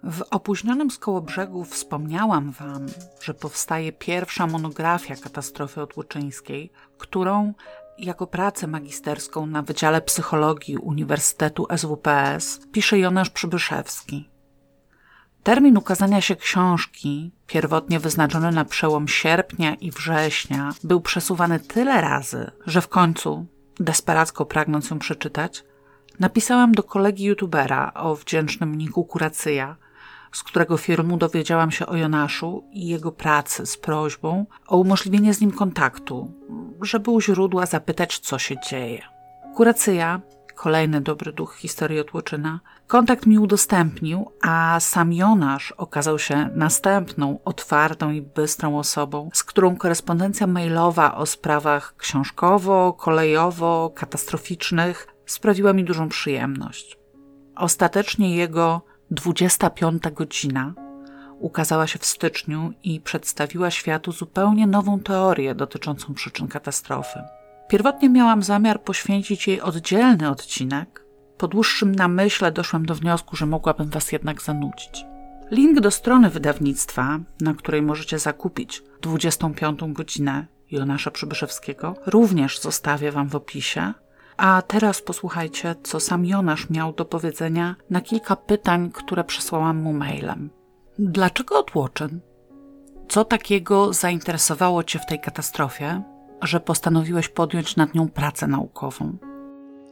W 0.03 0.21
opóźnionym 0.31 0.91
Skołobrzegu 0.91 1.63
wspomniałam 1.63 2.51
Wam, 2.51 2.85
że 3.21 3.33
powstaje 3.33 3.91
pierwsza 3.91 4.47
monografia 4.47 5.15
katastrofy 5.15 5.81
otłoczyńskiej, 5.81 6.71
którą 6.97 7.53
jako 7.97 8.27
pracę 8.27 8.67
magisterską 8.67 9.45
na 9.45 9.61
Wydziale 9.61 10.01
Psychologii 10.01 10.77
Uniwersytetu 10.77 11.67
SWPS 11.77 12.59
pisze 12.71 12.99
Jonasz 12.99 13.29
Przybyszewski. 13.29 14.29
Termin 15.43 15.77
ukazania 15.77 16.21
się 16.21 16.35
książki, 16.35 17.31
pierwotnie 17.47 17.99
wyznaczony 17.99 18.51
na 18.51 18.65
przełom 18.65 19.07
sierpnia 19.07 19.75
i 19.75 19.91
września, 19.91 20.73
był 20.83 21.01
przesuwany 21.01 21.59
tyle 21.59 22.01
razy, 22.01 22.51
że 22.65 22.81
w 22.81 22.87
końcu, 22.87 23.45
desperacko 23.79 24.45
pragnąc 24.45 24.89
ją 24.89 24.99
przeczytać, 24.99 25.63
napisałam 26.19 26.71
do 26.71 26.83
kolegi 26.83 27.23
youtubera 27.23 27.93
o 27.93 28.15
wdzięcznym 28.15 28.75
niku 28.75 29.03
Kuracyja, 29.03 29.75
z 30.31 30.43
którego 30.43 30.77
firmu 30.77 31.17
dowiedziałam 31.17 31.71
się 31.71 31.85
o 31.85 31.95
Jonaszu 31.95 32.63
i 32.71 32.87
jego 32.87 33.11
pracy 33.11 33.65
z 33.65 33.77
prośbą 33.77 34.45
o 34.67 34.77
umożliwienie 34.77 35.33
z 35.33 35.41
nim 35.41 35.51
kontaktu, 35.51 36.33
żeby 36.81 37.11
u 37.11 37.21
źródła 37.21 37.65
zapytać, 37.65 38.19
co 38.19 38.39
się 38.39 38.55
dzieje. 38.69 39.01
Kuracyja, 39.55 40.21
kolejny 40.61 41.01
dobry 41.01 41.33
duch 41.33 41.55
historii 41.55 41.99
Otłoczyna, 41.99 42.59
kontakt 42.87 43.25
mi 43.25 43.39
udostępnił, 43.39 44.31
a 44.41 44.79
sam 44.79 45.13
Jonasz 45.13 45.71
okazał 45.71 46.19
się 46.19 46.49
następną, 46.55 47.39
otwartą 47.45 48.11
i 48.11 48.21
bystrą 48.21 48.79
osobą, 48.79 49.29
z 49.33 49.43
którą 49.43 49.75
korespondencja 49.75 50.47
mailowa 50.47 51.15
o 51.15 51.25
sprawach 51.25 51.95
książkowo, 51.97 52.93
kolejowo, 52.93 53.91
katastroficznych 53.95 55.07
sprawiła 55.25 55.73
mi 55.73 55.83
dużą 55.83 56.09
przyjemność. 56.09 56.97
Ostatecznie 57.55 58.35
jego 58.35 58.81
25 59.11 60.03
godzina 60.11 60.73
ukazała 61.39 61.87
się 61.87 61.99
w 61.99 62.05
styczniu 62.05 62.73
i 62.83 63.01
przedstawiła 63.01 63.71
światu 63.71 64.11
zupełnie 64.11 64.67
nową 64.67 64.99
teorię 64.99 65.55
dotyczącą 65.55 66.13
przyczyn 66.13 66.47
katastrofy. 66.47 67.40
Pierwotnie 67.71 68.09
miałam 68.09 68.43
zamiar 68.43 68.83
poświęcić 68.83 69.47
jej 69.47 69.61
oddzielny 69.61 70.29
odcinek. 70.29 71.05
Po 71.37 71.47
dłuższym 71.47 71.95
namyśle 71.95 72.51
doszłam 72.51 72.85
do 72.85 72.95
wniosku, 72.95 73.35
że 73.35 73.45
mogłabym 73.45 73.89
Was 73.89 74.11
jednak 74.11 74.41
zanudzić. 74.41 75.05
Link 75.51 75.79
do 75.79 75.91
strony 75.91 76.29
wydawnictwa, 76.29 77.19
na 77.41 77.53
której 77.53 77.81
możecie 77.81 78.19
zakupić 78.19 78.83
25 79.01 79.79
godzinę 79.87 80.45
Jonasza 80.71 81.11
Przybyszewskiego, 81.11 81.95
również 82.05 82.59
zostawię 82.59 83.11
Wam 83.11 83.29
w 83.29 83.35
opisie. 83.35 83.93
A 84.37 84.61
teraz 84.67 85.01
posłuchajcie, 85.01 85.75
co 85.83 85.99
sam 85.99 86.25
Jonasz 86.25 86.69
miał 86.69 86.93
do 86.93 87.05
powiedzenia 87.05 87.75
na 87.89 88.01
kilka 88.01 88.35
pytań, 88.35 88.91
które 88.93 89.23
przesłałam 89.23 89.77
mu 89.77 89.93
mailem. 89.93 90.49
Dlaczego 90.99 91.59
Otłoczyn? 91.59 92.19
Co 93.09 93.25
takiego 93.25 93.93
zainteresowało 93.93 94.83
Cię 94.83 94.99
w 94.99 95.05
tej 95.05 95.19
katastrofie, 95.19 96.01
że 96.41 96.59
postanowiłeś 96.59 97.29
podjąć 97.29 97.75
nad 97.75 97.95
nią 97.95 98.09
pracę 98.09 98.47
naukową? 98.47 99.17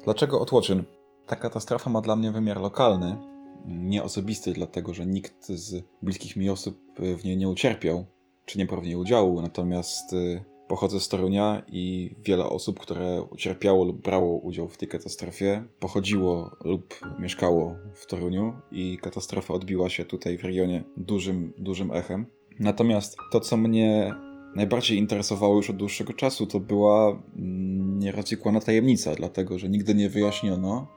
Dlaczego 0.03 0.41
Otłoczyn? 0.41 0.83
Ta 1.25 1.35
katastrofa 1.35 1.89
ma 1.89 2.01
dla 2.01 2.15
mnie 2.15 2.31
wymiar 2.31 2.61
lokalny, 2.61 3.17
nie 3.65 4.03
osobisty, 4.03 4.53
dlatego 4.53 4.93
że 4.93 5.05
nikt 5.05 5.45
z 5.45 5.85
bliskich 6.01 6.35
mi 6.35 6.49
osób 6.49 6.79
w 7.17 7.23
niej 7.23 7.37
nie 7.37 7.49
ucierpiał, 7.49 8.05
czy 8.45 8.57
nie 8.57 8.65
brał 8.65 8.81
w 8.81 8.85
niej 8.85 8.95
udziału, 8.95 9.41
natomiast 9.41 10.13
y, 10.13 10.43
Pochodzę 10.69 10.99
z 10.99 11.07
Torunia 11.07 11.61
i 11.67 12.15
wiele 12.25 12.45
osób, 12.45 12.79
które 12.79 13.21
ucierpiało 13.21 13.85
lub 13.85 14.01
brało 14.01 14.39
udział 14.39 14.67
w 14.67 14.77
tej 14.77 14.87
katastrofie, 14.87 15.63
pochodziło 15.79 16.51
lub 16.63 16.99
mieszkało 17.19 17.75
w 17.93 18.05
Toruniu 18.05 18.53
i 18.71 18.97
katastrofa 18.97 19.53
odbiła 19.53 19.89
się 19.89 20.05
tutaj 20.05 20.37
w 20.37 20.43
regionie 20.43 20.83
dużym, 20.97 21.53
dużym 21.57 21.91
echem. 21.91 22.25
Natomiast 22.59 23.17
to, 23.31 23.39
co 23.39 23.57
mnie 23.57 24.15
najbardziej 24.55 24.97
interesowało 24.97 25.55
już 25.55 25.69
od 25.69 25.75
dłuższego 25.75 26.13
czasu, 26.13 26.47
to 26.47 26.59
była 26.59 27.09
mm, 27.09 27.99
nierozwikłana 27.99 28.59
tajemnica, 28.59 29.15
dlatego 29.15 29.59
że 29.59 29.69
nigdy 29.69 29.95
nie 29.95 30.09
wyjaśniono, 30.09 30.87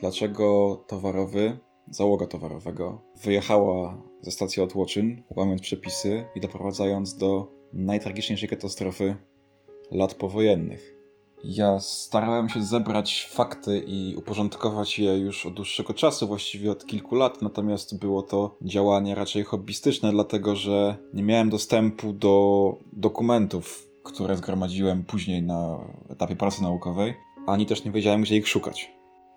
dlaczego 0.00 0.76
towarowy, 0.88 1.58
załoga 1.90 2.26
towarowego 2.26 3.02
wyjechała 3.22 4.02
ze 4.20 4.30
stacji 4.30 4.62
Otłoczyn, 4.62 5.22
łamiąc 5.36 5.62
przepisy 5.62 6.24
i 6.34 6.40
doprowadzając 6.40 7.16
do 7.16 7.52
najtragiczniejszej 7.72 8.48
katastrofy 8.48 9.16
lat 9.90 10.14
powojennych. 10.14 10.99
Ja 11.44 11.80
starałem 11.80 12.48
się 12.48 12.62
zebrać 12.62 13.28
fakty 13.30 13.84
i 13.86 14.16
uporządkować 14.16 14.98
je 14.98 15.18
już 15.18 15.46
od 15.46 15.54
dłuższego 15.54 15.94
czasu, 15.94 16.26
właściwie 16.26 16.70
od 16.70 16.86
kilku 16.86 17.14
lat, 17.14 17.42
natomiast 17.42 17.98
było 17.98 18.22
to 18.22 18.56
działanie 18.62 19.14
raczej 19.14 19.44
hobbystyczne, 19.44 20.12
dlatego 20.12 20.56
że 20.56 20.96
nie 21.14 21.22
miałem 21.22 21.50
dostępu 21.50 22.12
do 22.12 22.76
dokumentów, 22.92 23.88
które 24.02 24.36
zgromadziłem 24.36 25.04
później 25.04 25.42
na 25.42 25.78
etapie 26.08 26.36
pracy 26.36 26.62
naukowej, 26.62 27.14
ani 27.46 27.66
też 27.66 27.84
nie 27.84 27.90
wiedziałem, 27.90 28.22
gdzie 28.22 28.36
ich 28.36 28.48
szukać. 28.48 28.92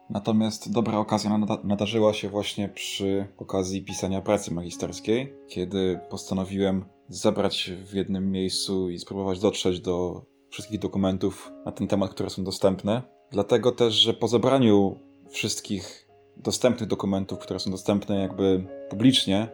Natomiast 0.09 0.71
dobra 0.71 0.97
okazja 0.97 1.37
nadarzyła 1.63 2.13
się 2.13 2.29
właśnie 2.29 2.69
przy 2.69 3.27
okazji 3.37 3.83
pisania 3.83 4.21
pracy 4.21 4.53
magisterskiej, 4.53 5.33
kiedy 5.47 5.99
postanowiłem 6.09 6.85
zebrać 7.09 7.71
w 7.85 7.93
jednym 7.93 8.31
miejscu 8.31 8.89
i 8.89 8.99
spróbować 8.99 9.39
dotrzeć 9.39 9.79
do 9.79 10.25
wszystkich 10.53 10.79
dokumentów 10.79 11.51
na 11.65 11.71
ten 11.71 11.87
temat, 11.87 12.11
które 12.11 12.29
są 12.29 12.43
dostępne. 12.43 13.01
Dlatego 13.31 13.71
też, 13.71 13.93
że 13.93 14.13
po 14.13 14.27
zebraniu 14.27 14.99
wszystkich 15.29 16.09
dostępnych 16.37 16.89
dokumentów, 16.89 17.39
które 17.39 17.59
są 17.59 17.71
dostępne 17.71 18.19
jakby 18.19 18.65
publicznie, 18.89 19.47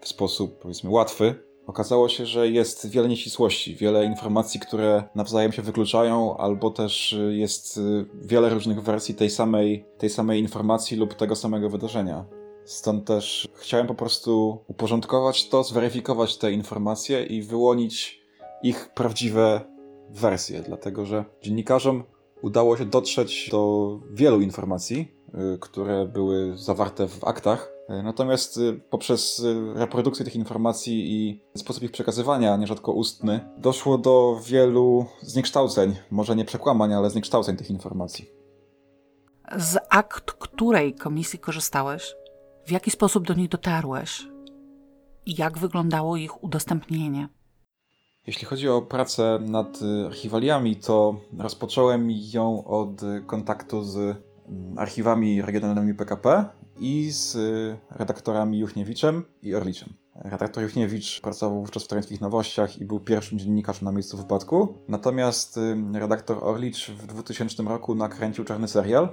w 0.00 0.08
sposób 0.08 0.58
powiedzmy 0.58 0.90
łatwy, 0.90 1.34
okazało 1.66 2.08
się, 2.08 2.26
że 2.26 2.48
jest 2.48 2.90
wiele 2.90 3.08
nieścisłości, 3.08 3.76
wiele 3.76 4.04
informacji, 4.04 4.60
które 4.60 5.04
nawzajem 5.14 5.52
się 5.52 5.62
wykluczają, 5.62 6.36
albo 6.36 6.70
też 6.70 7.16
jest 7.30 7.80
wiele 8.14 8.48
różnych 8.48 8.82
wersji 8.82 9.14
tej 9.14 9.30
samej, 9.30 9.84
tej 9.98 10.10
samej 10.10 10.40
informacji 10.40 10.96
lub 10.96 11.14
tego 11.14 11.36
samego 11.36 11.70
wydarzenia. 11.70 12.24
Stąd 12.64 13.04
też 13.04 13.48
chciałem 13.54 13.86
po 13.86 13.94
prostu 13.94 14.58
uporządkować 14.68 15.48
to, 15.48 15.64
zweryfikować 15.64 16.36
te 16.36 16.52
informacje 16.52 17.24
i 17.24 17.42
wyłonić 17.42 18.20
ich 18.62 18.90
prawdziwe 18.94 19.60
wersje, 20.10 20.62
dlatego 20.62 21.06
że 21.06 21.24
dziennikarzom 21.42 22.04
udało 22.42 22.76
się 22.76 22.84
dotrzeć 22.84 23.48
do 23.50 24.00
wielu 24.10 24.40
informacji, 24.40 25.14
y, 25.54 25.58
które 25.58 26.06
były 26.06 26.58
zawarte 26.58 27.08
w 27.08 27.24
aktach. 27.24 27.72
Y, 27.90 28.02
natomiast 28.02 28.56
y, 28.56 28.80
poprzez 28.90 29.42
reprodukcję 29.74 30.24
tych 30.24 30.36
informacji 30.36 31.12
i 31.12 31.44
sposób 31.58 31.82
ich 31.82 31.90
przekazywania, 31.90 32.56
nierzadko 32.56 32.92
ustny, 32.92 33.40
doszło 33.58 33.98
do 33.98 34.40
wielu 34.46 35.06
zniekształceń, 35.22 35.96
może 36.10 36.36
nie 36.36 36.44
przekłamań, 36.44 36.94
ale 36.94 37.10
zniekształceń 37.10 37.56
tych 37.56 37.70
informacji. 37.70 38.30
Z 39.56 39.78
akt 39.90 40.32
której 40.32 40.94
komisji 40.94 41.38
korzystałeś? 41.38 42.14
W 42.66 42.70
jaki 42.70 42.90
sposób 42.90 43.26
do 43.26 43.34
nich 43.34 43.48
dotarłeś? 43.48 44.28
I 45.26 45.34
jak 45.38 45.58
wyglądało 45.58 46.16
ich 46.16 46.44
udostępnienie? 46.44 47.28
Jeśli 48.26 48.46
chodzi 48.46 48.68
o 48.68 48.82
pracę 48.82 49.38
nad 49.42 49.82
y, 49.82 50.06
archiwaliami, 50.06 50.76
to 50.76 51.20
rozpocząłem 51.38 52.08
ją 52.10 52.64
od 52.64 53.00
kontaktu 53.26 53.84
z 53.84 53.96
mm, 53.96 54.78
archiwami 54.78 55.42
regionalnymi 55.42 55.94
PKP 55.94 56.44
i 56.80 57.10
z 57.10 57.34
y, 57.34 57.78
redaktorami 57.90 58.58
Juchniewiczem 58.58 59.24
i 59.42 59.54
Orliczem. 59.54 59.88
Redaktor 60.14 60.62
Juchniewicz 60.62 61.20
pracował 61.20 61.60
wówczas 61.60 61.84
w 61.84 61.88
Toruńskich 61.88 62.20
Nowościach 62.20 62.78
i 62.78 62.84
był 62.84 63.00
pierwszym 63.00 63.38
dziennikarzem 63.38 63.84
na 63.84 63.92
miejscu 63.92 64.16
wypadku. 64.16 64.74
Natomiast 64.88 65.56
y, 65.56 65.76
redaktor 65.94 66.44
Orlicz 66.44 66.90
w 66.90 67.06
2000 67.06 67.62
roku 67.62 67.94
nakręcił 67.94 68.44
czarny 68.44 68.68
serial, 68.68 69.08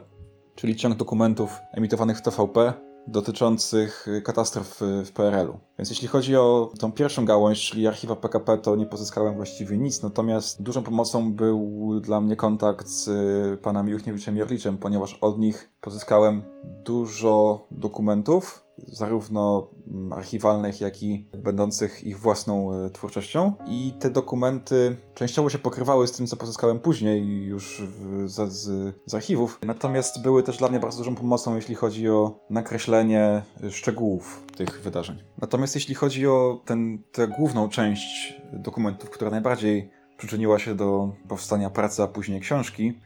czyli 0.55 0.75
ciąg 0.75 0.95
dokumentów 0.95 1.59
emitowanych 1.71 2.17
w 2.17 2.21
TVP 2.21 2.86
dotyczących 3.07 4.07
y, 4.07 4.21
katastrof 4.21 4.81
y, 4.81 5.05
w 5.05 5.11
PRL-u. 5.11 5.59
Więc 5.79 5.89
jeśli 5.89 6.07
chodzi 6.07 6.35
o 6.35 6.71
tą 6.79 6.91
pierwszą 6.91 7.25
gałąź, 7.25 7.69
czyli 7.69 7.87
archiwa 7.87 8.15
PKP, 8.15 8.57
to 8.57 8.75
nie 8.75 8.85
pozyskałem 8.85 9.35
właściwie 9.35 9.77
nic, 9.77 10.03
natomiast 10.03 10.61
dużą 10.61 10.83
pomocą 10.83 11.33
był 11.33 11.91
dla 11.99 12.21
mnie 12.21 12.35
kontakt 12.35 12.87
z 12.87 13.07
y, 13.07 13.57
panami 13.57 13.91
Juchniewiczem 13.91 14.37
i 14.37 14.77
ponieważ 14.77 15.17
od 15.21 15.39
nich 15.39 15.69
pozyskałem 15.81 16.43
dużo 16.63 17.67
dokumentów, 17.71 18.66
zarówno 18.77 19.67
mm, 19.87 20.13
archiwalnych, 20.13 20.81
jak 20.81 21.03
i 21.03 21.29
będących 21.37 22.03
ich 22.03 22.19
własną 22.19 22.73
e, 22.73 22.89
twórczością. 22.89 23.53
I 23.67 23.93
te 23.99 24.09
dokumenty 24.09 24.97
częściowo 25.13 25.49
się 25.49 25.57
pokrywały 25.57 26.07
z 26.07 26.11
tym, 26.11 26.27
co 26.27 26.37
pozyskałem 26.37 26.79
później 26.79 27.43
już 27.45 27.81
w, 27.81 28.29
z, 28.29 28.53
z, 28.53 28.95
z 29.05 29.13
archiwów. 29.13 29.59
Natomiast 29.65 30.21
były 30.21 30.43
też 30.43 30.57
dla 30.57 30.69
mnie 30.69 30.79
bardzo 30.79 30.97
dużą 30.97 31.15
pomocą, 31.15 31.55
jeśli 31.55 31.75
chodzi 31.75 32.09
o 32.09 32.39
nakreślenie 32.49 33.41
szczegółów 33.69 34.43
tych 34.57 34.81
wydarzeń. 34.81 35.23
Natomiast 35.41 35.75
jeśli 35.75 35.95
chodzi 35.95 36.27
o 36.27 36.61
ten, 36.65 37.03
tę 37.11 37.27
główną 37.27 37.69
część 37.69 38.33
dokumentów, 38.53 39.09
która 39.09 39.31
najbardziej 39.31 39.89
przyczyniła 40.17 40.59
się 40.59 40.75
do 40.75 41.09
powstania 41.27 41.69
pracy, 41.69 42.03
a 42.03 42.07
później 42.07 42.41
książki, 42.41 42.99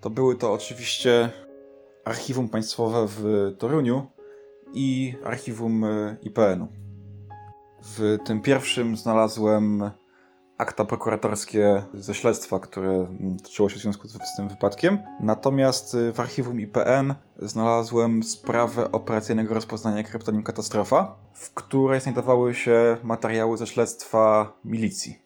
to 0.00 0.10
były 0.10 0.36
to 0.36 0.52
oczywiście 0.52 1.30
Archiwum 2.04 2.48
Państwowe 2.48 3.06
w 3.08 3.52
Toruniu 3.58 4.06
i 4.76 5.14
Archiwum 5.24 5.84
e, 5.84 6.16
IPN-u. 6.22 6.68
W 7.82 8.18
tym 8.24 8.40
pierwszym 8.40 8.96
znalazłem 8.96 9.90
akta 10.58 10.84
prokuratorskie 10.84 11.82
ze 11.94 12.14
śledztwa, 12.14 12.60
które 12.60 13.06
toczyło 13.42 13.68
się 13.68 13.76
w 13.76 13.82
związku 13.82 14.08
z 14.08 14.36
tym 14.36 14.48
wypadkiem. 14.48 14.98
Natomiast 15.20 15.94
e, 15.94 16.12
w 16.12 16.20
archiwum 16.20 16.60
IPN 16.60 17.14
znalazłem 17.38 18.22
sprawę 18.22 18.92
operacyjnego 18.92 19.54
rozpoznania 19.54 20.02
kryptonim 20.02 20.42
katastrofa, 20.42 21.16
w 21.34 21.54
której 21.54 22.00
znajdowały 22.00 22.54
się 22.54 22.96
materiały 23.02 23.56
ze 23.56 23.66
śledztwa 23.66 24.52
milicji. 24.64 25.25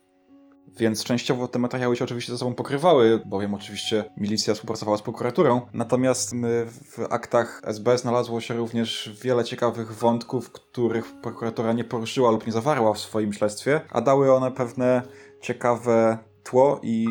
Więc 0.78 1.04
częściowo 1.04 1.48
te 1.48 1.58
materiały 1.58 1.96
się 1.96 2.04
oczywiście 2.04 2.32
ze 2.32 2.38
sobą 2.38 2.54
pokrywały, 2.54 3.22
bowiem 3.26 3.54
oczywiście 3.54 4.04
milicja 4.16 4.54
współpracowała 4.54 4.96
z 4.96 5.02
prokuraturą. 5.02 5.60
Natomiast 5.72 6.34
w 6.66 7.06
aktach 7.10 7.62
SB 7.64 7.98
znalazło 7.98 8.40
się 8.40 8.54
również 8.54 9.10
wiele 9.22 9.44
ciekawych 9.44 9.94
wątków, 9.94 10.50
których 10.50 11.20
prokuratura 11.22 11.72
nie 11.72 11.84
poruszyła 11.84 12.30
lub 12.30 12.46
nie 12.46 12.52
zawarła 12.52 12.92
w 12.92 12.98
swoim 12.98 13.32
śledztwie, 13.32 13.80
a 13.90 14.00
dały 14.00 14.32
one 14.32 14.52
pewne 14.52 15.02
ciekawe 15.40 16.18
tło 16.42 16.80
i 16.82 17.06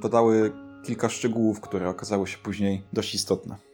dodały 0.00 0.52
kilka 0.86 1.08
szczegółów, 1.08 1.60
które 1.60 1.88
okazały 1.88 2.26
się 2.26 2.38
później 2.38 2.82
dość 2.92 3.14
istotne. 3.14 3.73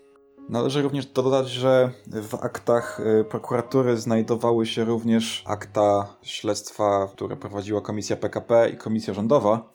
Należy 0.50 0.82
również 0.82 1.06
dodać, 1.06 1.48
że 1.48 1.90
w 2.06 2.34
aktach 2.34 3.00
y, 3.00 3.24
prokuratury 3.24 3.96
znajdowały 3.96 4.66
się 4.66 4.84
również 4.84 5.42
akta 5.46 6.16
śledztwa, 6.22 7.08
które 7.12 7.36
prowadziła 7.36 7.80
Komisja 7.80 8.16
PKP 8.16 8.70
i 8.70 8.76
Komisja 8.76 9.14
Rządowa. 9.14 9.72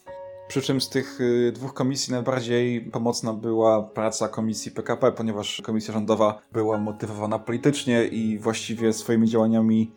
Przy 0.48 0.62
czym 0.62 0.82
z 0.82 0.90
tych 0.90 1.22
y, 1.22 1.52
dwóch 1.52 1.74
komisji 1.74 2.14
najbardziej 2.14 2.82
pomocna 2.82 3.34
była 3.34 3.84
praca 3.84 4.28
Komisji 4.28 4.72
PKP, 4.72 5.12
ponieważ 5.12 5.62
Komisja 5.62 5.94
Rządowa 5.94 6.42
była 6.52 6.78
motywowana 6.78 7.40
politycznie 7.40 8.06
i 8.06 8.40
właściwie 8.40 8.94
swoimi 8.94 9.30
działaniami 9.30 9.92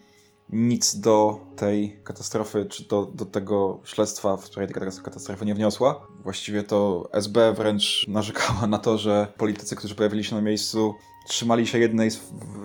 nic 0.51 1.01
do 1.01 1.40
tej 1.57 2.01
katastrofy, 2.05 2.66
czy 2.66 2.88
do, 2.88 3.07
do 3.14 3.24
tego 3.26 3.80
śledztwa, 3.84 4.36
w 4.36 4.44
której 4.44 4.68
tej 4.68 4.74
katastrofy 5.03 5.46
nie 5.46 5.55
wniosła. 5.55 6.07
Właściwie 6.22 6.62
to 6.62 7.09
SB 7.12 7.53
wręcz 7.53 8.05
narzekała 8.09 8.66
na 8.66 8.78
to, 8.78 8.99
że 8.99 9.32
politycy, 9.36 9.76
którzy 9.76 9.94
pojawili 9.94 10.24
się 10.24 10.36
na 10.36 10.42
miejscu, 10.42 10.94
trzymali 11.29 11.66
się 11.66 11.79
jednej 11.79 12.11
z 12.11 12.20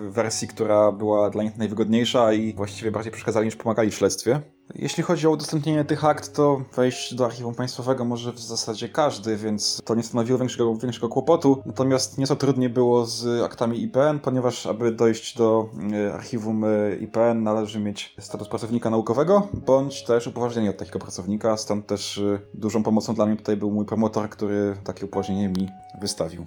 wersji, 0.08 0.48
która 0.48 0.92
była 0.92 1.30
dla 1.30 1.42
nich 1.42 1.56
najwygodniejsza 1.56 2.32
i 2.32 2.54
właściwie 2.54 2.90
bardziej 2.90 3.12
przeszkadzali 3.12 3.46
niż 3.46 3.56
pomagali 3.56 3.90
w 3.90 3.94
śledztwie. 3.94 4.40
Jeśli 4.74 5.02
chodzi 5.02 5.26
o 5.26 5.30
udostępnienie 5.30 5.84
tych 5.84 6.04
akt, 6.04 6.32
to 6.32 6.60
wejść 6.76 7.14
do 7.14 7.24
archiwum 7.24 7.54
państwowego 7.54 8.04
może 8.04 8.32
w 8.32 8.38
zasadzie 8.38 8.88
każdy, 8.88 9.36
więc 9.36 9.82
to 9.84 9.94
nie 9.94 10.02
stanowiło 10.02 10.38
większego, 10.38 10.76
większego 10.76 11.08
kłopotu. 11.08 11.62
Natomiast 11.66 12.18
nieco 12.18 12.36
trudniej 12.36 12.68
było 12.68 13.06
z 13.06 13.42
aktami 13.42 13.82
IPN, 13.82 14.20
ponieważ 14.20 14.66
aby 14.66 14.92
dojść 14.92 15.36
do 15.36 15.68
e, 15.92 16.14
archiwum 16.14 16.64
e, 16.64 16.96
IPN 17.00 17.42
należy 17.42 17.80
mieć 17.80 18.14
status 18.18 18.48
pracownika 18.48 18.90
naukowego, 18.90 19.48
bądź 19.66 20.04
też 20.04 20.26
upoważnienie 20.26 20.70
od 20.70 20.76
takiego 20.76 20.98
pracownika, 20.98 21.56
stąd 21.56 21.86
też 21.86 22.18
e, 22.18 22.38
dużą 22.54 22.82
pomocą 22.82 23.14
dla 23.14 23.26
mnie 23.26 23.36
tutaj 23.36 23.56
był 23.56 23.70
mój 23.70 23.86
promotor, 23.86 24.30
który 24.30 24.76
takie 24.84 25.06
upoważnienie 25.06 25.48
mi 25.48 25.68
wystawił. 26.00 26.46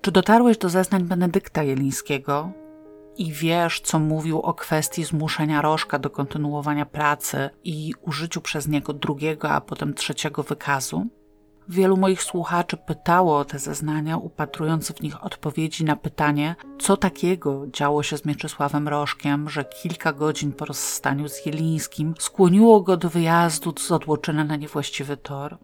Czy 0.00 0.12
dotarłeś 0.12 0.58
do 0.58 0.68
zeznań 0.68 1.04
Benedykta 1.04 1.62
Jelińskiego 1.62 2.50
i 3.16 3.32
wiesz, 3.32 3.80
co 3.80 3.98
mówił 3.98 4.40
o 4.40 4.54
kwestii 4.54 5.04
zmuszenia 5.04 5.62
Rożka 5.62 5.98
do 5.98 6.10
kontynuowania 6.10 6.86
pracy 6.86 7.50
i 7.64 7.94
użyciu 8.02 8.40
przez 8.40 8.68
niego 8.68 8.92
drugiego, 8.92 9.50
a 9.50 9.60
potem 9.60 9.94
trzeciego 9.94 10.42
wykazu? 10.42 11.06
Wielu 11.68 11.96
moich 11.96 12.22
słuchaczy 12.22 12.76
pytało 12.76 13.38
o 13.38 13.44
te 13.44 13.58
zeznania, 13.58 14.16
upatrując 14.16 14.92
w 14.92 15.02
nich 15.02 15.24
odpowiedzi 15.24 15.84
na 15.84 15.96
pytanie, 15.96 16.56
co 16.78 16.96
takiego 16.96 17.66
działo 17.66 18.02
się 18.02 18.18
z 18.18 18.24
Mieczysławem 18.24 18.88
Rożkiem, 18.88 19.48
że 19.48 19.64
kilka 19.64 20.12
godzin 20.12 20.52
po 20.52 20.64
rozstaniu 20.64 21.28
z 21.28 21.46
Jelińskim 21.46 22.14
skłoniło 22.18 22.80
go 22.80 22.96
do 22.96 23.10
wyjazdu 23.10 23.74
z 23.78 23.92
odłoczyny 23.92 24.44
na 24.44 24.56
niewłaściwy 24.56 25.16
tor. 25.16 25.58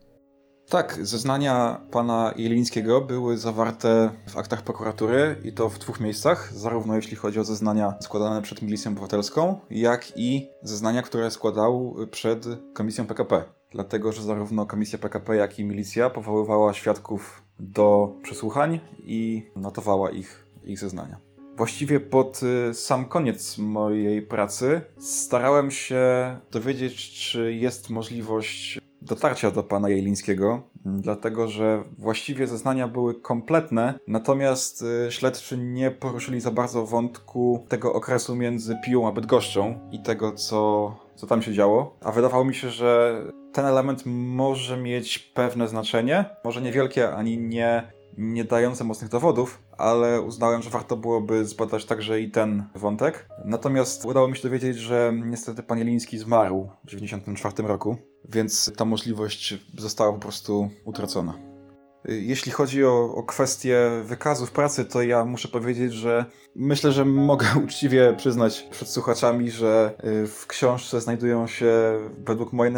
Tak, 0.69 0.99
zeznania 1.03 1.81
pana 1.91 2.33
Jelińskiego 2.37 3.01
były 3.01 3.39
zawarte 3.39 4.11
w 4.29 4.39
aktach 4.39 4.62
prokuratury 4.62 5.37
i 5.45 5.53
to 5.53 5.69
w 5.69 5.79
dwóch 5.79 6.01
miejscach, 6.01 6.53
zarówno 6.55 6.97
jeśli 6.97 7.17
chodzi 7.17 7.41
o 7.41 7.45
zeznania 7.45 7.95
składane 8.01 8.43
przed 8.43 8.62
Milicją 8.62 8.93
Obywatelską, 8.93 9.61
jak 9.71 10.12
i 10.17 10.49
zeznania, 10.62 11.03
które 11.03 11.31
składał 11.31 11.97
przed 12.11 12.47
Komisją 12.75 13.07
PKP. 13.07 13.45
Dlatego, 13.71 14.12
że 14.12 14.23
zarówno 14.23 14.67
Komisja 14.67 14.99
PKP, 14.99 15.37
jak 15.37 15.59
i 15.59 15.65
Milicja 15.65 16.11
powoływała 16.11 16.75
świadków 16.75 17.43
do 17.59 18.17
przesłuchań 18.23 18.81
i 18.99 19.51
notowała 19.57 20.11
ich, 20.11 20.47
ich 20.65 20.79
zeznania. 20.79 21.24
Właściwie 21.57 22.01
pod 22.01 22.41
y, 22.71 22.75
sam 22.75 23.05
koniec 23.05 23.59
mojej 23.59 24.23
pracy 24.23 24.81
starałem 24.99 25.71
się 25.71 26.03
dowiedzieć, 26.51 27.11
czy 27.11 27.55
jest 27.55 27.91
możliwość 27.91 28.79
dotarcia 29.03 29.51
do 29.51 29.63
pana 29.63 29.89
Jelińskiego, 29.89 30.63
dlatego 30.85 31.49
że 31.49 31.85
właściwie 31.99 32.47
zeznania 32.47 32.89
były 32.89 33.21
kompletne, 33.21 33.99
natomiast 34.09 34.83
y, 34.83 35.13
śledczy 35.13 35.59
nie 35.59 35.91
poruszyli 35.91 36.41
za 36.41 36.51
bardzo 36.51 36.87
wątku 36.87 37.67
tego 37.69 37.93
okresu 37.93 38.37
między 38.37 38.77
Piłą 38.85 39.09
a 39.09 39.13
Bydgoszczą 39.13 39.89
i 39.93 40.03
tego, 40.03 40.33
co, 40.33 40.95
co 41.15 41.27
tam 41.27 41.43
się 41.43 41.53
działo. 41.53 41.97
A 42.01 42.13
wydawało 42.13 42.45
mi 42.45 42.55
się, 42.55 42.71
że 42.71 43.23
ten 43.53 43.67
element 43.67 44.03
może 44.07 44.77
mieć 44.77 45.19
pewne 45.19 45.69
znaczenie, 45.69 46.25
może 46.45 46.63
niewielkie 46.63 47.11
ani 47.11 47.39
nie, 47.39 47.93
nie 48.19 48.45
dające 48.45 48.85
mocnych 48.85 49.11
dowodów, 49.11 49.62
ale 49.79 50.21
uznałem, 50.21 50.62
że 50.62 50.71
warto 50.71 50.97
byłoby 50.97 51.45
zbadać 51.45 51.85
także 51.85 52.21
i 52.21 52.31
ten 52.31 52.65
wątek. 52.75 53.29
Natomiast 53.45 54.05
udało 54.05 54.29
mi 54.29 54.37
się 54.37 54.43
dowiedzieć, 54.43 54.77
że 54.77 55.12
niestety 55.25 55.62
pan 55.62 55.79
Jeliński 55.79 56.19
zmarł 56.19 56.71
w 56.85 56.87
1994 56.87 57.69
roku 57.69 57.97
więc 58.29 58.73
ta 58.77 58.85
możliwość 58.85 59.55
została 59.79 60.12
po 60.12 60.19
prostu 60.19 60.71
utracona. 60.85 61.54
Jeśli 62.09 62.53
chodzi 62.53 62.85
o, 62.85 63.15
o 63.15 63.23
kwestię 63.23 63.91
wykazów 64.05 64.51
pracy, 64.51 64.85
to 64.85 65.03
ja 65.03 65.25
muszę 65.25 65.49
powiedzieć, 65.49 65.93
że 65.93 66.25
myślę, 66.57 66.93
że 66.93 67.05
mogę 67.05 67.47
uczciwie 67.65 68.15
przyznać 68.17 68.69
przed 68.71 68.89
słuchaczami, 68.89 69.51
że 69.51 69.95
y, 70.05 70.27
w 70.27 70.47
książce 70.47 71.01
znajdują 71.01 71.47
się, 71.47 71.73
według 72.27 72.53
mojej 72.53 72.75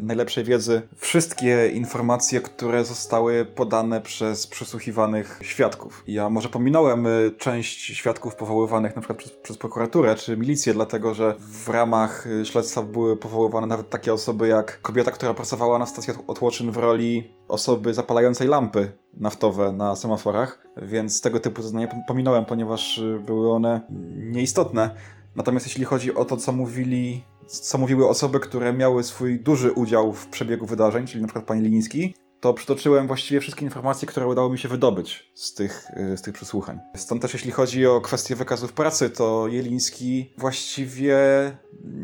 najlepszej 0.00 0.44
wiedzy, 0.44 0.82
wszystkie 0.96 1.68
informacje, 1.68 2.40
które 2.40 2.84
zostały 2.84 3.44
podane 3.44 4.00
przez 4.00 4.46
przesłuchiwanych 4.46 5.38
świadków. 5.42 6.04
Ja 6.06 6.30
może 6.30 6.48
pominąłem 6.48 7.06
y, 7.06 7.32
część 7.38 7.80
świadków 7.80 8.34
powoływanych 8.34 8.96
na 8.96 9.02
przykład 9.02 9.18
przez, 9.18 9.32
przez 9.32 9.58
prokuraturę 9.58 10.14
czy 10.14 10.36
milicję, 10.36 10.74
dlatego 10.74 11.14
że 11.14 11.34
w 11.38 11.68
ramach 11.68 12.26
y, 12.26 12.46
śledztwa 12.46 12.82
były 12.82 13.16
powoływane 13.16 13.66
nawet 13.66 13.90
takie 13.90 14.12
osoby 14.12 14.48
jak 14.48 14.80
kobieta, 14.82 15.10
która 15.10 15.34
pracowała 15.34 15.78
na 15.78 15.86
stacji 15.86 16.14
otłoczyn 16.26 16.70
w 16.70 16.76
roli 16.76 17.36
osoby 17.48 17.94
zapalającej 17.94 18.48
lampy 18.48 18.92
naftowe 19.14 19.72
na 19.72 19.96
semaforach, 19.96 20.66
więc 20.76 21.20
tego 21.20 21.40
typu 21.40 21.62
zeznania 21.62 21.88
pominąłem, 22.08 22.44
ponieważ 22.44 22.98
y, 22.98 23.20
były 23.26 23.52
one 23.52 23.80
nieistotne. 24.16 24.90
Natomiast 25.36 25.66
jeśli 25.66 25.84
chodzi 25.84 26.14
o 26.14 26.24
to, 26.24 26.36
co 26.36 26.52
mówili, 26.52 27.24
co 27.46 27.78
mówiły 27.78 28.08
osoby, 28.08 28.40
które 28.40 28.72
miały 28.72 29.04
swój 29.04 29.40
duży 29.40 29.72
udział 29.72 30.12
w 30.12 30.26
przebiegu 30.26 30.66
wydarzeń, 30.66 31.06
czyli 31.06 31.24
przykład 31.24 31.44
pani 31.44 31.60
Liński, 31.60 32.14
to 32.40 32.54
przytoczyłem 32.54 33.06
właściwie 33.06 33.40
wszystkie 33.40 33.64
informacje, 33.64 34.08
które 34.08 34.26
udało 34.26 34.48
mi 34.48 34.58
się 34.58 34.68
wydobyć 34.68 35.30
z 35.34 35.54
tych, 35.54 35.90
y, 36.12 36.16
z 36.16 36.22
tych 36.22 36.34
przesłuchań. 36.34 36.78
Stąd 36.96 37.22
też 37.22 37.32
jeśli 37.32 37.50
chodzi 37.50 37.86
o 37.86 38.00
kwestię 38.00 38.36
wykazów 38.36 38.72
pracy, 38.72 39.10
to 39.10 39.48
Jeliński 39.48 40.32
właściwie 40.38 41.16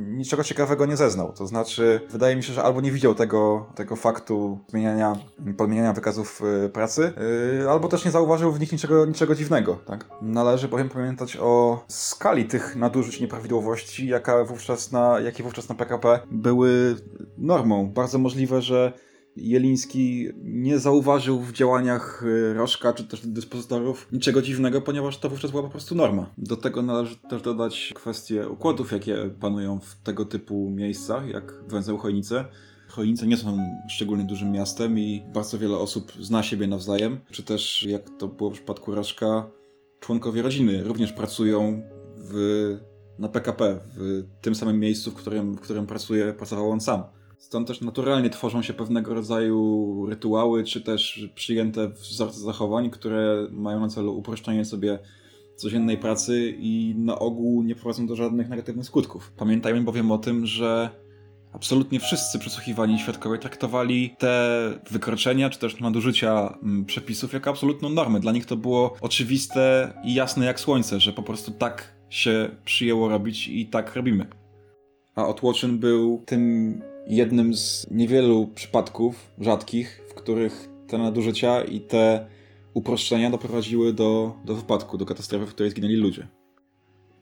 niczego 0.09 0.45
ciekawego 0.45 0.87
nie 0.87 0.97
zeznał. 0.97 1.33
To 1.33 1.47
znaczy, 1.47 2.01
wydaje 2.11 2.37
mi 2.37 2.43
się, 2.43 2.53
że 2.53 2.63
albo 2.63 2.81
nie 2.81 2.93
widział 2.93 3.15
tego, 3.15 3.67
tego 3.75 3.97
faktu 3.97 4.59
zmieniania, 4.69 5.17
podmieniania 5.57 5.93
wykazów 5.93 6.43
y, 6.67 6.69
pracy, 6.69 7.13
yy, 7.61 7.71
albo 7.71 7.89
też 7.89 8.05
nie 8.05 8.11
zauważył 8.11 8.53
w 8.53 8.61
nich 8.61 8.73
niczego, 8.73 9.07
niczego 9.07 9.35
dziwnego. 9.35 9.79
Tak? 9.87 10.09
Należy 10.23 10.69
bowiem 10.69 10.89
pamiętać 10.89 11.37
o 11.41 11.85
skali 11.89 12.45
tych 12.45 12.77
nadużyć 12.77 13.21
nieprawidłowości, 13.21 14.09
jaka 14.09 14.45
wówczas 14.45 14.93
na, 14.93 15.21
jakie 15.21 15.43
wówczas 15.43 15.69
na 15.69 15.75
PKP 15.75 16.21
były 16.31 16.97
normą. 17.39 17.91
Bardzo 17.91 18.19
możliwe, 18.19 18.63
że 18.63 18.93
Jeliński 19.37 20.29
nie 20.43 20.79
zauważył 20.79 21.41
w 21.41 21.53
działaniach 21.53 22.23
y, 22.23 22.55
Rożka 22.55 22.93
czy 22.93 23.05
też 23.05 23.27
dyspozytorów 23.27 24.09
niczego 24.13 24.43
dziwnego, 24.43 24.81
ponieważ 24.81 25.19
to 25.19 25.29
wówczas 25.29 25.51
była 25.51 25.63
po 25.63 25.69
prostu 25.69 25.95
norma. 25.95 26.31
Do 26.39 26.57
tego 26.57 26.83
należy 26.83 27.17
też 27.17 27.43
dodać 27.43 27.93
kwestię 27.95 28.49
układów, 28.49 28.93
jakie 28.93 29.31
panują 29.41 29.81
w 29.81 29.97
tego 30.03 30.25
typu 30.25 30.71
miejscach, 30.71 31.29
jak 31.29 31.55
węzeł 31.69 31.99
Chojnice. 31.99 32.45
Chojnice 32.89 33.27
nie 33.27 33.37
są 33.37 33.59
szczególnie 33.89 34.25
dużym 34.25 34.53
miastem 34.53 34.99
i 34.99 35.23
bardzo 35.35 35.59
wiele 35.59 35.77
osób 35.77 36.13
zna 36.21 36.43
siebie 36.43 36.67
nawzajem, 36.67 37.21
czy 37.31 37.43
też, 37.43 37.83
jak 37.83 38.11
to 38.19 38.29
było 38.29 38.51
w 38.51 38.55
przypadku 38.55 38.95
Rożka, 38.95 39.51
członkowie 40.01 40.43
rodziny 40.43 40.85
również 40.85 41.13
pracują 41.13 41.83
w, 42.19 42.79
na 43.19 43.29
PKP, 43.29 43.81
w 43.97 44.25
tym 44.41 44.55
samym 44.55 44.81
miejscu, 44.81 45.11
w 45.11 45.15
którym, 45.15 45.55
w 45.55 45.61
którym 45.61 45.87
pracuje, 45.87 46.33
pracował 46.33 46.71
on 46.71 46.81
sam. 46.81 47.03
Stąd 47.43 47.69
też 47.69 47.81
naturalnie 47.81 48.31
tworzą 48.31 48.63
się 48.63 48.75
pewnego 48.75 49.15
rodzaju 49.15 50.07
rytuały, 50.07 50.65
czy 50.65 50.81
też 50.81 51.29
przyjęte 51.35 51.89
wzorce 51.89 52.41
zachowań, 52.41 52.91
które 52.91 53.47
mają 53.51 53.81
na 53.81 53.89
celu 53.89 54.19
uproszczenie 54.19 54.65
sobie 54.65 54.99
codziennej 55.57 55.99
pracy 55.99 56.55
i 56.59 56.95
na 56.99 57.19
ogół 57.19 57.63
nie 57.63 57.75
prowadzą 57.75 58.07
do 58.07 58.17
żadnych 58.17 58.49
negatywnych 58.49 58.87
skutków. 58.87 59.33
Pamiętajmy 59.37 59.81
bowiem 59.81 60.11
o 60.11 60.19
tym, 60.19 60.47
że 60.47 60.91
absolutnie 61.53 62.01
wszyscy 62.01 62.39
przesłuchiwani 62.39 62.99
świadkowie 62.99 63.39
traktowali 63.39 64.15
te 64.19 64.59
wykroczenia 64.91 65.51
czy 65.51 65.59
też 65.59 65.81
nadużycia 65.81 66.59
mm, 66.63 66.85
przepisów 66.85 67.33
jako 67.33 67.51
absolutną 67.51 67.89
normę. 67.89 68.21
Dla 68.21 68.33
nich 68.33 68.47
to 68.47 68.57
było 68.57 68.97
oczywiste 69.01 69.93
i 70.05 70.15
jasne 70.15 70.47
jak 70.47 70.61
słońce, 70.61 71.01
że 71.01 71.13
po 71.13 71.23
prostu 71.23 71.53
tak 71.53 71.95
się 72.09 72.51
przyjęło 72.65 73.09
robić 73.09 73.49
i 73.49 73.67
tak 73.67 73.97
robimy. 73.97 74.27
A 75.15 75.27
Otłoczyn 75.27 75.79
był 75.79 76.23
tym 76.27 76.92
jednym 77.07 77.55
z 77.55 77.87
niewielu 77.91 78.47
przypadków 78.55 79.31
rzadkich, 79.39 80.03
w 80.09 80.15
których 80.15 80.69
te 80.89 80.99
nadużycia 80.99 81.63
i 81.63 81.81
te 81.81 82.27
uproszczenia 82.75 83.31
doprowadziły 83.31 83.93
do, 83.93 84.35
do 84.45 84.55
wypadku, 84.55 84.99
do 84.99 85.07
katastrofy, 85.07 85.47
w 85.47 85.55
której 85.55 85.71
zginęli 85.71 85.97
ludzie. 85.97 86.29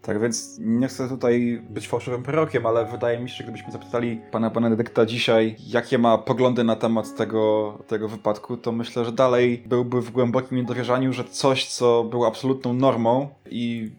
Tak 0.03 0.20
więc 0.20 0.59
nie 0.59 0.89
chcę 0.89 1.09
tutaj 1.09 1.62
być 1.70 1.89
fałszywym 1.89 2.22
prorokiem, 2.22 2.66
ale 2.66 2.87
wydaje 2.87 3.18
mi 3.18 3.28
się, 3.28 3.37
że 3.37 3.45
gdybyśmy 3.45 3.72
zapytali 3.72 4.20
pana 4.31 4.51
Benedykta 4.51 5.07
dzisiaj, 5.07 5.57
jakie 5.66 5.99
ma 5.99 6.18
poglądy 6.18 6.64
na 6.64 6.76
temat 6.76 7.16
tego, 7.16 7.78
tego 7.87 8.09
wypadku, 8.09 8.57
to 8.57 8.72
myślę, 8.72 9.05
że 9.05 9.12
dalej 9.12 9.62
byłby 9.66 10.03
w 10.03 10.11
głębokim 10.11 10.59
niedowierzaniu, 10.59 11.12
że 11.12 11.24
coś, 11.24 11.66
co 11.66 12.05
było 12.05 12.26
absolutną 12.26 12.72
normą 12.72 13.28
i 13.51 13.91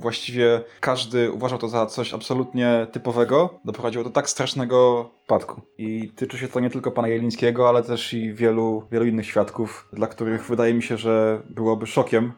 właściwie 0.00 0.60
każdy 0.80 1.32
uważał 1.32 1.58
to 1.58 1.68
za 1.68 1.86
coś 1.86 2.14
absolutnie 2.14 2.86
typowego, 2.92 3.60
doprowadziło 3.64 4.04
do 4.04 4.10
tak 4.10 4.30
strasznego 4.30 5.10
wypadku. 5.22 5.60
I 5.78 6.12
tyczy 6.16 6.38
się 6.38 6.48
to 6.48 6.60
nie 6.60 6.70
tylko 6.70 6.90
pana 6.90 7.08
Jelińskiego, 7.08 7.68
ale 7.68 7.82
też 7.82 8.14
i 8.14 8.34
wielu, 8.34 8.82
wielu 8.90 9.06
innych 9.06 9.26
świadków, 9.26 9.88
dla 9.92 10.06
których 10.06 10.46
wydaje 10.46 10.74
mi 10.74 10.82
się, 10.82 10.96
że 10.96 11.42
byłoby 11.50 11.86
szokiem, 11.86 12.32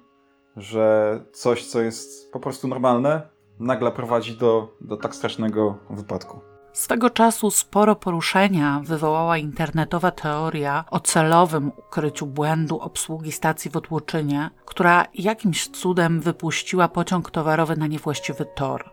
że 0.56 1.20
coś, 1.32 1.66
co 1.66 1.82
jest 1.82 2.32
po 2.32 2.40
prostu 2.40 2.68
normalne, 2.68 3.22
nagle 3.60 3.92
prowadzi 3.92 4.36
do, 4.36 4.76
do 4.80 4.96
tak 4.96 5.14
strasznego 5.14 5.78
wypadku. 5.90 6.40
Swego 6.78 7.10
czasu 7.10 7.50
sporo 7.50 7.96
poruszenia 7.96 8.80
wywołała 8.84 9.38
internetowa 9.38 10.10
teoria 10.10 10.84
o 10.90 11.00
celowym 11.00 11.72
ukryciu 11.76 12.26
błędu 12.26 12.78
obsługi 12.78 13.32
stacji 13.32 13.70
w 13.70 13.76
Otłoczynie, 13.76 14.50
która 14.64 15.06
jakimś 15.14 15.68
cudem 15.68 16.20
wypuściła 16.20 16.88
pociąg 16.88 17.30
towarowy 17.30 17.76
na 17.76 17.86
niewłaściwy 17.86 18.46
tor. 18.54 18.90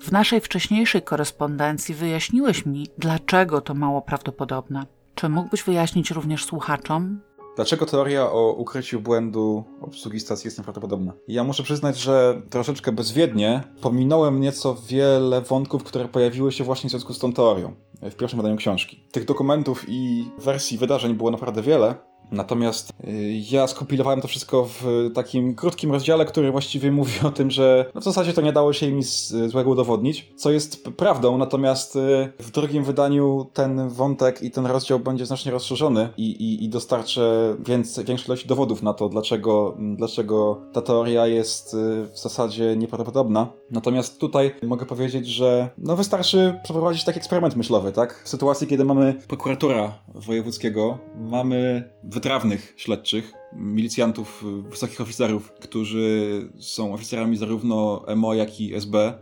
W 0.00 0.12
naszej 0.12 0.40
wcześniejszej 0.40 1.02
korespondencji 1.02 1.94
wyjaśniłeś 1.94 2.66
mi, 2.66 2.86
dlaczego 2.98 3.60
to 3.60 3.74
mało 3.74 4.02
prawdopodobne. 4.02 4.86
Czy 5.14 5.28
mógłbyś 5.28 5.62
wyjaśnić 5.62 6.10
również 6.10 6.44
słuchaczom, 6.44 7.20
Dlaczego 7.56 7.86
teoria 7.86 8.30
o 8.30 8.52
ukryciu 8.52 9.00
błędu 9.00 9.64
obsługi 9.80 10.20
stacji 10.20 10.46
jest 10.46 10.58
nieprawdopodobna? 10.58 11.12
Ja 11.28 11.44
muszę 11.44 11.62
przyznać, 11.62 11.98
że 11.98 12.42
troszeczkę 12.50 12.92
bezwiednie 12.92 13.62
pominąłem 13.80 14.40
nieco 14.40 14.76
wiele 14.88 15.40
wątków, 15.40 15.84
które 15.84 16.08
pojawiły 16.08 16.52
się 16.52 16.64
właśnie 16.64 16.88
w 16.88 16.90
związku 16.90 17.14
z 17.14 17.18
tą 17.18 17.32
teorią 17.32 17.74
w 18.02 18.14
pierwszym 18.14 18.38
wydaniu 18.38 18.56
książki. 18.56 19.04
Tych 19.12 19.24
dokumentów 19.24 19.84
i 19.88 20.24
wersji 20.38 20.78
wydarzeń 20.78 21.14
było 21.14 21.30
naprawdę 21.30 21.62
wiele, 21.62 21.94
Natomiast 22.32 22.92
y, 23.04 23.42
ja 23.50 23.66
skopilowałem 23.66 24.20
to 24.20 24.28
wszystko 24.28 24.64
w 24.64 25.10
takim 25.14 25.54
krótkim 25.54 25.92
rozdziale, 25.92 26.24
który 26.24 26.52
właściwie 26.52 26.92
mówi 26.92 27.12
o 27.24 27.30
tym, 27.30 27.50
że 27.50 27.90
no 27.94 28.00
w 28.00 28.04
zasadzie 28.04 28.32
to 28.32 28.40
nie 28.40 28.52
dało 28.52 28.72
się 28.72 28.86
im 28.86 28.96
nic 28.96 29.34
złego 29.46 29.70
udowodnić, 29.70 30.32
co 30.36 30.50
jest 30.50 30.84
prawdą, 30.84 31.38
natomiast 31.38 31.96
y, 31.96 32.32
w 32.38 32.50
drugim 32.50 32.84
wydaniu 32.84 33.46
ten 33.52 33.88
wątek 33.88 34.42
i 34.42 34.50
ten 34.50 34.66
rozdział 34.66 34.98
będzie 34.98 35.26
znacznie 35.26 35.52
rozszerzony 35.52 36.08
i, 36.16 36.30
i, 36.30 36.64
i 36.64 36.68
dostarczę 36.68 37.56
więcej, 37.66 38.04
większej 38.04 38.26
ilości 38.26 38.48
dowodów 38.48 38.82
na 38.82 38.94
to, 38.94 39.08
dlaczego, 39.08 39.76
dlaczego 39.96 40.60
ta 40.72 40.82
teoria 40.82 41.26
jest 41.26 41.74
y, 41.74 41.76
w 42.12 42.18
zasadzie 42.18 42.76
nieprawdopodobna. 42.76 43.52
Natomiast 43.70 44.20
tutaj 44.20 44.54
mogę 44.62 44.86
powiedzieć, 44.86 45.26
że 45.26 45.70
no 45.78 45.96
wystarczy 45.96 46.60
przeprowadzić 46.62 47.04
taki 47.04 47.18
eksperyment 47.18 47.56
myślowy, 47.56 47.92
tak? 47.92 48.22
W 48.24 48.28
sytuacji, 48.28 48.66
kiedy 48.66 48.84
mamy 48.84 49.14
prokuratora 49.28 49.98
wojewódzkiego, 50.14 50.98
mamy 51.14 51.90
wytrawnych 52.22 52.74
śledczych, 52.76 53.32
milicjantów, 53.52 54.44
wysokich 54.70 55.00
oficerów, 55.00 55.52
którzy 55.52 56.48
są 56.60 56.94
oficerami 56.94 57.36
zarówno 57.36 58.04
MO, 58.16 58.34
jak 58.34 58.60
i 58.60 58.74
SB. 58.74 59.14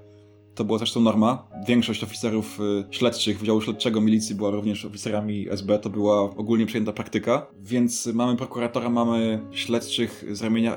To 0.54 0.64
była 0.64 0.78
zresztą 0.78 1.00
norma. 1.00 1.48
Większość 1.68 2.04
oficerów 2.04 2.60
y, 2.60 2.84
śledczych 2.90 3.38
Wydziału 3.38 3.60
Śledczego 3.60 4.00
Milicji 4.00 4.34
była 4.34 4.50
również 4.50 4.84
oficerami 4.84 5.48
SB. 5.50 5.78
To 5.78 5.90
była 5.90 6.20
ogólnie 6.20 6.66
przyjęta 6.66 6.92
praktyka. 6.92 7.46
Więc 7.60 8.06
mamy 8.06 8.36
prokuratora, 8.36 8.88
mamy 8.88 9.40
śledczych 9.50 10.24
z 10.30 10.42
ramienia 10.42 10.76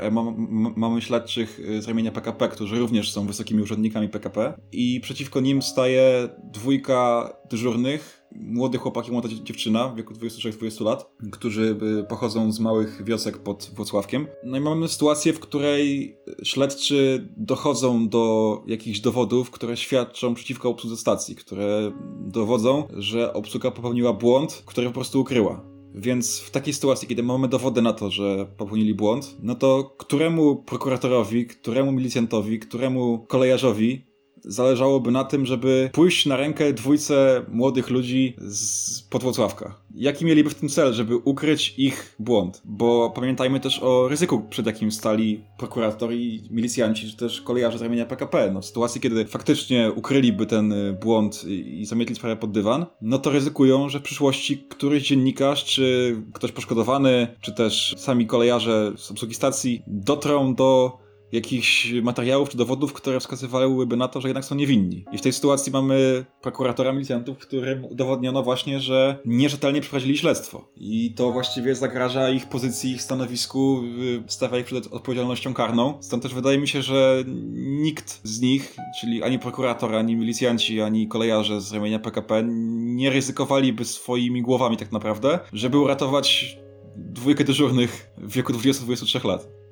mamy 0.75 1.01
śledczych 1.01 1.59
y, 1.59 1.81
z 1.81 1.87
ramienia 1.87 2.11
PKP, 2.11 2.49
którzy 2.49 2.79
również 2.79 3.11
są 3.11 3.27
wysokimi 3.27 3.61
urzędnikami 3.61 4.09
PKP. 4.09 4.53
I 4.71 4.99
przeciwko 5.01 5.39
nim 5.39 5.61
staje 5.61 6.29
dwójka 6.43 7.33
dyżurnych, 7.49 8.22
młody 8.35 8.77
chłopak 8.77 9.07
i 9.07 9.11
młoda 9.11 9.29
dziewczyna 9.43 9.87
w 9.87 9.95
wieku 9.95 10.13
26-20 10.13 10.85
lat, 10.85 11.15
którzy 11.31 11.77
y, 12.01 12.03
pochodzą 12.03 12.51
z 12.51 12.59
małych 12.59 13.03
wiosek 13.05 13.37
pod 13.37 13.71
Wrocławkiem. 13.75 14.27
No 14.43 14.57
i 14.57 14.59
mamy 14.59 14.87
sytuację, 14.87 15.33
w 15.33 15.39
której 15.39 16.15
śledczy 16.43 17.27
dochodzą 17.37 18.09
do 18.09 18.63
jakichś 18.67 18.99
dowodów, 18.99 19.51
które 19.51 19.77
świadczą 19.77 20.33
przeciwko 20.33 20.69
obsłudze 20.69 20.97
stacji, 20.97 21.35
które 21.35 21.91
dowodzą, 22.19 22.87
że 22.97 23.33
obsługa 23.33 23.71
popełniła 23.71 24.13
błąd, 24.13 24.63
który 24.65 24.87
po 24.87 24.93
prostu 24.93 25.21
ukryła. 25.21 25.73
Więc 25.95 26.39
w 26.39 26.51
takiej 26.51 26.73
sytuacji, 26.73 27.07
kiedy 27.07 27.23
mamy 27.23 27.47
dowody 27.47 27.81
na 27.81 27.93
to, 27.93 28.11
że 28.11 28.45
popełnili 28.57 28.93
błąd, 28.93 29.35
no 29.43 29.55
to 29.55 29.95
któremu 29.97 30.55
prokuratorowi, 30.55 31.45
któremu 31.45 31.91
milicjantowi, 31.91 32.59
któremu 32.59 33.25
kolejarzowi 33.27 34.12
zależałoby 34.45 35.11
na 35.11 35.23
tym, 35.23 35.45
żeby 35.45 35.89
pójść 35.93 36.25
na 36.25 36.37
rękę 36.37 36.73
dwójce 36.73 37.45
młodych 37.51 37.89
ludzi 37.89 38.35
z 38.37 39.01
Podwłocławka. 39.01 39.83
Jaki 39.95 40.25
mieliby 40.25 40.49
w 40.49 40.55
tym 40.55 40.69
cel, 40.69 40.93
żeby 40.93 41.17
ukryć 41.17 41.73
ich 41.77 42.15
błąd? 42.19 42.61
Bo 42.65 43.11
pamiętajmy 43.15 43.59
też 43.59 43.79
o 43.83 44.07
ryzyku, 44.07 44.41
przed 44.49 44.65
jakim 44.65 44.91
stali 44.91 45.43
prokurator 45.57 46.13
i 46.13 46.47
milicjanci, 46.51 47.11
czy 47.11 47.17
też 47.17 47.41
kolejarze 47.41 47.77
z 47.77 47.81
ramienia 47.81 48.05
PKP. 48.05 48.51
No, 48.53 48.61
w 48.61 48.65
sytuacji, 48.65 49.01
kiedy 49.01 49.25
faktycznie 49.25 49.91
ukryliby 49.95 50.45
ten 50.45 50.71
y, 50.71 50.93
błąd 50.93 51.43
i 51.47 51.85
zamietli 51.85 52.15
sprawę 52.15 52.35
pod 52.35 52.51
dywan, 52.51 52.85
no 53.01 53.19
to 53.19 53.31
ryzykują, 53.31 53.89
że 53.89 53.99
w 53.99 54.03
przyszłości 54.03 54.57
któryś 54.69 55.07
dziennikarz, 55.07 55.65
czy 55.65 56.15
ktoś 56.33 56.51
poszkodowany, 56.51 57.27
czy 57.41 57.53
też 57.53 57.95
sami 57.97 58.27
kolejarze 58.27 58.93
z 58.97 59.11
obsługi 59.11 59.35
stacji 59.35 59.83
dotrą 59.87 60.55
do 60.55 61.02
jakichś 61.33 61.91
materiałów 61.91 62.49
czy 62.49 62.57
dowodów, 62.57 62.93
które 62.93 63.19
wskazywałyby 63.19 63.97
na 63.97 64.07
to, 64.07 64.21
że 64.21 64.27
jednak 64.27 64.45
są 64.45 64.55
niewinni. 64.55 65.05
I 65.11 65.17
w 65.17 65.21
tej 65.21 65.33
sytuacji 65.33 65.71
mamy 65.71 66.25
prokuratora 66.41 66.93
milicjantów, 66.93 67.37
którym 67.37 67.85
udowodniono 67.85 68.43
właśnie, 68.43 68.79
że 68.79 69.19
nierzetelnie 69.25 69.81
przeprowadzili 69.81 70.17
śledztwo. 70.17 70.67
I 70.77 71.13
to 71.13 71.31
właściwie 71.31 71.75
zagraża 71.75 72.29
ich 72.29 72.49
pozycji, 72.49 72.91
ich 72.91 73.01
stanowisku, 73.01 73.83
y, 74.01 74.23
stawia 74.27 74.59
ich 74.59 74.65
przed 74.65 74.93
odpowiedzialnością 74.93 75.53
karną. 75.53 75.97
Stąd 76.01 76.23
też 76.23 76.33
wydaje 76.33 76.57
mi 76.57 76.67
się, 76.67 76.81
że 76.81 77.23
nikt 77.55 78.21
z 78.23 78.41
nich, 78.41 78.75
czyli 79.01 79.23
ani 79.23 79.39
prokurator, 79.39 79.95
ani 79.95 80.15
milicjanci, 80.15 80.81
ani 80.81 81.07
kolejarze 81.07 81.61
z 81.61 81.73
ramienia 81.73 81.99
PKP 81.99 82.43
nie 82.73 83.09
ryzykowaliby 83.09 83.85
swoimi 83.85 84.41
głowami 84.41 84.77
tak 84.77 84.91
naprawdę, 84.91 85.39
żeby 85.53 85.77
uratować 85.77 86.57
dwójkę 86.95 87.43
dyżurnych 87.43 88.13
w 88.17 88.33
wieku 88.33 88.53
20-23 88.53 89.25
lat. 89.27 89.62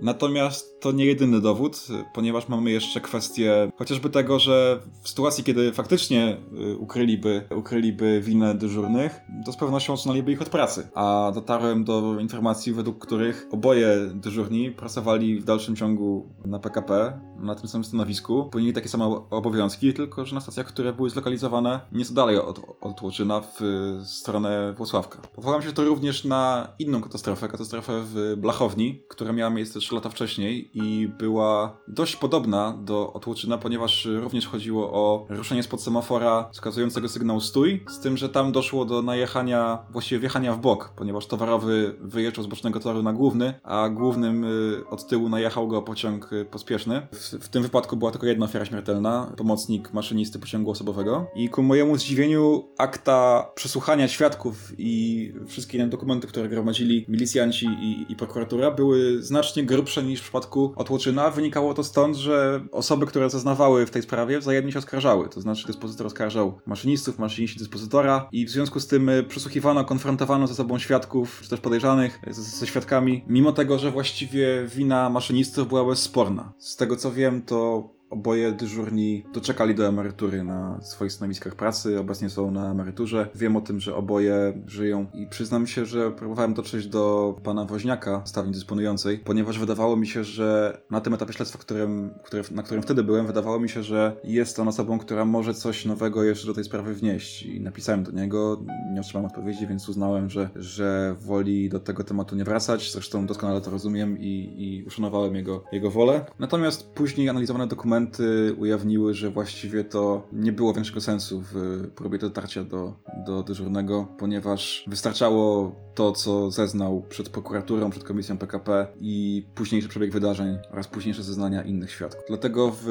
Natomiast 0.00 0.80
to 0.80 0.92
nie 0.92 1.04
jedyny 1.04 1.40
dowód, 1.40 1.86
ponieważ 2.14 2.48
mamy 2.48 2.70
jeszcze 2.70 3.00
kwestię 3.00 3.70
chociażby 3.76 4.10
tego, 4.10 4.38
że 4.38 4.80
w 5.02 5.08
sytuacji, 5.08 5.44
kiedy 5.44 5.72
faktycznie 5.72 6.36
y, 6.72 6.76
ukryliby, 6.76 7.48
ukryliby 7.56 8.20
winę 8.20 8.54
dyżurnych, 8.54 9.20
to 9.46 9.52
z 9.52 9.56
pewnością 9.56 9.92
odsunęliby 9.92 10.32
ich 10.32 10.42
od 10.42 10.48
pracy. 10.48 10.88
A 10.94 11.32
dotarłem 11.34 11.84
do 11.84 12.20
informacji, 12.20 12.72
według 12.72 12.98
których 12.98 13.46
oboje 13.52 13.96
dyżurni 14.14 14.70
pracowali 14.70 15.40
w 15.40 15.44
dalszym 15.44 15.76
ciągu 15.76 16.28
na 16.44 16.58
PKP, 16.58 17.20
na 17.40 17.54
tym 17.54 17.68
samym 17.68 17.84
stanowisku, 17.84 18.48
pełnili 18.52 18.72
takie 18.72 18.88
same 18.88 19.04
obowiązki, 19.30 19.94
tylko 19.94 20.24
że 20.24 20.34
na 20.34 20.40
stacjach, 20.40 20.66
które 20.66 20.92
były 20.92 21.10
zlokalizowane 21.10 21.80
nieco 21.92 22.14
dalej 22.14 22.38
od, 22.38 22.60
od 22.80 23.02
Łoczyna 23.02 23.40
w 23.40 23.60
stronę 24.04 24.74
Włocławka. 24.76 25.18
Powołam 25.34 25.62
się 25.62 25.72
to 25.72 25.84
również 25.84 26.24
na 26.24 26.68
inną 26.78 27.00
katastrofę, 27.02 27.48
katastrofę 27.48 28.02
w 28.04 28.34
Blachowni, 28.36 29.02
która 29.08 29.32
miała 29.32 29.50
miejsce 29.50 29.80
3 29.88 29.94
lata 29.94 30.08
wcześniej 30.08 30.70
i 30.74 31.08
była 31.18 31.76
dość 31.88 32.16
podobna 32.16 32.78
do 32.84 33.12
Otłoczyna, 33.12 33.58
ponieważ 33.58 34.08
również 34.20 34.46
chodziło 34.46 34.92
o 34.92 35.26
ruszenie 35.28 35.62
spod 35.62 35.82
semafora 35.82 36.48
wskazującego 36.52 37.08
sygnał 37.08 37.40
stój, 37.40 37.84
z 37.88 38.00
tym, 38.00 38.16
że 38.16 38.28
tam 38.28 38.52
doszło 38.52 38.84
do 38.84 39.02
najechania, 39.02 39.78
właściwie 39.90 40.18
wjechania 40.18 40.52
w 40.52 40.60
bok, 40.60 40.92
ponieważ 40.96 41.26
towarowy 41.26 41.96
wyjeżdżał 42.00 42.44
z 42.44 42.46
bocznego 42.46 42.80
toru 42.80 43.02
na 43.02 43.12
główny, 43.12 43.54
a 43.62 43.88
głównym 43.88 44.44
y, 44.44 44.88
od 44.90 45.06
tyłu 45.06 45.28
najechał 45.28 45.68
go 45.68 45.82
pociąg 45.82 46.32
y, 46.32 46.44
pospieszny. 46.44 47.06
W, 47.12 47.18
w 47.18 47.48
tym 47.48 47.62
wypadku 47.62 47.96
była 47.96 48.10
tylko 48.10 48.26
jedna 48.26 48.44
ofiara 48.44 48.64
śmiertelna, 48.64 49.32
pomocnik 49.36 49.92
maszynisty 49.92 50.38
pociągu 50.38 50.70
osobowego 50.70 51.26
i 51.36 51.48
ku 51.48 51.62
mojemu 51.62 51.96
zdziwieniu 51.96 52.68
akta 52.78 53.50
przesłuchania 53.54 54.08
świadków 54.08 54.72
i 54.78 55.32
wszystkie 55.46 55.78
inne 55.78 55.88
dokumenty, 55.88 56.26
które 56.26 56.48
gromadzili 56.48 57.04
milicjanci 57.08 57.66
i, 57.66 58.12
i 58.12 58.16
prokuratura 58.16 58.70
były 58.70 59.22
znacznie 59.22 59.62
grubsze 59.78 60.02
niż 60.02 60.20
w 60.20 60.22
przypadku 60.22 60.72
Otłoczyna. 60.76 61.30
Wynikało 61.30 61.74
to 61.74 61.84
stąd, 61.84 62.16
że 62.16 62.60
osoby, 62.72 63.06
które 63.06 63.30
zeznawały 63.30 63.86
w 63.86 63.90
tej 63.90 64.02
sprawie 64.02 64.38
wzajemnie 64.38 64.72
się 64.72 64.78
oskarżały. 64.78 65.28
To 65.28 65.40
znaczy 65.40 65.66
dyspozytor 65.66 66.06
oskarżał 66.06 66.60
maszynistów, 66.66 67.18
maszyniści 67.18 67.58
dyspozytora 67.58 68.28
i 68.32 68.46
w 68.46 68.50
związku 68.50 68.80
z 68.80 68.86
tym 68.86 69.08
y, 69.08 69.24
przesłuchiwano, 69.24 69.84
konfrontowano 69.84 70.46
ze 70.46 70.54
sobą 70.54 70.78
świadków, 70.78 71.40
czy 71.42 71.50
też 71.50 71.60
podejrzanych, 71.60 72.20
ze, 72.30 72.42
ze 72.42 72.66
świadkami, 72.66 73.24
mimo 73.28 73.52
tego, 73.52 73.78
że 73.78 73.90
właściwie 73.90 74.66
wina 74.66 75.10
maszynistów 75.10 75.68
była 75.68 75.84
bezsporna. 75.84 76.52
Z 76.58 76.76
tego 76.76 76.96
co 76.96 77.12
wiem, 77.12 77.42
to 77.42 77.88
Oboje 78.10 78.52
dyżurni 78.52 79.24
doczekali 79.34 79.74
do 79.74 79.86
emerytury 79.86 80.44
na 80.44 80.80
swoich 80.82 81.12
stanowiskach 81.12 81.54
pracy, 81.54 82.00
obecnie 82.00 82.30
są 82.30 82.50
na 82.50 82.70
emeryturze. 82.70 83.28
Wiem 83.34 83.56
o 83.56 83.60
tym, 83.60 83.80
że 83.80 83.94
oboje 83.94 84.62
żyją 84.66 85.06
i 85.14 85.26
przyznam 85.26 85.66
się, 85.66 85.86
że 85.86 86.10
próbowałem 86.10 86.54
dotrzeć 86.54 86.86
do 86.86 87.36
pana 87.44 87.64
Woźniaka, 87.64 88.22
stawni 88.24 88.52
dysponującej, 88.52 89.18
ponieważ 89.18 89.58
wydawało 89.58 89.96
mi 89.96 90.06
się, 90.06 90.24
że 90.24 90.78
na 90.90 91.00
tym 91.00 91.14
etapie 91.14 91.32
śledztwa, 91.32 91.58
którym, 91.58 92.10
który, 92.24 92.42
na 92.50 92.62
którym 92.62 92.82
wtedy 92.82 93.04
byłem, 93.04 93.26
wydawało 93.26 93.60
mi 93.60 93.68
się, 93.68 93.82
że 93.82 94.16
jest 94.24 94.58
on 94.58 94.68
osobą, 94.68 94.98
która 94.98 95.24
może 95.24 95.54
coś 95.54 95.84
nowego 95.84 96.24
jeszcze 96.24 96.46
do 96.46 96.54
tej 96.54 96.64
sprawy 96.64 96.94
wnieść. 96.94 97.42
I 97.42 97.60
napisałem 97.60 98.02
do 98.02 98.10
niego, 98.10 98.64
nie 98.92 99.00
otrzymałem 99.00 99.30
odpowiedzi, 99.30 99.66
więc 99.66 99.88
uznałem, 99.88 100.30
że, 100.30 100.50
że 100.56 101.16
woli 101.20 101.68
do 101.68 101.80
tego 101.80 102.04
tematu 102.04 102.36
nie 102.36 102.44
wracać. 102.44 102.92
Zresztą 102.92 103.26
doskonale 103.26 103.60
to 103.60 103.70
rozumiem 103.70 104.18
i, 104.18 104.54
i 104.58 104.84
uszanowałem 104.84 105.34
jego, 105.34 105.64
jego 105.72 105.90
wolę. 105.90 106.24
Natomiast 106.38 106.90
później 106.90 107.28
analizowane 107.28 107.66
dokumenty 107.66 107.97
dokumenty 108.06 108.54
ujawniły, 108.58 109.14
że 109.14 109.30
właściwie 109.30 109.84
to 109.84 110.28
nie 110.32 110.52
było 110.52 110.74
większego 110.74 111.00
sensu 111.00 111.42
w 111.52 111.84
próbie 111.94 112.18
dotarcia 112.18 112.64
do, 112.64 112.94
do 113.26 113.42
dyżurnego, 113.42 114.06
ponieważ 114.18 114.84
wystarczało 114.86 115.72
to, 115.98 116.12
co 116.12 116.50
zeznał 116.50 117.02
przed 117.08 117.28
prokuraturą, 117.28 117.90
przed 117.90 118.04
komisją 118.04 118.38
PKP 118.38 118.86
i 119.00 119.46
późniejszy 119.54 119.88
przebieg 119.88 120.12
wydarzeń 120.12 120.58
oraz 120.72 120.88
późniejsze 120.88 121.22
zeznania 121.22 121.62
innych 121.62 121.90
świadków. 121.90 122.24
Dlatego 122.28 122.72
w 122.82 122.86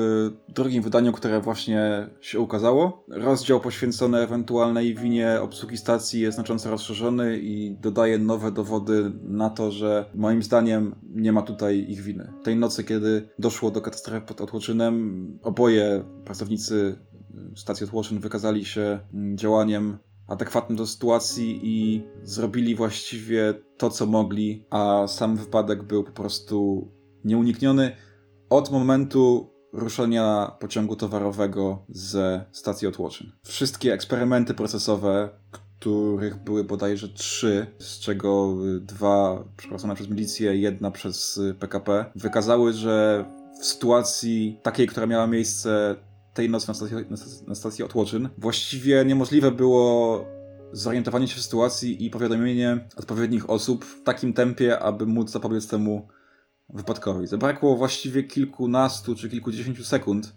drugim 0.50 0.84
wydaniu, 0.84 1.12
które 1.12 1.42
właśnie 1.42 2.08
się 2.22 2.40
ukazało, 2.40 3.04
rozdział 3.08 3.60
poświęcony 3.60 4.18
ewentualnej 4.18 4.96
winie 4.96 5.40
obsługi 5.42 5.78
stacji 5.78 6.22
jest 6.22 6.36
znacząco 6.36 6.70
rozszerzony 6.70 7.40
i 7.40 7.78
dodaje 7.82 8.18
nowe 8.18 8.52
dowody 8.52 9.12
na 9.24 9.50
to, 9.50 9.72
że 9.72 10.06
moim 10.16 10.44
zdaniem 10.44 10.96
nie 11.10 11.32
ma 11.32 11.42
tutaj 11.42 11.86
ich 11.90 12.02
winy. 12.02 12.34
Tej 12.44 12.56
nocy, 12.56 12.84
kiedy 12.84 13.30
doszło 13.40 13.72
do 13.72 13.82
katastrofy 13.82 14.22
pod 14.22 14.42
Otłoczynem, 14.42 14.97
oboje 15.44 16.04
pracownicy 16.26 16.96
stacji 17.56 17.84
Otłoczyn 17.84 18.20
wykazali 18.20 18.66
się 18.66 19.00
mm, 19.14 19.38
działaniem 19.38 19.98
adekwatnym 20.28 20.78
do 20.78 20.88
sytuacji 20.88 21.60
i 21.64 22.04
zrobili 22.24 22.76
właściwie 22.76 23.54
to, 23.78 23.90
co 23.90 24.06
mogli, 24.06 24.66
a 24.70 25.08
sam 25.08 25.36
wypadek 25.36 25.84
był 25.84 26.04
po 26.04 26.12
prostu 26.12 26.88
nieunikniony 27.24 27.92
od 28.50 28.72
momentu 28.72 29.54
ruszenia 29.74 30.52
pociągu 30.60 30.96
towarowego 30.96 31.86
ze 31.90 32.46
stacji 32.52 32.88
Otłoczyn. 32.88 33.32
Wszystkie 33.44 33.94
eksperymenty 33.94 34.54
procesowe, 34.54 35.30
których 35.52 36.44
były 36.44 36.64
bodajże 36.64 37.10
trzy, 37.10 37.68
z 37.80 38.00
czego 38.00 38.58
dwa 38.82 39.44
przeprowadzone 39.58 39.96
przez 39.96 40.10
milicję, 40.10 40.58
jedna 40.58 40.92
przez 40.92 41.42
PKP, 41.60 42.06
wykazały, 42.16 42.74
że 42.74 43.26
w 43.62 43.66
sytuacji 43.66 44.60
takiej, 44.64 44.88
która 44.88 45.06
miała 45.06 45.28
miejsce 45.28 45.96
tej 46.34 46.50
nocy 46.50 46.68
na 46.68 46.74
stacji, 46.74 46.98
na 47.48 47.56
stacji 47.56 47.84
Otłoczyn, 47.84 48.30
właściwie 48.38 49.06
niemożliwe 49.06 49.52
było 49.52 50.26
zorientowanie 50.72 51.28
się 51.28 51.36
w 51.36 51.44
sytuacji 51.44 52.06
i 52.06 52.10
powiadomienie 52.10 52.88
odpowiednich 52.98 53.50
osób 53.50 53.86
w 53.86 54.04
takim 54.04 54.34
tempie, 54.34 54.80
aby 54.80 55.06
móc 55.06 55.32
zapobiec 55.32 55.68
temu 55.68 56.08
wypadkowi. 56.70 57.28
Zabrakło 57.28 57.78
właściwie 57.78 58.24
kilkunastu 58.24 59.16
czy 59.16 59.30
kilkudziesięciu 59.30 59.84
sekund, 59.84 60.34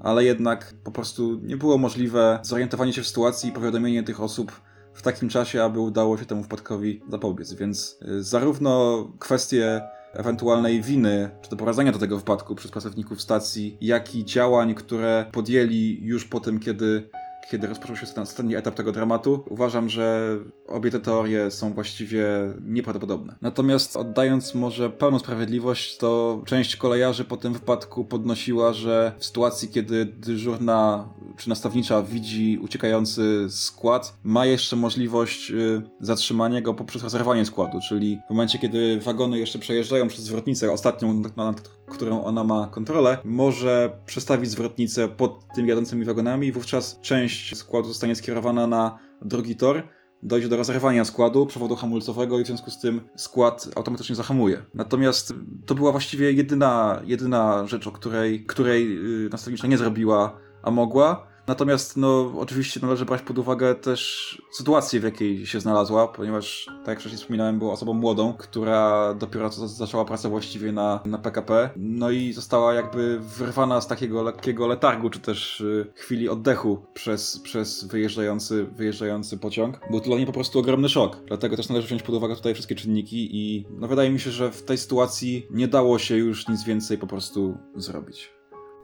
ale 0.00 0.24
jednak 0.24 0.74
po 0.84 0.90
prostu 0.90 1.40
nie 1.42 1.56
było 1.56 1.78
możliwe 1.78 2.38
zorientowanie 2.42 2.92
się 2.92 3.02
w 3.02 3.08
sytuacji 3.08 3.50
i 3.50 3.52
powiadomienie 3.52 4.02
tych 4.02 4.20
osób 4.20 4.52
w 4.94 5.02
takim 5.02 5.28
czasie, 5.28 5.62
aby 5.62 5.80
udało 5.80 6.18
się 6.18 6.26
temu 6.26 6.42
wypadkowi 6.42 7.02
zapobiec. 7.08 7.52
Więc 7.52 7.98
y, 8.08 8.22
zarówno 8.22 9.04
kwestie 9.18 9.82
ewentualnej 10.14 10.82
winy, 10.82 11.30
czy 11.42 11.50
doprowadzenia 11.50 11.92
do 11.92 11.98
tego 11.98 12.16
wypadku 12.16 12.54
przez 12.54 12.70
pracowników 12.70 13.22
stacji, 13.22 13.76
jak 13.80 14.14
i 14.14 14.24
działań, 14.24 14.74
które 14.74 15.26
podjęli 15.32 15.98
już 16.02 16.24
po 16.24 16.40
tym, 16.40 16.60
kiedy 16.60 17.10
kiedy 17.50 17.66
rozpoczął 17.66 17.96
się 17.96 18.06
ten 18.06 18.22
ostatni 18.22 18.56
etap 18.56 18.74
tego 18.74 18.92
dramatu, 18.92 19.44
uważam, 19.48 19.88
że 19.88 20.38
obie 20.68 20.90
te 20.90 21.00
teorie 21.00 21.50
są 21.50 21.72
właściwie 21.72 22.26
nieprawdopodobne. 22.62 23.34
Natomiast 23.40 23.96
oddając 23.96 24.54
może 24.54 24.90
pełną 24.90 25.18
sprawiedliwość, 25.18 25.96
to 25.96 26.42
część 26.46 26.76
kolejarzy 26.76 27.24
po 27.24 27.36
tym 27.36 27.52
wypadku 27.52 28.04
podnosiła, 28.04 28.72
że 28.72 29.12
w 29.18 29.24
sytuacji, 29.24 29.68
kiedy 29.68 30.04
dyżurna 30.04 31.08
czy 31.36 31.48
nastawnicza 31.48 32.02
widzi 32.02 32.58
uciekający 32.62 33.46
skład, 33.50 34.16
ma 34.24 34.46
jeszcze 34.46 34.76
możliwość 34.76 35.50
y, 35.50 35.82
zatrzymania 36.00 36.60
go 36.60 36.74
poprzez 36.74 37.02
rozerwanie 37.02 37.44
składu, 37.44 37.78
czyli 37.88 38.18
w 38.26 38.30
momencie, 38.30 38.58
kiedy 38.58 39.00
wagony 39.00 39.38
jeszcze 39.38 39.58
przejeżdżają 39.58 40.08
przez 40.08 40.24
zwrotnicę, 40.24 40.72
ostatnią, 40.72 41.22
nad 41.36 41.70
którą 41.92 42.24
ona 42.24 42.44
ma 42.44 42.68
kontrolę, 42.68 43.18
może 43.24 43.98
przestawić 44.06 44.50
zwrotnicę 44.50 45.08
pod 45.08 45.46
tymi 45.54 45.68
jadącymi 45.68 46.04
wagonami 46.04 46.46
i 46.46 46.52
wówczas 46.52 47.00
część 47.00 47.56
składu 47.56 47.88
zostanie 47.88 48.16
skierowana 48.16 48.66
na 48.66 48.98
drugi 49.22 49.56
tor, 49.56 49.82
dojdzie 50.22 50.48
do 50.48 50.56
rozerwania 50.56 51.04
składu 51.04 51.46
przewodu 51.46 51.76
hamulcowego 51.76 52.38
i 52.38 52.44
w 52.44 52.46
związku 52.46 52.70
z 52.70 52.80
tym 52.80 53.00
skład 53.16 53.68
automatycznie 53.76 54.16
zahamuje. 54.16 54.62
Natomiast 54.74 55.34
to 55.66 55.74
była 55.74 55.92
właściwie 55.92 56.32
jedyna, 56.32 57.02
jedyna 57.04 57.66
rzecz, 57.66 57.86
o 57.86 57.92
której, 57.92 58.44
której 58.46 58.98
y, 59.26 59.28
nastawnicza 59.28 59.66
nie 59.66 59.78
zrobiła, 59.78 60.38
a 60.62 60.70
mogła. 60.70 61.31
Natomiast, 61.46 61.96
no, 61.96 62.32
oczywiście 62.38 62.80
należy 62.82 63.04
brać 63.04 63.22
pod 63.22 63.38
uwagę 63.38 63.74
też 63.74 64.42
sytuację, 64.52 65.00
w 65.00 65.04
jakiej 65.04 65.46
się 65.46 65.60
znalazła, 65.60 66.08
ponieważ, 66.08 66.66
tak 66.66 66.88
jak 66.88 67.00
wcześniej 67.00 67.18
wspominałem, 67.18 67.58
była 67.58 67.72
osobą 67.72 67.94
młodą, 67.94 68.34
która 68.38 69.14
dopiero 69.14 69.50
co 69.50 69.68
zaczęła 69.68 70.04
pracę 70.04 70.28
właściwie 70.28 70.72
na, 70.72 71.00
na 71.04 71.18
PKP, 71.18 71.70
no 71.76 72.10
i 72.10 72.32
została 72.32 72.74
jakby 72.74 73.18
wyrwana 73.20 73.80
z 73.80 73.86
takiego 73.86 74.22
lekkiego 74.22 74.66
letargu, 74.66 75.10
czy 75.10 75.20
też 75.20 75.60
y, 75.60 75.92
chwili 75.94 76.28
oddechu 76.28 76.86
przez, 76.94 77.38
przez 77.38 77.84
wyjeżdżający, 77.84 78.64
wyjeżdżający 78.64 79.38
pociąg. 79.38 79.80
Był 79.90 80.00
to 80.00 80.06
dla 80.06 80.16
niej 80.16 80.26
po 80.26 80.32
prostu 80.32 80.58
ogromny 80.58 80.88
szok, 80.88 81.16
dlatego 81.26 81.56
też 81.56 81.68
należy 81.68 81.86
wziąć 81.86 82.02
pod 82.02 82.14
uwagę 82.14 82.36
tutaj 82.36 82.54
wszystkie 82.54 82.74
czynniki 82.74 83.28
i, 83.32 83.66
no, 83.70 83.88
wydaje 83.88 84.10
mi 84.10 84.20
się, 84.20 84.30
że 84.30 84.50
w 84.50 84.62
tej 84.62 84.78
sytuacji 84.78 85.46
nie 85.50 85.68
dało 85.68 85.98
się 85.98 86.16
już 86.16 86.48
nic 86.48 86.64
więcej 86.64 86.98
po 86.98 87.06
prostu 87.06 87.58
zrobić. 87.76 88.32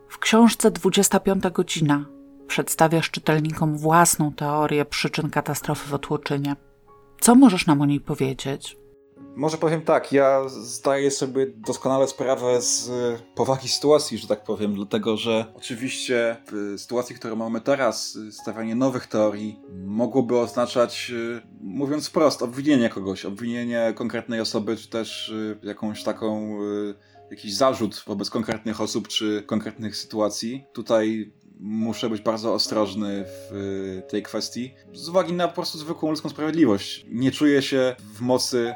W 0.08 0.18
książce 0.18 0.70
25 0.70 1.44
godzina 1.52 2.17
przedstawiasz 2.48 3.10
czytelnikom 3.10 3.78
własną 3.78 4.32
teorię 4.32 4.84
przyczyn 4.84 5.30
katastrofy 5.30 5.88
w 5.88 5.94
Otłoczynie. 5.94 6.56
Co 7.20 7.34
możesz 7.34 7.66
nam 7.66 7.80
o 7.80 7.86
niej 7.86 8.00
powiedzieć? 8.00 8.76
Może 9.36 9.56
powiem 9.56 9.82
tak, 9.82 10.12
ja 10.12 10.48
zdaję 10.48 11.10
sobie 11.10 11.46
doskonale 11.46 12.08
sprawę 12.08 12.62
z 12.62 12.90
powagi 13.34 13.68
sytuacji, 13.68 14.18
że 14.18 14.28
tak 14.28 14.44
powiem, 14.44 14.74
dlatego 14.74 15.16
że 15.16 15.44
oczywiście 15.54 16.36
w 16.52 16.80
sytuacji, 16.80 17.16
którą 17.16 17.36
mamy 17.36 17.60
teraz, 17.60 18.18
stawianie 18.30 18.74
nowych 18.74 19.06
teorii 19.06 19.60
mogłoby 19.84 20.38
oznaczać, 20.38 21.12
y, 21.14 21.40
mówiąc 21.60 22.08
wprost, 22.08 22.42
obwinienie 22.42 22.88
kogoś, 22.88 23.24
obwinienie 23.24 23.92
konkretnej 23.96 24.40
osoby, 24.40 24.76
czy 24.76 24.88
też 24.88 25.28
y, 25.28 25.58
jakąś 25.62 26.02
taką 26.02 26.62
y, 26.62 26.94
jakiś 27.30 27.56
zarzut 27.56 28.04
wobec 28.06 28.30
konkretnych 28.30 28.80
osób 28.80 29.08
czy 29.08 29.42
konkretnych 29.46 29.96
sytuacji. 29.96 30.64
Tutaj 30.72 31.32
muszę 31.60 32.10
być 32.10 32.22
bardzo 32.22 32.54
ostrożny 32.54 33.24
w 33.26 34.02
tej 34.08 34.22
kwestii, 34.22 34.74
z 34.92 35.08
uwagi 35.08 35.32
na 35.32 35.48
po 35.48 35.54
prostu 35.54 35.78
zwykłą 35.78 36.10
ludzką 36.10 36.28
sprawiedliwość. 36.28 37.06
Nie 37.08 37.32
czuję 37.32 37.62
się 37.62 37.96
w 38.14 38.20
mocy 38.20 38.74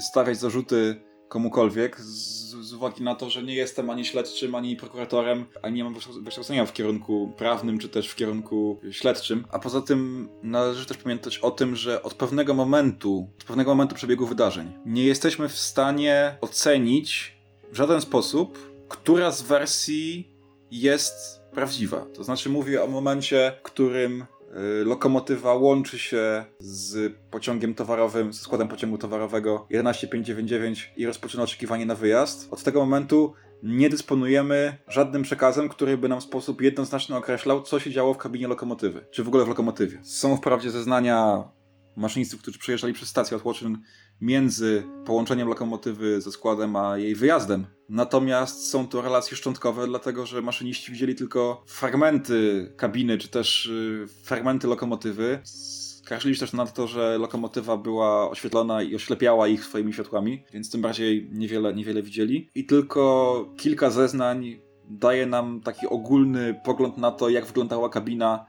stawiać 0.00 0.38
zarzuty 0.38 1.00
komukolwiek, 1.28 2.00
z, 2.00 2.50
z, 2.50 2.72
uwagi 2.72 3.02
na 3.02 3.14
to, 3.14 3.30
że 3.30 3.42
nie 3.42 3.54
jestem 3.54 3.90
ani 3.90 4.04
śledczym, 4.04 4.54
ani 4.54 4.76
prokuratorem, 4.76 5.44
ani 5.62 5.76
nie 5.76 5.84
mam 5.84 5.94
wykształcenia 5.94 6.66
w 6.66 6.72
kierunku 6.72 7.32
prawnym, 7.36 7.78
czy 7.78 7.88
też 7.88 8.08
w 8.08 8.16
kierunku 8.16 8.80
śledczym. 8.90 9.44
A 9.50 9.58
poza 9.58 9.80
tym 9.80 10.28
należy 10.42 10.86
też 10.86 10.96
pamiętać 10.96 11.38
o 11.38 11.50
tym, 11.50 11.76
że 11.76 12.02
od 12.02 12.14
pewnego 12.14 12.54
momentu, 12.54 13.28
od 13.38 13.44
pewnego 13.44 13.70
momentu 13.70 13.94
przebiegu 13.94 14.26
wydarzeń, 14.26 14.72
nie 14.86 15.04
jesteśmy 15.04 15.48
w 15.48 15.58
stanie 15.58 16.36
ocenić 16.40 17.36
w 17.72 17.76
żaden 17.76 18.00
sposób, 18.00 18.58
która 18.88 19.30
z 19.30 19.42
wersji 19.42 20.36
jest 20.70 21.41
prawdziwa. 21.54 22.06
To 22.14 22.24
znaczy 22.24 22.48
mówię 22.48 22.84
o 22.84 22.86
momencie, 22.86 23.52
w 23.58 23.62
którym 23.62 24.20
y, 24.20 24.84
lokomotywa 24.84 25.54
łączy 25.54 25.98
się 25.98 26.44
z 26.58 27.14
pociągiem 27.30 27.74
towarowym, 27.74 28.32
ze 28.32 28.42
składem 28.42 28.68
pociągu 28.68 28.98
towarowego 28.98 29.66
11599 29.70 30.92
i 30.96 31.06
rozpoczyna 31.06 31.42
oczekiwanie 31.42 31.86
na 31.86 31.94
wyjazd. 31.94 32.52
Od 32.52 32.62
tego 32.62 32.80
momentu 32.80 33.32
nie 33.62 33.90
dysponujemy 33.90 34.76
żadnym 34.88 35.22
przekazem, 35.22 35.68
który 35.68 35.98
by 35.98 36.08
nam 36.08 36.20
w 36.20 36.24
sposób 36.24 36.62
jednoznaczny 36.62 37.16
określał, 37.16 37.62
co 37.62 37.80
się 37.80 37.90
działo 37.90 38.14
w 38.14 38.18
kabinie 38.18 38.48
lokomotywy, 38.48 39.06
czy 39.10 39.24
w 39.24 39.28
ogóle 39.28 39.44
w 39.44 39.48
lokomotywie. 39.48 39.98
Są 40.02 40.36
wprawdzie 40.36 40.70
zeznania 40.70 41.48
maszynistów, 41.96 42.42
którzy 42.42 42.58
przejeżdżali 42.58 42.94
przez 42.94 43.08
stację 43.08 43.36
Otwoczyn 43.36 43.78
między 44.22 44.82
połączeniem 45.04 45.48
lokomotywy 45.48 46.20
ze 46.20 46.32
składem 46.32 46.76
a 46.76 46.98
jej 46.98 47.14
wyjazdem. 47.14 47.66
Natomiast 47.88 48.70
są 48.70 48.88
to 48.88 49.02
relacje 49.02 49.36
szczątkowe, 49.36 49.86
dlatego 49.86 50.26
że 50.26 50.42
maszyniści 50.42 50.92
widzieli 50.92 51.14
tylko 51.14 51.62
fragmenty 51.66 52.72
kabiny, 52.76 53.18
czy 53.18 53.28
też 53.28 53.66
y, 53.66 54.06
fragmenty 54.22 54.66
lokomotywy. 54.66 55.40
Skarżyli 55.44 56.34
się 56.34 56.40
też 56.40 56.52
na 56.52 56.66
to, 56.66 56.86
że 56.86 57.18
lokomotywa 57.18 57.76
była 57.76 58.30
oświetlona 58.30 58.82
i 58.82 58.94
oślepiała 58.94 59.48
ich 59.48 59.64
swoimi 59.64 59.92
światłami, 59.92 60.44
więc 60.52 60.70
tym 60.70 60.82
bardziej 60.82 61.28
niewiele, 61.32 61.74
niewiele 61.74 62.02
widzieli. 62.02 62.50
I 62.54 62.66
tylko 62.66 63.44
kilka 63.56 63.90
zeznań 63.90 64.60
daje 64.90 65.26
nam 65.26 65.60
taki 65.60 65.86
ogólny 65.86 66.60
pogląd 66.64 66.98
na 66.98 67.10
to, 67.10 67.28
jak 67.28 67.46
wyglądała 67.46 67.88
kabina 67.88 68.46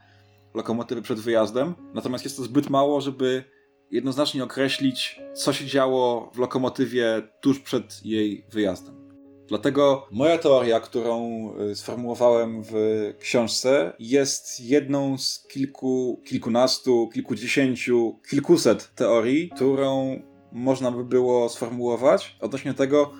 lokomotywy 0.54 1.02
przed 1.02 1.20
wyjazdem. 1.20 1.74
Natomiast 1.94 2.24
jest 2.24 2.36
to 2.36 2.42
zbyt 2.42 2.70
mało, 2.70 3.00
żeby 3.00 3.53
jednoznacznie 3.94 4.44
określić, 4.44 5.20
co 5.34 5.52
się 5.52 5.66
działo 5.66 6.30
w 6.34 6.38
lokomotywie 6.38 7.22
tuż 7.40 7.60
przed 7.60 8.00
jej 8.04 8.44
wyjazdem. 8.52 9.04
Dlatego 9.48 10.08
moja 10.10 10.38
teoria, 10.38 10.80
którą 10.80 11.50
y, 11.70 11.76
sformułowałem 11.76 12.62
w 12.62 12.74
książce, 13.18 13.92
jest 13.98 14.60
jedną 14.60 15.18
z 15.18 15.46
kilku, 15.46 16.22
kilkunastu, 16.26 17.08
kilkudziesięciu, 17.14 18.18
kilkuset 18.30 18.94
teorii, 18.94 19.50
którą 19.54 20.22
można 20.52 20.90
by 20.90 21.04
było 21.04 21.48
sformułować 21.48 22.36
odnośnie 22.40 22.74
tego, 22.74 23.12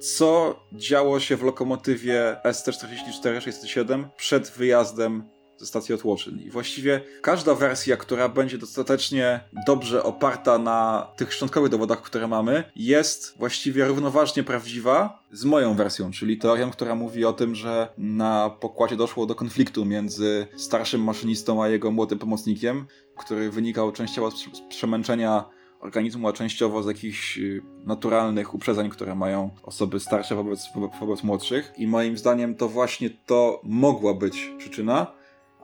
co 0.00 0.60
działo 0.72 1.20
się 1.20 1.36
w 1.36 1.42
lokomotywie 1.42 2.36
ST44-67 2.44 4.04
przed 4.16 4.50
wyjazdem 4.50 5.37
ze 5.58 5.66
stacji 5.66 5.94
Otłoczyn. 5.94 6.40
I 6.40 6.50
właściwie 6.50 7.00
każda 7.22 7.54
wersja, 7.54 7.96
która 7.96 8.28
będzie 8.28 8.58
dostatecznie 8.58 9.40
dobrze 9.66 10.02
oparta 10.02 10.58
na 10.58 11.08
tych 11.16 11.32
szczątkowych 11.32 11.70
dowodach, 11.70 12.02
które 12.02 12.28
mamy, 12.28 12.64
jest 12.76 13.34
właściwie 13.38 13.84
równoważnie 13.84 14.42
prawdziwa 14.42 15.22
z 15.32 15.44
moją 15.44 15.74
wersją, 15.74 16.10
czyli 16.10 16.38
teorią, 16.38 16.70
która 16.70 16.94
mówi 16.94 17.24
o 17.24 17.32
tym, 17.32 17.54
że 17.54 17.88
na 17.98 18.50
pokładzie 18.50 18.96
doszło 18.96 19.26
do 19.26 19.34
konfliktu 19.34 19.84
między 19.84 20.46
starszym 20.56 21.04
maszynistą 21.04 21.62
a 21.62 21.68
jego 21.68 21.90
młodym 21.90 22.18
pomocnikiem, 22.18 22.86
który 23.16 23.50
wynikał 23.50 23.92
częściowo 23.92 24.30
z 24.30 24.44
przemęczenia 24.68 25.44
organizmu, 25.80 26.28
a 26.28 26.32
częściowo 26.32 26.82
z 26.82 26.86
jakichś 26.86 27.38
y, 27.38 27.62
naturalnych 27.84 28.54
uprzedzeń, 28.54 28.90
które 28.90 29.14
mają 29.14 29.50
osoby 29.62 30.00
starsze 30.00 30.34
wobec, 30.34 30.68
wobec 31.00 31.22
młodszych. 31.22 31.72
I 31.76 31.86
moim 31.86 32.18
zdaniem 32.18 32.54
to 32.54 32.68
właśnie 32.68 33.10
to 33.10 33.60
mogła 33.64 34.14
być 34.14 34.52
przyczyna 34.58 35.17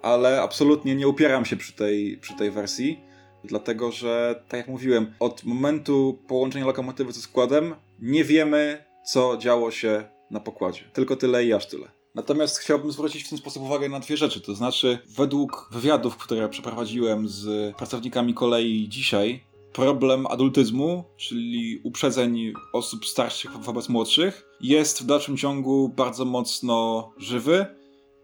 ale 0.04 0.42
absolutnie 0.42 0.94
nie 0.94 1.08
upieram 1.08 1.44
się 1.44 1.56
przy 1.56 1.72
tej, 1.72 2.18
przy 2.18 2.36
tej 2.36 2.50
wersji, 2.50 3.00
dlatego 3.44 3.92
że, 3.92 4.42
tak 4.48 4.58
jak 4.58 4.68
mówiłem, 4.68 5.14
od 5.20 5.44
momentu 5.44 6.18
połączenia 6.26 6.66
lokomotywy 6.66 7.12
ze 7.12 7.20
składem 7.20 7.74
nie 8.00 8.24
wiemy, 8.24 8.84
co 9.06 9.36
działo 9.36 9.70
się 9.70 10.04
na 10.30 10.40
pokładzie. 10.40 10.80
Tylko 10.92 11.16
tyle 11.16 11.44
i 11.44 11.52
aż 11.52 11.66
tyle. 11.66 11.88
Natomiast 12.14 12.58
chciałbym 12.58 12.92
zwrócić 12.92 13.24
w 13.24 13.28
ten 13.28 13.38
sposób 13.38 13.62
uwagę 13.62 13.88
na 13.88 14.00
dwie 14.00 14.16
rzeczy. 14.16 14.40
To 14.40 14.54
znaczy, 14.54 14.98
według 15.06 15.68
wywiadów, 15.72 16.16
które 16.16 16.48
przeprowadziłem 16.48 17.28
z 17.28 17.76
pracownikami 17.76 18.34
kolei 18.34 18.88
dzisiaj, 18.88 19.44
problem 19.72 20.26
adultyzmu, 20.26 21.04
czyli 21.16 21.80
uprzedzeń 21.84 22.52
osób 22.72 23.06
starszych 23.06 23.52
wobec 23.52 23.88
młodszych, 23.88 24.48
jest 24.60 25.02
w 25.02 25.06
dalszym 25.06 25.36
ciągu 25.36 25.88
bardzo 25.88 26.24
mocno 26.24 27.12
żywy 27.18 27.66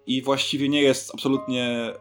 i 0.06 0.22
właściwie 0.22 0.68
nie 0.68 0.82
jest 0.82 1.14
absolutnie 1.14 1.92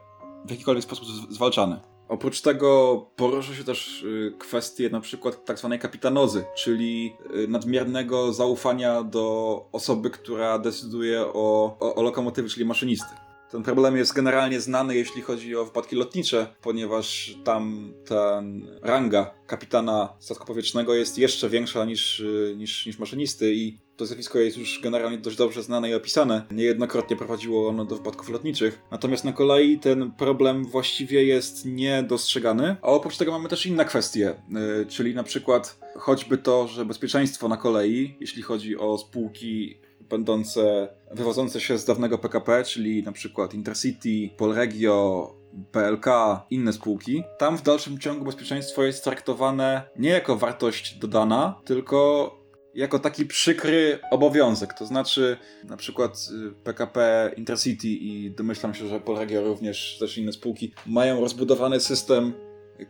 w 0.45 0.51
jakikolwiek 0.51 0.83
sposób 0.83 1.05
zwalczany. 1.29 1.79
Oprócz 2.09 2.41
tego 2.41 2.97
porusza 3.15 3.55
się 3.55 3.63
też 3.63 4.03
y, 4.03 4.33
kwestie 4.39 4.89
na 4.89 5.01
przykład 5.01 5.45
tak 5.45 5.59
zwanej 5.59 5.79
kapitanozy, 5.79 6.45
czyli 6.57 7.13
y, 7.35 7.47
nadmiernego 7.47 8.33
zaufania 8.33 9.03
do 9.03 9.65
osoby, 9.71 10.09
która 10.09 10.59
decyduje 10.59 11.21
o, 11.21 11.77
o, 11.79 11.95
o 11.95 12.01
lokomotywy, 12.01 12.49
czyli 12.49 12.65
maszynisty. 12.65 13.28
Ten 13.51 13.63
problem 13.63 13.97
jest 13.97 14.13
generalnie 14.13 14.59
znany, 14.59 14.95
jeśli 14.95 15.21
chodzi 15.21 15.55
o 15.55 15.65
wypadki 15.65 15.95
lotnicze, 15.95 16.47
ponieważ 16.61 17.35
tam 17.43 17.93
ta 18.07 18.43
ranga 18.81 19.33
kapitana 19.47 20.13
statku 20.19 20.45
powietrznego 20.45 20.93
jest 20.93 21.17
jeszcze 21.17 21.49
większa 21.49 21.85
niż, 21.85 22.19
y, 22.19 22.53
niż, 22.57 22.85
niż 22.85 22.99
maszynisty 22.99 23.53
i 23.53 23.77
to 23.97 24.05
zjawisko 24.05 24.39
jest 24.39 24.57
już 24.57 24.79
generalnie 24.83 25.17
dość 25.17 25.37
dobrze 25.37 25.63
znane 25.63 25.89
i 25.89 25.93
opisane. 25.93 26.45
Niejednokrotnie 26.51 27.15
prowadziło 27.15 27.69
ono 27.69 27.85
do 27.85 27.95
wypadków 27.95 28.29
lotniczych. 28.29 28.81
Natomiast 28.91 29.25
na 29.25 29.33
kolei 29.33 29.79
ten 29.79 30.11
problem 30.11 30.65
właściwie 30.65 31.23
jest 31.23 31.65
niedostrzegany. 31.65 32.75
A 32.81 32.87
oprócz 32.87 33.17
tego 33.17 33.31
mamy 33.31 33.49
też 33.49 33.65
inne 33.65 33.85
kwestie, 33.85 34.35
yy, 34.49 34.85
czyli 34.89 35.15
na 35.15 35.23
przykład 35.23 35.79
choćby 35.97 36.37
to, 36.37 36.67
że 36.67 36.85
bezpieczeństwo 36.85 37.47
na 37.47 37.57
kolei, 37.57 38.17
jeśli 38.19 38.41
chodzi 38.41 38.77
o 38.77 38.97
spółki 38.97 39.77
będące, 40.09 40.87
wywodzące 41.11 41.61
się 41.61 41.77
z 41.77 41.85
dawnego 41.85 42.17
PKP, 42.17 42.63
czyli 42.63 43.03
na 43.03 43.11
przykład 43.11 43.53
Intercity, 43.53 44.29
Polregio, 44.37 45.35
PLK, 45.71 46.05
inne 46.49 46.73
spółki, 46.73 47.23
tam 47.37 47.57
w 47.57 47.61
dalszym 47.61 47.99
ciągu 47.99 48.25
bezpieczeństwo 48.25 48.83
jest 48.83 49.03
traktowane 49.03 49.81
nie 49.95 50.09
jako 50.09 50.35
wartość 50.35 50.95
dodana, 50.95 51.61
tylko 51.65 52.39
jako 52.73 52.99
taki 52.99 53.25
przykry 53.25 53.99
obowiązek. 54.11 54.73
To 54.73 54.85
znaczy, 54.85 55.37
na 55.63 55.77
przykład 55.77 56.29
PKP 56.63 57.29
y, 57.31 57.35
Intercity 57.35 57.87
i 57.87 58.31
domyślam 58.31 58.73
się, 58.73 58.87
że 58.87 58.99
Polregio 58.99 59.43
również, 59.43 59.97
też 59.99 60.17
inne 60.17 60.31
spółki, 60.31 60.73
mają 60.85 61.21
rozbudowany 61.21 61.79
system 61.79 62.33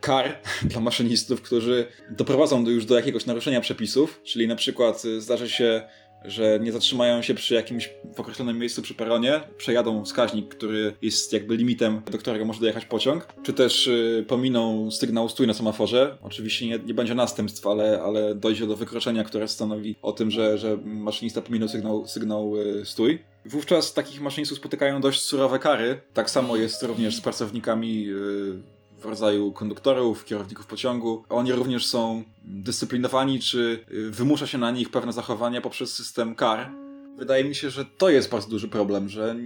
kar 0.00 0.38
dla 0.70 0.80
maszynistów, 0.80 1.42
którzy 1.42 1.86
doprowadzą 2.10 2.64
do 2.64 2.70
już 2.70 2.84
do 2.84 2.96
jakiegoś 2.96 3.26
naruszenia 3.26 3.60
przepisów, 3.60 4.20
czyli 4.22 4.48
na 4.48 4.56
przykład 4.56 5.04
y, 5.04 5.20
zdarzy 5.20 5.50
się 5.50 5.82
że 6.24 6.60
nie 6.62 6.72
zatrzymają 6.72 7.22
się 7.22 7.34
przy 7.34 7.54
jakimś 7.54 7.90
określonym 8.16 8.58
miejscu 8.58 8.82
przy 8.82 8.94
peronie, 8.94 9.40
przejadą 9.56 10.04
wskaźnik, 10.04 10.54
który 10.54 10.94
jest 11.02 11.32
jakby 11.32 11.56
limitem, 11.56 12.02
do 12.10 12.18
którego 12.18 12.44
może 12.44 12.60
dojechać 12.60 12.84
pociąg, 12.84 13.26
czy 13.42 13.52
też 13.52 13.86
y, 13.86 14.24
pominą 14.28 14.90
sygnał 14.90 15.28
stój 15.28 15.46
na 15.46 15.54
semaforze. 15.54 16.18
Oczywiście 16.22 16.66
nie, 16.66 16.78
nie 16.78 16.94
będzie 16.94 17.14
następstw, 17.14 17.66
ale, 17.66 18.02
ale 18.02 18.34
dojdzie 18.34 18.66
do 18.66 18.76
wykroczenia, 18.76 19.24
które 19.24 19.48
stanowi 19.48 19.96
o 20.02 20.12
tym, 20.12 20.30
że, 20.30 20.58
że 20.58 20.76
maszynista 20.84 21.42
pominął 21.42 21.68
sygnał, 21.68 22.06
sygnał 22.06 22.56
y, 22.56 22.84
stój. 22.84 23.18
Wówczas 23.44 23.94
takich 23.94 24.20
maszynistów 24.20 24.58
spotykają 24.58 25.00
dość 25.00 25.22
surowe 25.22 25.58
kary. 25.58 26.00
Tak 26.14 26.30
samo 26.30 26.56
jest 26.56 26.82
również 26.82 27.16
z 27.16 27.20
pracownikami 27.20 28.06
y, 28.08 28.79
w 29.00 29.04
rodzaju 29.04 29.52
konduktorów, 29.52 30.24
kierowników 30.24 30.66
pociągu. 30.66 31.24
Oni 31.28 31.52
również 31.52 31.86
są 31.86 32.24
dyscyplinowani, 32.44 33.40
czy 33.40 33.84
y, 33.92 34.10
wymusza 34.10 34.46
się 34.46 34.58
na 34.58 34.70
nich 34.70 34.90
pewne 34.90 35.12
zachowania 35.12 35.60
poprzez 35.60 35.92
system 35.92 36.34
kar. 36.34 36.70
Wydaje 37.16 37.44
mi 37.44 37.54
się, 37.54 37.70
że 37.70 37.84
to 37.84 38.10
jest 38.10 38.30
bardzo 38.30 38.48
duży 38.48 38.68
problem, 38.68 39.08
że 39.08 39.36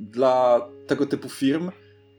dla 0.00 0.68
tego 0.86 1.06
typu 1.06 1.28
firm 1.28 1.70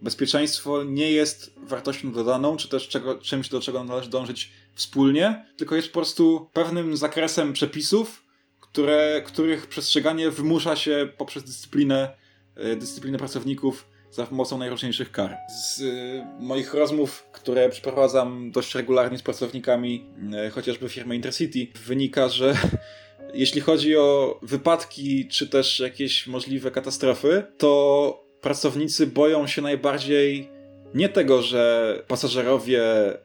bezpieczeństwo 0.01 0.83
nie 0.83 1.11
jest 1.11 1.53
wartością 1.57 2.11
dodaną, 2.11 2.57
czy 2.57 2.69
też 2.69 2.87
czego, 2.87 3.15
czymś, 3.15 3.49
do 3.49 3.61
czego 3.61 3.83
należy 3.83 4.09
dążyć 4.09 4.51
wspólnie, 4.73 5.45
tylko 5.57 5.75
jest 5.75 5.87
po 5.87 5.93
prostu 5.93 6.49
pewnym 6.53 6.97
zakresem 6.97 7.53
przepisów, 7.53 8.23
które, 8.59 9.21
których 9.25 9.67
przestrzeganie 9.67 10.31
wymusza 10.31 10.75
się 10.75 11.09
poprzez 11.17 11.43
dyscyplinę, 11.43 12.15
e, 12.55 12.75
dyscyplinę 12.75 13.17
pracowników 13.17 13.85
za 14.11 14.25
pomocą 14.25 14.57
najróżniejszych 14.57 15.11
kar. 15.11 15.37
Z 15.49 15.81
y, 15.81 16.23
moich 16.39 16.73
rozmów, 16.73 17.25
które 17.31 17.69
przeprowadzam 17.69 18.51
dość 18.51 18.75
regularnie 18.75 19.17
z 19.17 19.21
pracownikami 19.21 20.05
y, 20.47 20.49
chociażby 20.49 20.89
firmy 20.89 21.15
Intercity, 21.15 21.67
wynika, 21.85 22.29
że 22.29 22.57
jeśli 23.33 23.61
chodzi 23.61 23.97
o 23.97 24.39
wypadki 24.41 25.27
czy 25.27 25.49
też 25.49 25.79
jakieś 25.79 26.27
możliwe 26.27 26.71
katastrofy, 26.71 27.43
to 27.57 28.23
pracownicy 28.41 29.07
boją 29.07 29.47
się 29.47 29.61
najbardziej 29.61 30.49
nie 30.93 31.09
tego, 31.09 31.41
że 31.41 31.95
pasażerowie 32.07 32.83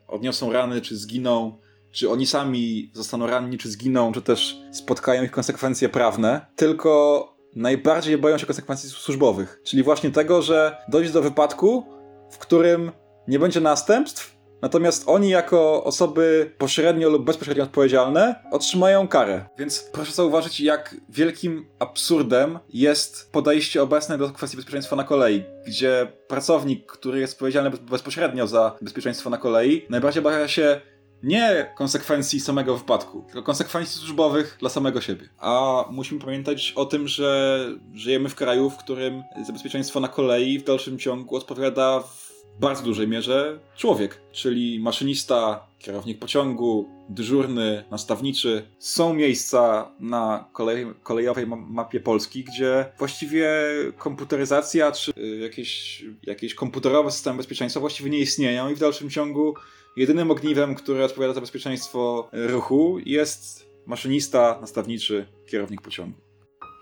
odniosą 0.08 0.52
rany 0.52 0.80
czy 0.80 0.96
zginą, 0.96 1.58
czy 1.92 2.10
oni 2.10 2.26
sami 2.26 2.90
zostaną 2.94 3.26
ranni 3.26 3.58
czy 3.58 3.70
zginą, 3.70 4.12
czy 4.12 4.22
też 4.22 4.56
spotkają 4.72 5.22
ich 5.22 5.30
konsekwencje 5.30 5.88
prawne, 5.88 6.46
tylko 6.56 7.33
najbardziej 7.56 8.18
boją 8.18 8.38
się 8.38 8.46
konsekwencji 8.46 8.90
służbowych. 8.90 9.60
Czyli 9.64 9.82
właśnie 9.82 10.10
tego, 10.10 10.42
że 10.42 10.76
dojdzie 10.88 11.10
do 11.10 11.22
wypadku, 11.22 11.84
w 12.30 12.38
którym 12.38 12.92
nie 13.28 13.38
będzie 13.38 13.60
następstw, 13.60 14.34
natomiast 14.62 15.04
oni 15.06 15.28
jako 15.28 15.84
osoby 15.84 16.54
pośrednio 16.58 17.10
lub 17.10 17.24
bezpośrednio 17.24 17.64
odpowiedzialne 17.64 18.34
otrzymają 18.50 19.08
karę. 19.08 19.44
Więc 19.58 19.90
proszę 19.92 20.12
zauważyć, 20.12 20.60
jak 20.60 20.96
wielkim 21.08 21.66
absurdem 21.78 22.58
jest 22.68 23.32
podejście 23.32 23.82
obecne 23.82 24.18
do 24.18 24.30
kwestii 24.30 24.56
bezpieczeństwa 24.56 24.96
na 24.96 25.04
kolei, 25.04 25.44
gdzie 25.66 26.12
pracownik, 26.28 26.86
który 26.86 27.20
jest 27.20 27.32
odpowiedzialny 27.32 27.70
bezpośrednio 27.70 28.46
za 28.46 28.76
bezpieczeństwo 28.82 29.30
na 29.30 29.38
kolei, 29.38 29.86
najbardziej 29.90 30.20
obawia 30.20 30.48
się 30.48 30.80
nie 31.24 31.72
konsekwencji 31.74 32.40
samego 32.40 32.76
wypadku, 32.76 33.24
tylko 33.26 33.42
konsekwencji 33.42 34.00
służbowych 34.00 34.56
dla 34.60 34.70
samego 34.70 35.00
siebie. 35.00 35.28
A 35.38 35.84
musimy 35.90 36.20
pamiętać 36.20 36.72
o 36.76 36.86
tym, 36.86 37.08
że 37.08 37.60
żyjemy 37.94 38.28
w 38.28 38.34
kraju, 38.34 38.70
w 38.70 38.76
którym 38.76 39.22
za 39.46 39.52
bezpieczeństwo 39.52 40.00
na 40.00 40.08
kolei 40.08 40.58
w 40.58 40.64
dalszym 40.64 40.98
ciągu 40.98 41.36
odpowiada 41.36 42.00
w 42.00 42.34
bardzo 42.60 42.82
dużej 42.82 43.08
mierze 43.08 43.58
człowiek, 43.76 44.20
czyli 44.32 44.80
maszynista, 44.80 45.66
kierownik 45.78 46.18
pociągu, 46.18 46.88
dyżurny, 47.08 47.84
nastawniczy. 47.90 48.68
Są 48.78 49.14
miejsca 49.14 49.90
na 50.00 50.48
kolej, 50.52 50.86
kolejowej 51.02 51.46
mapie 51.46 52.00
Polski, 52.00 52.44
gdzie 52.44 52.92
właściwie 52.98 53.50
komputeryzacja 53.98 54.92
czy 54.92 55.12
y, 55.18 55.36
jakieś, 55.36 56.04
jakieś 56.22 56.54
komputerowe 56.54 57.10
systemy 57.10 57.36
bezpieczeństwa 57.36 57.80
właściwie 57.80 58.10
nie 58.10 58.18
istnieją 58.18 58.70
i 58.70 58.74
w 58.74 58.78
dalszym 58.78 59.10
ciągu 59.10 59.54
Jedynym 59.96 60.30
ogniwem, 60.30 60.74
które 60.74 61.04
odpowiada 61.04 61.34
za 61.34 61.40
bezpieczeństwo 61.40 62.28
ruchu 62.32 62.98
jest 63.06 63.70
maszynista, 63.86 64.58
nastawniczy, 64.60 65.26
kierownik 65.46 65.80
pociągu. 65.82 66.20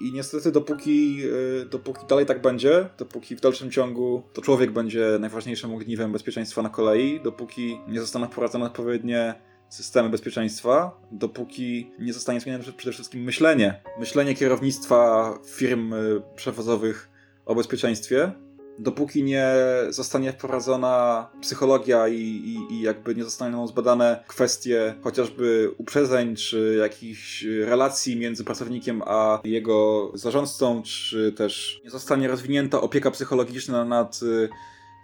I 0.00 0.12
niestety 0.12 0.52
dopóki, 0.52 1.22
e, 1.62 1.64
dopóki 1.64 2.06
dalej 2.08 2.26
tak 2.26 2.42
będzie, 2.42 2.88
dopóki 2.98 3.36
w 3.36 3.40
dalszym 3.40 3.70
ciągu 3.70 4.22
to 4.32 4.42
człowiek 4.42 4.70
będzie 4.70 5.06
najważniejszym 5.20 5.74
ogniwem 5.74 6.12
bezpieczeństwa 6.12 6.62
na 6.62 6.68
kolei, 6.68 7.20
dopóki 7.20 7.78
nie 7.88 8.00
zostaną 8.00 8.26
wprowadzone 8.26 8.64
odpowiednie 8.64 9.34
systemy 9.68 10.08
bezpieczeństwa, 10.08 11.00
dopóki 11.10 11.90
nie 11.98 12.12
zostanie 12.12 12.40
zmienione 12.40 12.64
przede 12.76 12.92
wszystkim 12.92 13.22
myślenie. 13.22 13.82
Myślenie 13.98 14.34
kierownictwa 14.34 15.32
firm 15.46 15.94
e, 15.94 15.96
przewozowych 16.36 17.10
o 17.46 17.54
bezpieczeństwie, 17.54 18.32
dopóki 18.78 19.22
nie 19.22 19.54
zostanie 19.88 20.32
wprowadzona 20.32 21.28
psychologia 21.40 22.08
i, 22.08 22.20
i, 22.20 22.74
i, 22.74 22.82
jakby 22.82 23.14
nie 23.14 23.24
zostaną 23.24 23.66
zbadane 23.66 24.24
kwestie 24.28 24.94
chociażby 25.02 25.74
uprzedzeń, 25.78 26.36
czy 26.36 26.76
jakichś 26.80 27.44
relacji 27.64 28.16
między 28.16 28.44
pracownikiem 28.44 29.02
a 29.06 29.40
jego 29.44 30.10
zarządcą, 30.14 30.82
czy 30.82 31.32
też 31.32 31.80
nie 31.84 31.90
zostanie 31.90 32.28
rozwinięta 32.28 32.80
opieka 32.80 33.10
psychologiczna 33.10 33.84
nad 33.84 34.20
y, 34.22 34.48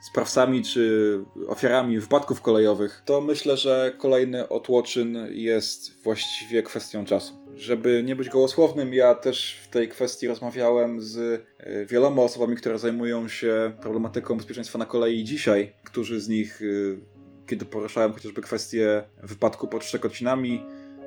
sprawcami 0.01 0.63
czy 0.65 1.25
ofiarami 1.49 2.01
wypadków 2.01 2.41
kolejowych, 2.41 3.03
to 3.05 3.21
myślę, 3.21 3.57
że 3.57 3.93
kolejny 3.99 4.49
otłoczyn 4.49 5.19
jest 5.31 6.03
właściwie 6.03 6.63
kwestią 6.63 7.05
czasu. 7.05 7.48
Żeby 7.59 8.03
nie 8.03 8.17
być 8.17 8.29
gołosłownym, 8.29 8.95
ja 8.95 9.15
też 9.15 9.61
w 9.65 9.69
tej 9.69 9.89
kwestii 9.89 10.29
rozmawiałem 10.29 11.01
z 11.01 11.19
e, 11.59 11.87
wieloma 11.87 12.23
osobami, 12.23 12.57
które 12.57 12.79
zajmują 12.79 13.29
się 13.29 13.73
problematyką 13.81 14.37
bezpieczeństwa 14.37 14.79
na 14.79 14.87
kolei 14.87 15.25
dzisiaj, 15.25 15.73
którzy 15.85 16.21
z 16.21 16.29
nich, 16.29 16.63
e, 16.63 17.47
kiedy 17.47 17.65
poruszałem 17.65 18.13
chociażby 18.13 18.43
kwestię 18.43 19.03
wypadku 19.23 19.69
pod 19.69 19.85
Szczekocinami, 19.85 20.65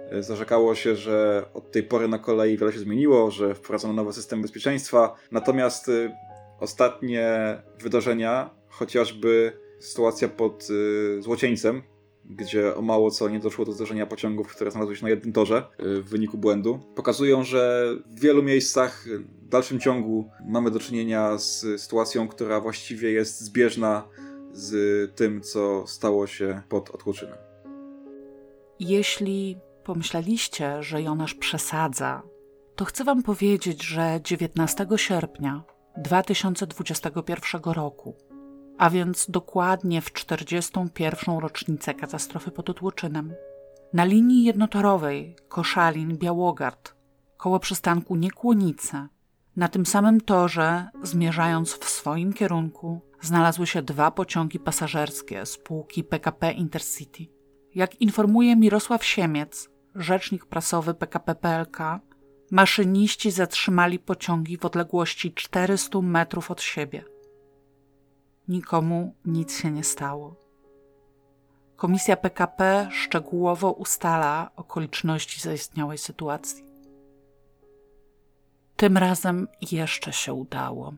e, 0.10 0.24
zarzekało 0.24 0.76
się, 0.76 0.96
że 0.96 1.46
od 1.54 1.72
tej 1.72 1.84
pory 1.84 2.08
na 2.08 2.20
kolei 2.20 2.58
wiele 2.58 2.74
się 2.74 2.80
zmieniło, 2.80 3.32
że 3.32 3.56
wprowadzono 3.56 3.94
nowy 3.94 4.14
system 4.14 4.42
bezpieczeństwa. 4.42 5.16
Natomiast 5.32 5.92
ostatnie 6.60 7.58
wydarzenia, 7.80 8.50
chociażby 8.70 9.52
sytuacja 9.80 10.28
pod 10.28 10.68
Złocieńcem, 11.20 11.82
gdzie 12.26 12.76
o 12.76 12.82
mało 12.82 13.12
co 13.12 13.30
nie 13.30 13.40
doszło 13.40 13.66
do 13.66 13.72
zdarzenia 13.72 14.06
pociągów, 14.06 14.56
które 14.56 14.72
znalazły 14.72 14.96
się 14.96 15.04
na 15.04 15.10
jednym 15.10 15.34
torze 15.34 15.68
y, 15.80 16.02
w 16.02 16.10
wyniku 16.10 16.38
błędu, 16.38 16.80
pokazują, 16.96 17.44
że 17.44 17.88
w 18.06 18.20
wielu 18.20 18.44
miejscach 18.44 19.06
w 19.42 19.48
dalszym 19.50 19.80
ciągu 19.80 20.30
mamy 20.48 20.72
do 20.72 20.80
czynienia 20.80 21.38
z 21.38 21.82
sytuacją, 21.82 22.28
która 22.28 22.60
właściwie 22.60 23.12
jest 23.12 23.42
zbieżna 23.42 24.08
z 24.54 25.16
tym, 25.16 25.42
co 25.42 25.88
stało 25.88 26.28
się 26.28 26.62
pod 26.70 26.90
Otłoczynem. 26.90 27.38
Jeśli 28.80 29.58
pomyśleliście, 29.84 30.84
że 30.84 31.02
Jonasz 31.02 31.34
przesadza, 31.34 32.22
to 32.76 32.86
chcę 32.86 33.04
wam 33.04 33.24
powiedzieć, 33.24 33.84
że 33.84 34.20
19 34.24 34.88
sierpnia 34.96 35.64
2021 35.98 37.62
roku 37.66 38.16
a 38.82 38.90
więc 38.90 39.30
dokładnie 39.30 40.02
w 40.02 40.14
41. 40.14 41.38
rocznicę 41.38 41.94
katastrofy 41.94 42.52
pod 42.52 42.70
Otłoczynem. 42.70 43.34
Na 43.94 44.06
linii 44.06 44.44
jednotorowej 44.44 45.36
Koszalin-Białogard, 45.50 46.94
koło 47.38 47.60
przystanku 47.60 48.16
Niekłonice, 48.16 49.08
na 49.56 49.68
tym 49.68 49.86
samym 49.86 50.22
torze, 50.22 50.88
zmierzając 51.04 51.74
w 51.74 51.90
swoim 51.90 52.34
kierunku, 52.34 53.02
znalazły 53.22 53.68
się 53.68 53.82
dwa 53.82 54.12
pociągi 54.12 54.60
pasażerskie 54.60 55.46
spółki 55.46 56.04
PKP 56.04 56.52
Intercity. 56.52 57.26
Jak 57.76 58.02
informuje 58.02 58.56
Mirosław 58.56 59.06
Siemiec, 59.06 59.70
rzecznik 59.96 60.46
prasowy 60.46 60.94
PKP 60.94 61.36
PLK, 61.36 61.78
maszyniści 62.52 63.32
zatrzymali 63.32 64.00
pociągi 64.00 64.58
w 64.58 64.66
odległości 64.66 65.34
400 65.34 66.02
metrów 66.02 66.52
od 66.52 66.62
siebie– 66.62 67.04
nikomu 68.52 69.16
nic 69.26 69.58
się 69.58 69.72
nie 69.72 69.84
stało. 69.84 70.36
Komisja 71.76 72.18
PKP 72.18 72.90
szczegółowo 72.92 73.72
ustala 73.72 74.52
okoliczności 74.56 75.42
zaistniałej 75.42 75.98
sytuacji. 75.98 76.64
Tym 78.76 78.98
razem 78.98 79.48
jeszcze 79.72 80.14
się 80.14 80.34
udało. 80.34 80.94